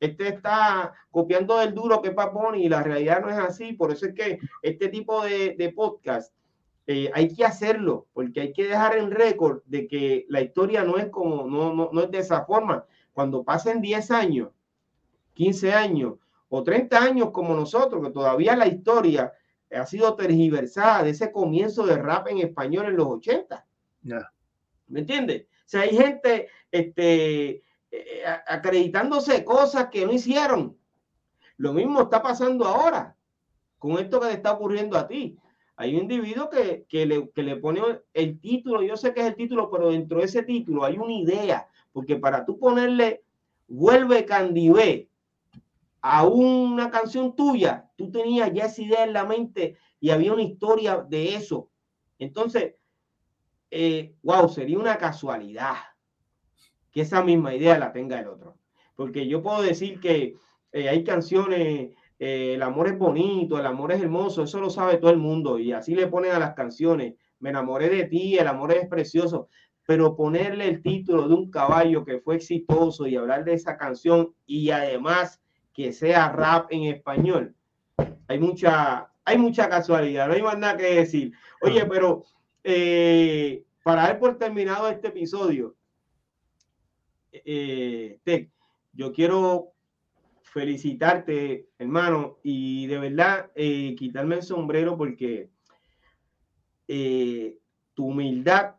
este 0.00 0.28
está 0.28 0.92
copiando 1.10 1.58
del 1.58 1.74
duro 1.74 2.02
que 2.02 2.10
Papón 2.10 2.56
y 2.56 2.68
la 2.68 2.82
realidad 2.82 3.20
no 3.20 3.30
es 3.30 3.38
así. 3.38 3.72
Por 3.72 3.92
eso 3.92 4.06
es 4.06 4.14
que 4.14 4.40
este 4.62 4.88
tipo 4.88 5.22
de, 5.24 5.54
de 5.56 5.72
podcast 5.72 6.34
eh, 6.86 7.10
hay 7.14 7.34
que 7.34 7.44
hacerlo, 7.44 8.06
porque 8.12 8.40
hay 8.40 8.52
que 8.52 8.66
dejar 8.66 8.96
en 8.96 9.10
récord 9.10 9.62
de 9.66 9.86
que 9.86 10.26
la 10.28 10.40
historia 10.40 10.84
no 10.84 10.98
es 10.98 11.08
como, 11.08 11.46
no, 11.48 11.72
no, 11.72 11.90
no 11.92 12.00
es 12.02 12.10
de 12.10 12.18
esa 12.18 12.44
forma. 12.44 12.84
Cuando 13.12 13.44
pasen 13.44 13.80
10 13.80 14.10
años, 14.10 14.50
15 15.34 15.72
años 15.72 16.14
o 16.48 16.62
30 16.62 17.02
años 17.02 17.30
como 17.30 17.54
nosotros, 17.54 18.04
que 18.04 18.12
todavía 18.12 18.56
la 18.56 18.66
historia 18.66 19.32
ha 19.70 19.86
sido 19.86 20.14
tergiversada 20.14 21.02
de 21.04 21.10
ese 21.10 21.32
comienzo 21.32 21.86
de 21.86 21.96
rap 21.96 22.28
en 22.28 22.38
español 22.38 22.86
en 22.86 22.96
los 22.96 23.06
80. 23.06 23.64
¿Me 24.88 25.00
entiendes? 25.00 25.42
O 25.42 25.68
sea, 25.72 25.82
hay 25.82 25.96
gente 25.96 26.48
este, 26.70 27.62
eh, 27.90 28.24
acreditándose 28.46 29.44
cosas 29.44 29.88
que 29.88 30.04
no 30.04 30.12
hicieron. 30.12 30.76
Lo 31.56 31.72
mismo 31.72 32.02
está 32.02 32.22
pasando 32.22 32.66
ahora 32.66 33.16
con 33.78 33.98
esto 33.98 34.20
que 34.20 34.26
le 34.26 34.32
está 34.34 34.52
ocurriendo 34.52 34.98
a 34.98 35.06
ti. 35.06 35.38
Hay 35.76 35.94
un 35.94 36.02
individuo 36.02 36.50
que, 36.50 36.84
que, 36.88 37.06
le, 37.06 37.30
que 37.30 37.42
le 37.42 37.56
pone 37.56 37.80
el 38.12 38.40
título, 38.40 38.82
yo 38.82 38.96
sé 38.96 39.14
que 39.14 39.20
es 39.20 39.26
el 39.26 39.36
título, 39.36 39.70
pero 39.70 39.90
dentro 39.90 40.18
de 40.18 40.26
ese 40.26 40.42
título 40.42 40.84
hay 40.84 40.98
una 40.98 41.12
idea, 41.12 41.68
porque 41.92 42.16
para 42.16 42.44
tú 42.44 42.58
ponerle 42.58 43.22
vuelve 43.66 44.24
Candibé 44.26 45.08
a 46.02 46.26
una 46.26 46.90
canción 46.90 47.34
tuya, 47.34 47.88
tú 47.96 48.10
tenías 48.10 48.52
ya 48.52 48.66
esa 48.66 48.82
idea 48.82 49.04
en 49.04 49.12
la 49.12 49.24
mente 49.24 49.78
y 50.00 50.10
había 50.10 50.32
una 50.32 50.42
historia 50.42 50.98
de 51.08 51.36
eso. 51.36 51.70
Entonces, 52.18 52.74
eh, 53.70 54.14
wow, 54.22 54.48
sería 54.48 54.78
una 54.78 54.98
casualidad 54.98 55.76
que 56.90 57.02
esa 57.02 57.22
misma 57.22 57.54
idea 57.54 57.78
la 57.78 57.92
tenga 57.92 58.20
el 58.20 58.28
otro. 58.28 58.58
Porque 58.96 59.26
yo 59.26 59.42
puedo 59.42 59.62
decir 59.62 60.00
que 60.00 60.36
eh, 60.72 60.88
hay 60.88 61.04
canciones, 61.04 61.96
eh, 62.24 62.54
el 62.54 62.62
amor 62.62 62.86
es 62.86 62.96
bonito, 62.96 63.58
el 63.58 63.66
amor 63.66 63.90
es 63.90 64.00
hermoso, 64.00 64.44
eso 64.44 64.60
lo 64.60 64.70
sabe 64.70 64.98
todo 64.98 65.10
el 65.10 65.16
mundo 65.16 65.58
y 65.58 65.72
así 65.72 65.92
le 65.96 66.06
ponen 66.06 66.30
a 66.30 66.38
las 66.38 66.54
canciones, 66.54 67.14
me 67.40 67.50
enamoré 67.50 67.88
de 67.88 68.04
ti, 68.04 68.38
el 68.38 68.46
amor 68.46 68.70
es 68.70 68.86
precioso, 68.86 69.48
pero 69.88 70.14
ponerle 70.14 70.68
el 70.68 70.82
título 70.82 71.26
de 71.26 71.34
un 71.34 71.50
caballo 71.50 72.04
que 72.04 72.20
fue 72.20 72.36
exitoso 72.36 73.08
y 73.08 73.16
hablar 73.16 73.44
de 73.44 73.54
esa 73.54 73.76
canción 73.76 74.32
y 74.46 74.70
además 74.70 75.42
que 75.74 75.92
sea 75.92 76.28
rap 76.28 76.68
en 76.70 76.84
español. 76.84 77.56
Hay 78.28 78.38
mucha, 78.38 79.10
hay 79.24 79.36
mucha 79.36 79.68
casualidad, 79.68 80.28
no 80.28 80.34
hay 80.34 80.42
más 80.42 80.56
nada 80.56 80.76
que 80.76 80.94
decir. 80.94 81.32
Oye, 81.60 81.84
pero 81.86 82.22
eh, 82.62 83.64
para 83.82 84.02
dar 84.02 84.20
por 84.20 84.38
terminado 84.38 84.88
este 84.88 85.08
episodio, 85.08 85.74
eh, 87.32 88.20
yo 88.92 89.12
quiero 89.12 89.71
felicitarte, 90.52 91.68
hermano, 91.78 92.38
y 92.42 92.86
de 92.86 92.98
verdad 92.98 93.50
eh, 93.54 93.94
quitarme 93.96 94.36
el 94.36 94.42
sombrero 94.42 94.96
porque 94.96 95.50
tu 97.94 98.06
humildad, 98.06 98.76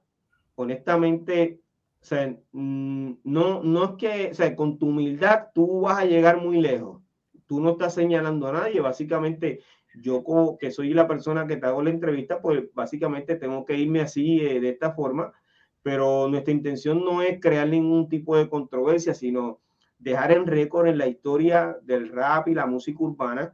honestamente, 0.55 1.63
o 2.01 2.05
sea, 2.05 2.37
mm, 2.51 3.13
no, 3.23 3.63
no 3.63 3.83
es 3.85 3.91
que, 3.91 4.31
o 4.31 4.33
sea, 4.33 4.55
con 4.55 4.77
tu 4.77 4.87
humildad 4.87 5.47
tú 5.53 5.81
vas 5.81 5.99
a 5.99 6.05
llegar 6.05 6.37
muy 6.37 6.59
lejos. 6.59 7.01
Tú 7.47 7.61
no 7.61 7.71
estás 7.71 7.93
señalando 7.93 8.47
a 8.47 8.51
nadie. 8.51 8.81
Básicamente, 8.81 9.61
yo 10.01 10.23
como 10.23 10.57
que 10.57 10.71
soy 10.71 10.93
la 10.93 11.07
persona 11.07 11.47
que 11.47 11.57
te 11.57 11.65
hago 11.65 11.81
la 11.81 11.91
entrevista, 11.91 12.41
pues 12.41 12.63
básicamente 12.73 13.35
tengo 13.35 13.63
que 13.65 13.77
irme 13.77 14.01
así 14.01 14.41
eh, 14.41 14.59
de 14.59 14.69
esta 14.69 14.91
forma. 14.91 15.31
Pero 15.81 16.27
nuestra 16.27 16.53
intención 16.53 17.03
no 17.03 17.21
es 17.21 17.39
crear 17.39 17.67
ningún 17.69 18.09
tipo 18.09 18.35
de 18.35 18.49
controversia, 18.49 19.13
sino 19.13 19.61
dejar 20.03 20.31
en 20.31 20.45
récord 20.45 20.87
en 20.87 20.97
la 20.97 21.07
historia 21.07 21.77
del 21.83 22.09
rap 22.09 22.47
y 22.47 22.53
la 22.53 22.65
música 22.65 22.99
urbana 23.01 23.53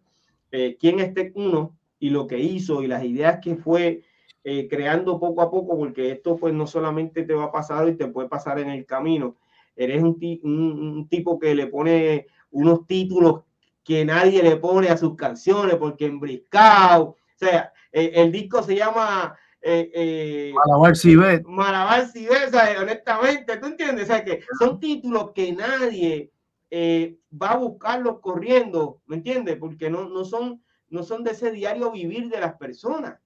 eh, 0.51 0.77
quién 0.79 0.99
este 0.99 1.31
uno 1.35 1.77
y 1.99 2.09
lo 2.09 2.25
que 2.27 2.39
hizo 2.39 2.81
y 2.81 2.87
las 2.87 3.03
ideas 3.03 3.39
que 3.41 3.55
fue 3.55 4.01
eh, 4.43 4.67
creando 4.67 5.19
poco 5.19 5.41
a 5.41 5.51
poco, 5.51 5.77
porque 5.77 6.11
esto 6.11 6.37
pues 6.37 6.53
no 6.53 6.65
solamente 6.65 7.23
te 7.23 7.33
va 7.33 7.45
a 7.45 7.51
pasar 7.51 7.87
y 7.87 7.95
te 7.95 8.07
puede 8.07 8.29
pasar 8.29 8.59
en 8.59 8.69
el 8.69 8.85
camino. 8.85 9.35
Eres 9.75 10.01
un, 10.01 10.17
un, 10.43 11.07
tipo 11.07 11.39
que 11.39 11.53
le 11.53 11.67
pone 11.67 12.27
unos 12.51 12.87
títulos 12.87 13.41
que 13.83 14.03
nadie 14.05 14.41
le 14.41 14.55
pone 14.57 14.89
a 14.89 14.97
sus 14.97 15.15
canciones, 15.15 15.75
porque 15.75 16.05
embriscado, 16.05 17.03
o 17.09 17.15
sea, 17.35 17.71
eh, 17.91 18.11
el 18.15 18.31
disco 18.31 18.63
se 18.63 18.75
llama 18.75 19.37
eh, 19.61 19.91
eh, 19.93 20.53
Malabar 20.53 20.95
Cibet. 20.95 21.43
Malabar 21.45 22.07
Cibet, 22.07 22.53
honestamente, 22.81 23.57
¿tú 23.57 23.67
entiendes? 23.67 24.05
O 24.05 24.07
sea, 24.07 24.23
que 24.23 24.41
son 24.57 24.79
títulos 24.79 25.31
que 25.31 25.51
nadie 25.51 26.31
va 26.71 27.51
a 27.51 27.57
buscarlos 27.57 28.19
corriendo, 28.19 29.01
¿me 29.07 29.17
entiendes? 29.17 29.57
Porque 29.57 29.89
no, 29.89 30.07
no, 30.09 30.23
son, 30.23 30.63
no 30.89 31.03
son 31.03 31.23
de 31.23 31.31
ese 31.31 31.51
diario 31.51 31.91
vivir 31.91 32.29
de 32.29 32.39
las 32.39 32.55
personas. 32.55 33.19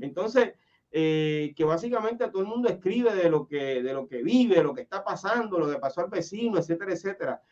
Entonces, 0.00 0.54
eh, 0.92 1.52
que 1.54 1.62
básicamente 1.62 2.28
todo 2.28 2.42
el 2.42 2.48
mundo 2.48 2.68
escribe 2.68 3.14
de 3.14 3.30
lo 3.30 3.46
que, 3.46 3.80
de 3.80 3.92
lo 3.92 4.08
que 4.08 4.24
vive, 4.24 4.62
lo 4.62 4.74
que 4.74 4.80
está 4.80 5.04
pasando, 5.04 5.60
lo 5.60 5.70
que 5.70 5.78
pasó 5.78 6.00
al 6.00 6.10
vecino, 6.10 6.58
etcétera, 6.58 6.92
etcétera. 6.92 7.42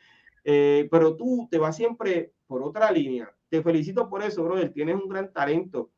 Eh, 0.42 0.88
pero 0.90 1.14
tú 1.14 1.46
te 1.48 1.58
vas 1.58 1.76
siempre 1.76 2.32
por 2.48 2.62
otra 2.62 2.90
línea. 2.90 3.32
Te 3.48 3.62
felicito 3.62 4.08
por 4.08 4.22
eso, 4.22 4.42
brother. 4.42 4.72
Tienes 4.72 4.96
un 4.96 5.08
gran 5.08 5.32
talento. 5.32 5.90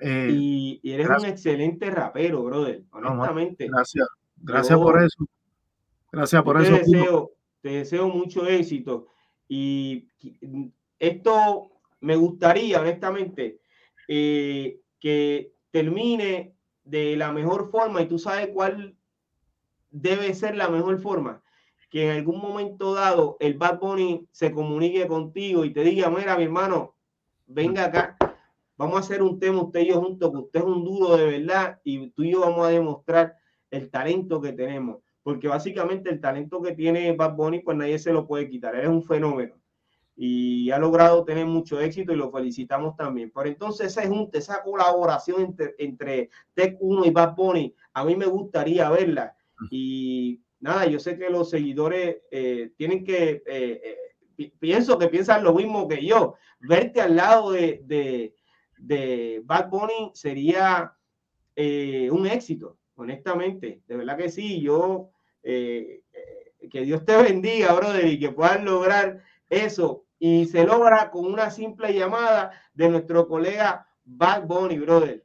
Eh, 0.00 0.30
y, 0.32 0.80
eres 0.82 1.08
un 1.08 1.26
excelente 1.26 1.88
rapero, 1.90 2.42
brother. 2.42 2.82
Honestamente. 2.90 3.68
gracias. 3.68 4.08
Gracias 4.36 4.78
por 4.78 5.02
eso. 5.02 5.24
Gracias 6.10 6.42
por 6.42 6.60
eso. 6.60 6.72
Deseo, 6.72 7.30
te 7.60 7.70
deseo 7.70 8.08
mucho 8.08 8.46
éxito. 8.46 9.08
Y 9.48 10.08
esto 10.98 11.70
me 12.00 12.16
gustaría, 12.16 12.80
honestamente, 12.80 13.60
que 14.06 15.52
termine 15.70 16.54
de 16.84 17.16
la 17.16 17.32
mejor 17.32 17.70
forma 17.70 18.00
y 18.00 18.06
tú 18.06 18.18
sabes 18.18 18.48
cuál 18.54 18.96
debe 19.90 20.34
ser 20.34 20.56
la 20.56 20.68
mejor 20.68 20.98
forma. 20.98 21.42
Que 21.90 22.10
en 22.10 22.16
algún 22.16 22.40
momento 22.40 22.94
dado 22.94 23.36
el 23.40 23.54
Bad 23.54 23.78
Bunny 23.78 24.26
se 24.30 24.50
comunique 24.52 25.06
contigo 25.06 25.64
y 25.64 25.72
te 25.72 25.82
diga, 25.82 26.10
mira, 26.10 26.36
mi 26.36 26.44
hermano, 26.44 26.94
venga 27.46 27.84
acá, 27.86 28.16
vamos 28.76 28.96
a 28.96 29.00
hacer 29.00 29.22
un 29.22 29.38
tema 29.38 29.62
usted 29.62 29.80
y 29.80 29.88
yo 29.88 30.00
juntos, 30.00 30.30
que 30.30 30.38
usted 30.38 30.60
es 30.60 30.66
un 30.66 30.84
duro 30.84 31.16
de 31.16 31.26
verdad 31.26 31.80
y 31.84 32.10
tú 32.10 32.24
y 32.24 32.32
yo 32.32 32.40
vamos 32.40 32.66
a 32.66 32.70
demostrar 32.70 33.36
el 33.70 33.90
talento 33.90 34.40
que 34.40 34.52
tenemos. 34.52 34.98
Porque 35.26 35.48
básicamente 35.48 36.08
el 36.08 36.20
talento 36.20 36.62
que 36.62 36.70
tiene 36.70 37.10
Bad 37.10 37.34
Bunny, 37.34 37.58
pues 37.58 37.76
nadie 37.76 37.98
se 37.98 38.12
lo 38.12 38.28
puede 38.28 38.48
quitar. 38.48 38.76
Él 38.76 38.82
es 38.82 38.88
un 38.88 39.02
fenómeno 39.02 39.56
y 40.14 40.70
ha 40.70 40.78
logrado 40.78 41.24
tener 41.24 41.46
mucho 41.46 41.80
éxito 41.80 42.12
y 42.12 42.16
lo 42.16 42.30
felicitamos 42.30 42.94
también. 42.94 43.32
Por 43.32 43.48
entonces 43.48 43.88
esa 43.88 44.06
junta, 44.06 44.38
esa 44.38 44.62
colaboración 44.62 45.42
entre, 45.42 45.74
entre 45.78 46.30
Tech 46.54 46.76
1 46.78 47.06
y 47.06 47.10
Bad 47.10 47.34
Bunny, 47.34 47.74
a 47.92 48.04
mí 48.04 48.14
me 48.14 48.26
gustaría 48.26 48.88
verla. 48.88 49.34
Y 49.68 50.42
nada, 50.60 50.86
yo 50.86 51.00
sé 51.00 51.18
que 51.18 51.28
los 51.28 51.50
seguidores 51.50 52.18
eh, 52.30 52.70
tienen 52.76 53.02
que, 53.02 53.42
eh, 53.48 53.98
eh, 54.38 54.52
pienso 54.60 54.96
que 54.96 55.08
piensan 55.08 55.42
lo 55.42 55.54
mismo 55.54 55.88
que 55.88 56.06
yo, 56.06 56.36
verte 56.60 57.00
al 57.00 57.16
lado 57.16 57.50
de, 57.50 57.82
de, 57.82 58.32
de 58.78 59.42
Bad 59.44 59.70
Bunny 59.70 60.12
sería 60.14 60.92
un 61.56 62.28
éxito, 62.28 62.78
honestamente, 62.94 63.82
de 63.88 63.96
verdad 63.96 64.16
que 64.16 64.28
sí, 64.28 64.60
yo, 64.60 65.10
que 65.46 66.80
Dios 66.82 67.04
te 67.04 67.16
bendiga, 67.16 67.72
brother, 67.72 68.06
y 68.06 68.18
que 68.18 68.30
puedan 68.30 68.64
lograr 68.64 69.22
eso 69.48 70.06
y 70.18 70.46
se 70.46 70.64
logra 70.64 71.10
con 71.10 71.26
una 71.26 71.50
simple 71.50 71.94
llamada 71.94 72.52
de 72.74 72.88
nuestro 72.88 73.28
colega 73.28 73.86
Bad 74.04 74.46
Bunny, 74.46 74.78
brother. 74.78 75.24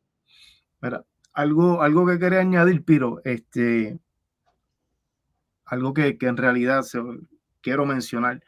Mira, 0.81 1.05
algo, 1.33 1.81
algo 1.81 2.05
que 2.05 2.19
quería 2.19 2.39
añadir, 2.39 2.83
Piro, 2.83 3.21
este, 3.23 3.99
algo 5.65 5.93
que, 5.93 6.17
en 6.19 6.37
realidad 6.37 6.83
quiero 7.61 7.85
mencionar. 7.85 8.43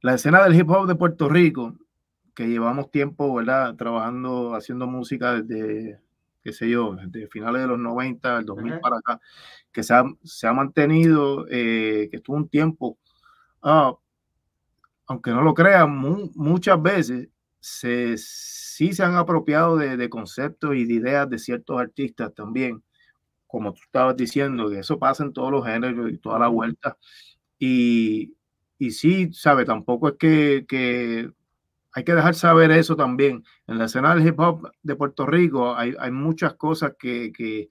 La 0.00 0.14
escena 0.14 0.42
del 0.44 0.54
hip 0.54 0.68
hop 0.70 0.86
de 0.86 0.94
Puerto 0.94 1.28
Rico, 1.28 1.76
que 2.34 2.46
llevamos 2.48 2.90
tiempo, 2.90 3.34
¿verdad? 3.34 3.74
Trabajando, 3.76 4.54
haciendo 4.54 4.86
música 4.86 5.40
desde, 5.40 6.00
qué 6.48 6.54
sé 6.54 6.70
yo, 6.70 6.96
desde 6.96 7.28
finales 7.28 7.60
de 7.60 7.68
los 7.68 7.78
90, 7.78 8.38
el 8.38 8.46
2000 8.46 8.80
para 8.80 8.96
acá, 8.96 9.20
que 9.70 9.82
se 9.82 9.92
ha, 9.92 10.04
se 10.24 10.46
ha 10.46 10.52
mantenido, 10.54 11.46
eh, 11.50 12.08
que 12.10 12.16
estuvo 12.16 12.36
un 12.36 12.48
tiempo 12.48 12.98
ah, 13.62 13.94
aunque 15.06 15.30
no 15.30 15.42
lo 15.42 15.54
crean, 15.54 15.96
muchas 16.34 16.80
veces 16.80 17.28
se, 17.60 18.16
sí 18.18 18.92
se 18.92 19.02
han 19.02 19.16
apropiado 19.16 19.76
de, 19.76 20.08
conceptos 20.10 20.74
y 20.76 20.84
de 20.84 20.94
ideas 20.94 21.28
de 21.30 21.38
ciertos 21.38 21.80
artistas 21.80 22.34
también, 22.34 22.82
como 23.46 23.72
tú 23.72 23.80
estabas 23.84 24.16
diciendo, 24.16 24.70
que 24.70 24.80
eso 24.80 24.98
pasa 24.98 25.24
en 25.24 25.32
todos 25.32 25.50
los 25.50 25.66
géneros 25.66 26.10
y 26.10 26.18
toda 26.18 26.38
la 26.38 26.48
vuelta. 26.48 26.98
Y, 27.58 28.34
y 28.78 28.90
sí, 28.90 29.32
sabe, 29.32 29.64
tampoco 29.64 30.08
es 30.10 30.14
que, 30.18 31.30
hay 31.98 32.04
que 32.04 32.14
dejar 32.14 32.34
saber 32.34 32.70
eso 32.70 32.96
también. 32.96 33.44
En 33.66 33.78
la 33.78 33.86
escena 33.86 34.14
del 34.14 34.26
hip 34.26 34.38
hop 34.38 34.70
de 34.82 34.94
Puerto 34.96 35.26
Rico 35.26 35.76
hay, 35.76 36.10
muchas 36.10 36.54
cosas 36.54 36.92
que, 36.98 37.68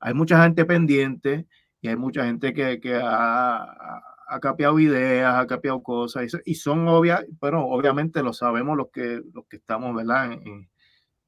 hay 0.00 0.14
mucha 0.14 0.42
gente 0.42 0.64
pendiente 0.64 1.46
y 1.80 1.88
hay 1.88 1.96
mucha 1.96 2.24
gente 2.24 2.54
que, 2.54 2.80
que 2.80 2.96
ha, 3.02 4.02
ha 4.28 4.40
capeado 4.40 4.78
ideas, 4.78 5.34
ha 5.34 5.46
capeado 5.46 5.82
cosas, 5.82 6.32
y, 6.44 6.54
son 6.54 6.86
obvias, 6.88 7.24
pero 7.40 7.64
obviamente 7.66 8.22
lo 8.22 8.32
sabemos 8.32 8.76
los 8.76 8.88
que, 8.90 9.22
los 9.32 9.46
que 9.46 9.56
estamos, 9.56 9.94
¿verdad? 9.94 10.32
En, 10.32 10.68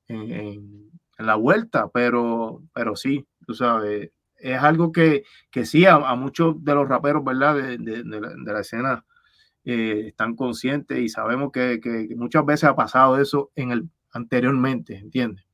en, 0.08 0.90
la 1.18 1.34
vuelta, 1.34 1.88
pero, 1.92 2.62
pero 2.72 2.96
sí, 2.96 3.26
tú 3.46 3.52
sabes, 3.54 4.10
es 4.36 4.58
algo 4.58 4.90
que, 4.90 5.24
que 5.50 5.66
sí 5.66 5.84
a, 5.84 5.98
muchos 6.14 6.64
de 6.64 6.74
los 6.74 6.88
raperos, 6.88 7.22
¿verdad? 7.22 7.56
De, 7.56 7.76
de, 7.78 8.52
la, 8.52 8.60
escena 8.60 9.04
eh, 9.64 10.04
están 10.08 10.36
conscientes 10.36 10.98
y 10.98 11.08
sabemos 11.08 11.52
que, 11.52 11.80
que, 11.80 12.14
muchas 12.16 12.44
veces 12.44 12.64
ha 12.64 12.76
pasado 12.76 13.20
eso 13.20 13.50
en 13.54 13.72
el 13.72 13.90
anteriormente, 14.12 14.96
¿entiendes? 14.96 15.44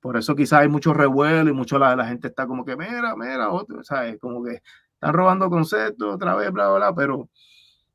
Por 0.00 0.16
eso 0.16 0.36
quizás 0.36 0.60
hay 0.60 0.68
mucho 0.68 0.92
revuelo 0.92 1.50
y 1.50 1.52
mucho 1.52 1.78
la, 1.78 1.96
la 1.96 2.06
gente 2.06 2.28
está 2.28 2.46
como 2.46 2.64
que, 2.64 2.76
mira, 2.76 3.14
mira, 3.16 3.50
otro, 3.50 3.82
¿sabes? 3.82 4.18
Como 4.20 4.44
que 4.44 4.60
están 4.94 5.14
robando 5.14 5.50
conceptos 5.50 6.14
otra 6.14 6.34
vez, 6.34 6.52
bla, 6.52 6.68
bla, 6.68 6.76
bla, 6.76 6.94
pero 6.94 7.28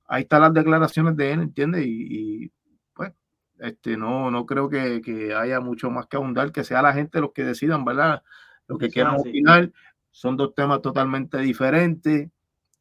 ahí 0.07 0.23
están 0.23 0.41
las 0.41 0.53
declaraciones 0.53 1.15
de 1.15 1.31
él, 1.31 1.41
¿entiendes? 1.41 1.85
Y, 1.85 2.51
pues, 2.93 3.13
este, 3.59 3.95
no, 3.95 4.29
no 4.29 4.45
creo 4.45 4.69
que, 4.69 5.33
haya 5.33 5.61
mucho 5.61 5.89
más 5.89 6.07
que 6.07 6.17
abundar, 6.17 6.51
que 6.51 6.63
sea 6.65 6.81
la 6.81 6.93
gente 6.93 7.21
los 7.21 7.31
que 7.31 7.45
decidan, 7.45 7.85
¿verdad? 7.85 8.21
Lo 8.67 8.77
que 8.77 8.89
quieran 8.89 9.15
opinar. 9.19 9.71
Son 10.11 10.35
dos 10.35 10.53
temas 10.53 10.81
totalmente 10.81 11.37
diferentes. 11.37 12.29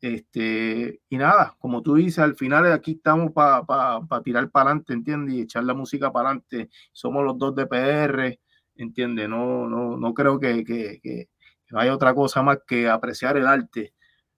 Este, 0.01 1.03
y 1.11 1.16
nada, 1.18 1.57
como 1.59 1.82
tú 1.82 1.94
dices, 1.96 2.20
al 2.20 2.34
final 2.34 2.72
aquí 2.72 2.92
estamos 2.92 3.32
para 3.32 4.22
tirar 4.24 4.51
para 4.51 4.70
adelante, 4.70 4.94
¿entiendes? 4.94 5.34
Y 5.34 5.40
echar 5.42 5.64
la 5.64 5.74
música 5.74 6.11
para 6.11 6.30
adelante. 6.30 6.70
Somos 6.92 7.24
los 7.24 7.38
dos 7.38 7.55
de 7.55 7.66
PR, 7.66 8.40
¿entiendes? 8.76 9.28
No, 9.28 9.68
no, 9.68 9.96
no 9.98 10.14
creo 10.14 10.40
que, 10.40 10.64
que, 10.64 11.01
que, 11.03 11.28
haya 11.72 11.94
otra 11.94 12.14
cosa 12.14 12.42
más 12.42 12.61
que 12.66 12.88
apreciar 12.88 13.36
el 13.36 13.46
arte 13.46 13.94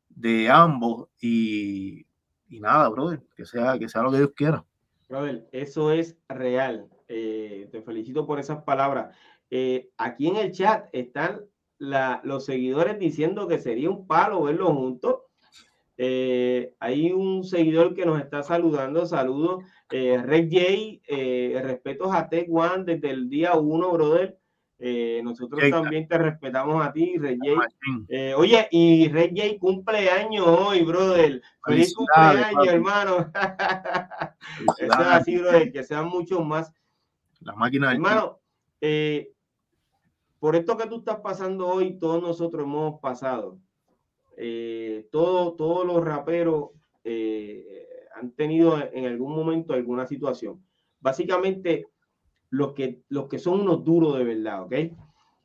de 0.08 0.50
ambos 0.50 1.08
y, 1.20 2.06
nada, 2.48 2.88
brother, 2.88 3.22
que 3.34 3.46
sea, 3.46 3.78
que 3.78 3.88
sea 3.88 4.02
lo 4.02 4.10
que 4.10 4.18
Dios 4.18 4.32
quiera. 4.36 4.64
Brother, 5.08 5.48
eso 5.52 5.92
es 5.92 6.18
real. 6.28 6.88
Eh, 7.08 7.68
te 7.70 7.82
felicito 7.82 8.26
por 8.26 8.38
esas 8.38 8.62
palabras. 8.64 9.16
Eh, 9.50 9.90
aquí 9.96 10.28
en 10.28 10.36
el 10.36 10.52
chat 10.52 10.88
están 10.92 11.42
los 11.78 12.44
seguidores 12.44 12.98
diciendo 12.98 13.48
que 13.48 13.58
sería 13.58 13.90
un 13.90 14.06
palo 14.06 14.42
verlos 14.42 14.70
juntos. 14.70 15.16
Eh, 16.04 16.74
hay 16.80 17.12
un 17.12 17.44
seguidor 17.44 17.94
que 17.94 18.04
nos 18.04 18.20
está 18.20 18.42
saludando. 18.42 19.06
Saludos. 19.06 19.64
Red 19.88 20.48
J, 20.50 21.62
respetos 21.62 22.14
a 22.14 22.28
Tech 22.28 22.48
One 22.50 22.84
desde 22.84 23.10
el 23.10 23.28
día 23.28 23.54
uno, 23.54 23.92
brother. 23.92 24.38
Eh, 24.84 25.20
nosotros 25.22 25.62
también 25.70 26.08
te 26.08 26.18
respetamos 26.18 26.84
a 26.84 26.92
ti, 26.92 27.16
Rey 27.16 27.38
eh, 28.08 28.34
oye, 28.36 28.66
y 28.72 29.08
Rey 29.10 29.30
J 29.32 29.56
cumple 29.60 30.10
años 30.10 30.44
hoy, 30.44 30.82
brother. 30.82 31.40
Feliz 31.64 31.94
cumpleaños, 31.94 32.66
hermano. 32.66 33.30
Eso 34.78 35.00
es 35.00 35.06
así, 35.06 35.36
brother, 35.36 35.70
que 35.70 35.84
sean 35.84 36.08
muchos 36.08 36.44
más. 36.44 36.74
La 37.38 37.54
máquina 37.54 37.92
Hermano, 37.92 38.40
eh, 38.80 39.32
por 40.40 40.56
esto 40.56 40.76
que 40.76 40.88
tú 40.88 40.96
estás 40.98 41.20
pasando 41.20 41.68
hoy, 41.68 41.96
todos 42.00 42.20
nosotros 42.20 42.64
hemos 42.64 42.98
pasado. 42.98 43.60
Todos 45.10 45.86
los 45.86 46.04
raperos 46.04 46.70
han 47.04 48.32
tenido 48.32 48.78
en 48.92 49.06
algún 49.06 49.34
momento 49.34 49.74
alguna 49.74 50.06
situación. 50.06 50.64
Básicamente, 51.00 51.88
los 52.50 52.74
que, 52.74 53.02
son 53.38 53.62
unos 53.62 53.84
duros 53.84 54.18
de 54.18 54.24
verdad, 54.24 54.62
¿ok? 54.62 54.74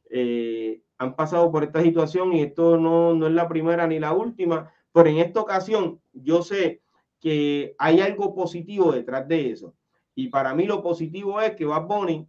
Eh, 0.10 0.82
han 0.98 1.16
pasado 1.16 1.52
por 1.52 1.64
esta 1.64 1.82
situación 1.82 2.34
y 2.34 2.42
esto 2.42 2.78
no, 2.78 3.14
no 3.14 3.28
es 3.28 3.34
la 3.34 3.48
primera 3.48 3.88
ni 3.88 4.00
la 4.00 4.14
última, 4.14 4.72
pero 4.92 5.10
en 5.10 5.18
esta 5.18 5.42
ocasión 5.42 6.02
yo 6.14 6.42
sé 6.42 6.82
que 7.20 7.76
hay 7.78 8.00
algo 8.00 8.34
positivo 8.36 8.92
detrás 8.92 9.28
de 9.28 9.52
eso. 9.52 9.74
Y 10.16 10.30
para 10.30 10.54
mí 10.54 10.66
lo 10.66 10.82
positivo 10.82 11.40
es 11.42 11.56
que 11.56 11.66
Bad 11.66 11.88
Bunny 11.88 12.28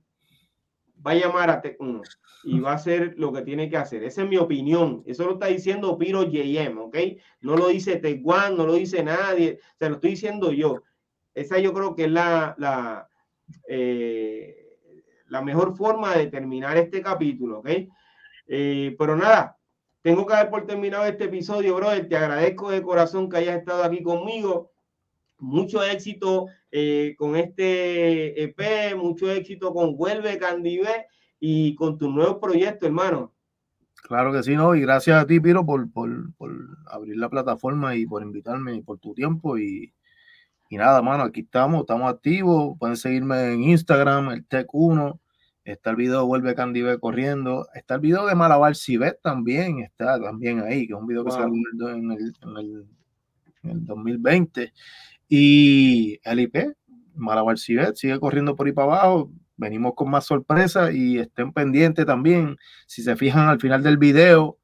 va 1.06 1.12
a 1.12 1.14
llamar 1.14 1.50
a 1.50 1.60
Tecno 1.60 2.02
y 2.44 2.60
va 2.60 2.72
a 2.72 2.74
hacer 2.74 3.14
lo 3.16 3.32
que 3.32 3.42
tiene 3.42 3.68
que 3.68 3.76
hacer. 3.76 4.04
Esa 4.04 4.22
es 4.22 4.28
mi 4.28 4.36
opinión. 4.36 5.02
Eso 5.06 5.24
lo 5.24 5.32
está 5.34 5.46
diciendo 5.46 5.98
Piro 5.98 6.24
JM, 6.24 6.78
¿ok? 6.78 6.96
No 7.40 7.56
lo 7.56 7.68
dice 7.68 7.96
Teguan, 7.96 8.56
no 8.56 8.66
lo 8.66 8.74
dice 8.74 9.02
nadie. 9.02 9.58
Se 9.78 9.88
lo 9.88 9.96
estoy 9.96 10.10
diciendo 10.10 10.52
yo. 10.52 10.82
Esa 11.34 11.58
yo 11.58 11.72
creo 11.72 11.94
que 11.94 12.04
es 12.04 12.10
la, 12.10 12.54
la 12.58 13.08
eh, 13.68 14.58
la 15.28 15.42
mejor 15.42 15.76
forma 15.76 16.16
de 16.16 16.26
terminar 16.26 16.76
este 16.76 17.02
capítulo, 17.02 17.60
¿ok? 17.60 17.68
Eh, 18.46 18.96
pero 18.98 19.16
nada, 19.16 19.56
tengo 20.02 20.26
que 20.26 20.32
dar 20.32 20.50
por 20.50 20.66
terminado 20.66 21.04
este 21.04 21.24
episodio, 21.24 21.76
brother. 21.76 22.08
Te 22.08 22.16
agradezco 22.16 22.70
de 22.70 22.82
corazón 22.82 23.28
que 23.28 23.38
hayas 23.38 23.58
estado 23.58 23.84
aquí 23.84 24.02
conmigo. 24.02 24.70
Mucho 25.38 25.82
éxito 25.82 26.46
eh, 26.70 27.14
con 27.16 27.36
este 27.36 28.42
EP, 28.42 28.96
mucho 28.96 29.30
éxito 29.30 29.72
con 29.72 29.96
Vuelve 29.96 30.38
Candivé 30.38 31.06
y 31.40 31.74
con 31.74 31.96
tu 31.96 32.10
nuevo 32.10 32.40
proyecto, 32.40 32.86
hermano. 32.86 33.32
Claro 34.02 34.32
que 34.32 34.42
sí, 34.42 34.54
¿no? 34.54 34.74
Y 34.74 34.80
gracias 34.80 35.22
a 35.22 35.26
ti, 35.26 35.40
Piro, 35.40 35.66
por, 35.66 35.90
por, 35.90 36.32
por 36.34 36.50
abrir 36.86 37.16
la 37.16 37.28
plataforma 37.28 37.94
y 37.96 38.06
por 38.06 38.22
invitarme 38.22 38.74
y 38.74 38.82
por 38.82 38.98
tu 38.98 39.12
tiempo. 39.14 39.58
Y, 39.58 39.92
y 40.70 40.76
nada, 40.76 41.02
mano, 41.02 41.24
aquí 41.24 41.40
estamos, 41.40 41.80
estamos 41.80 42.10
activos. 42.10 42.76
Pueden 42.78 42.96
seguirme 42.96 43.52
en 43.52 43.64
Instagram, 43.64 44.30
el 44.30 44.48
Tech1. 44.48 45.18
Está 45.64 45.90
el 45.90 45.96
video 45.96 46.20
de 46.20 46.26
Vuelve 46.26 46.54
Candy 46.54 46.82
B 46.82 46.98
corriendo. 46.98 47.68
Está 47.74 47.96
el 47.96 48.00
video 48.00 48.26
de 48.26 48.34
Malabar 48.34 48.74
Cibet 48.74 49.20
también, 49.20 49.80
está 49.80 50.18
también 50.18 50.60
ahí, 50.60 50.86
que 50.86 50.94
es 50.94 50.98
un 50.98 51.06
video 51.06 51.24
que 51.24 51.30
salió 51.30 51.48
en 51.48 52.10
el, 52.10 52.34
en, 52.42 52.56
el, 52.56 52.86
en 53.62 53.70
el 53.70 53.84
2020. 53.84 54.72
Y 55.28 56.18
el 56.24 56.40
IP, 56.40 56.74
Malabar 57.14 57.58
Cibet, 57.58 57.96
sigue 57.96 58.18
corriendo 58.18 58.56
por 58.56 58.66
ahí 58.66 58.72
para 58.72 58.94
abajo 58.94 59.30
venimos 59.58 59.94
con 59.94 60.08
más 60.08 60.24
sorpresas 60.24 60.94
y 60.94 61.18
estén 61.18 61.52
pendientes 61.52 62.06
también. 62.06 62.56
Si 62.86 63.02
se 63.02 63.16
fijan 63.16 63.48
al 63.48 63.60
final 63.60 63.82
del 63.82 63.98
video, 63.98 64.56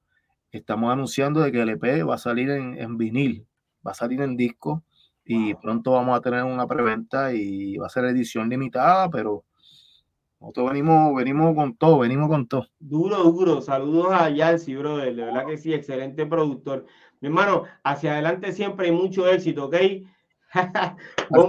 estamos 0.50 0.90
anunciando 0.90 1.40
de 1.40 1.52
que 1.52 1.60
el 1.60 1.68
EP 1.70 2.08
va 2.08 2.14
a 2.14 2.18
salir 2.18 2.48
en, 2.50 2.96
vinil, 2.96 3.46
va 3.86 3.90
a 3.90 3.94
salir 3.94 4.22
en 4.22 4.36
disco 4.36 4.84
y 5.24 5.54
pronto 5.54 5.92
vamos 5.92 6.16
a 6.16 6.22
tener 6.22 6.44
una 6.44 6.66
preventa 6.66 7.34
y 7.34 7.76
va 7.76 7.86
a 7.86 7.90
ser 7.90 8.04
edición 8.06 8.48
limitada, 8.48 9.10
pero 9.10 9.44
nosotros 10.40 10.70
venimos, 10.70 11.14
venimos 11.14 11.54
con 11.54 11.76
todo, 11.76 11.98
venimos 11.98 12.28
con 12.28 12.46
todo. 12.46 12.68
Duro, 12.78 13.24
duro. 13.24 13.60
Saludos 13.62 14.08
a 14.12 14.28
Yancy, 14.28 14.76
brother. 14.76 15.14
De 15.14 15.24
verdad 15.24 15.46
que 15.46 15.56
sí, 15.56 15.72
excelente 15.72 16.26
productor. 16.26 16.84
Mi 17.20 17.28
hermano, 17.28 17.64
hacia 17.82 18.12
adelante 18.12 18.52
siempre 18.52 18.86
hay 18.86 18.92
mucho 18.92 19.26
éxito, 19.26 19.66
¿ok? 19.66 19.76
Vamos 21.30 21.48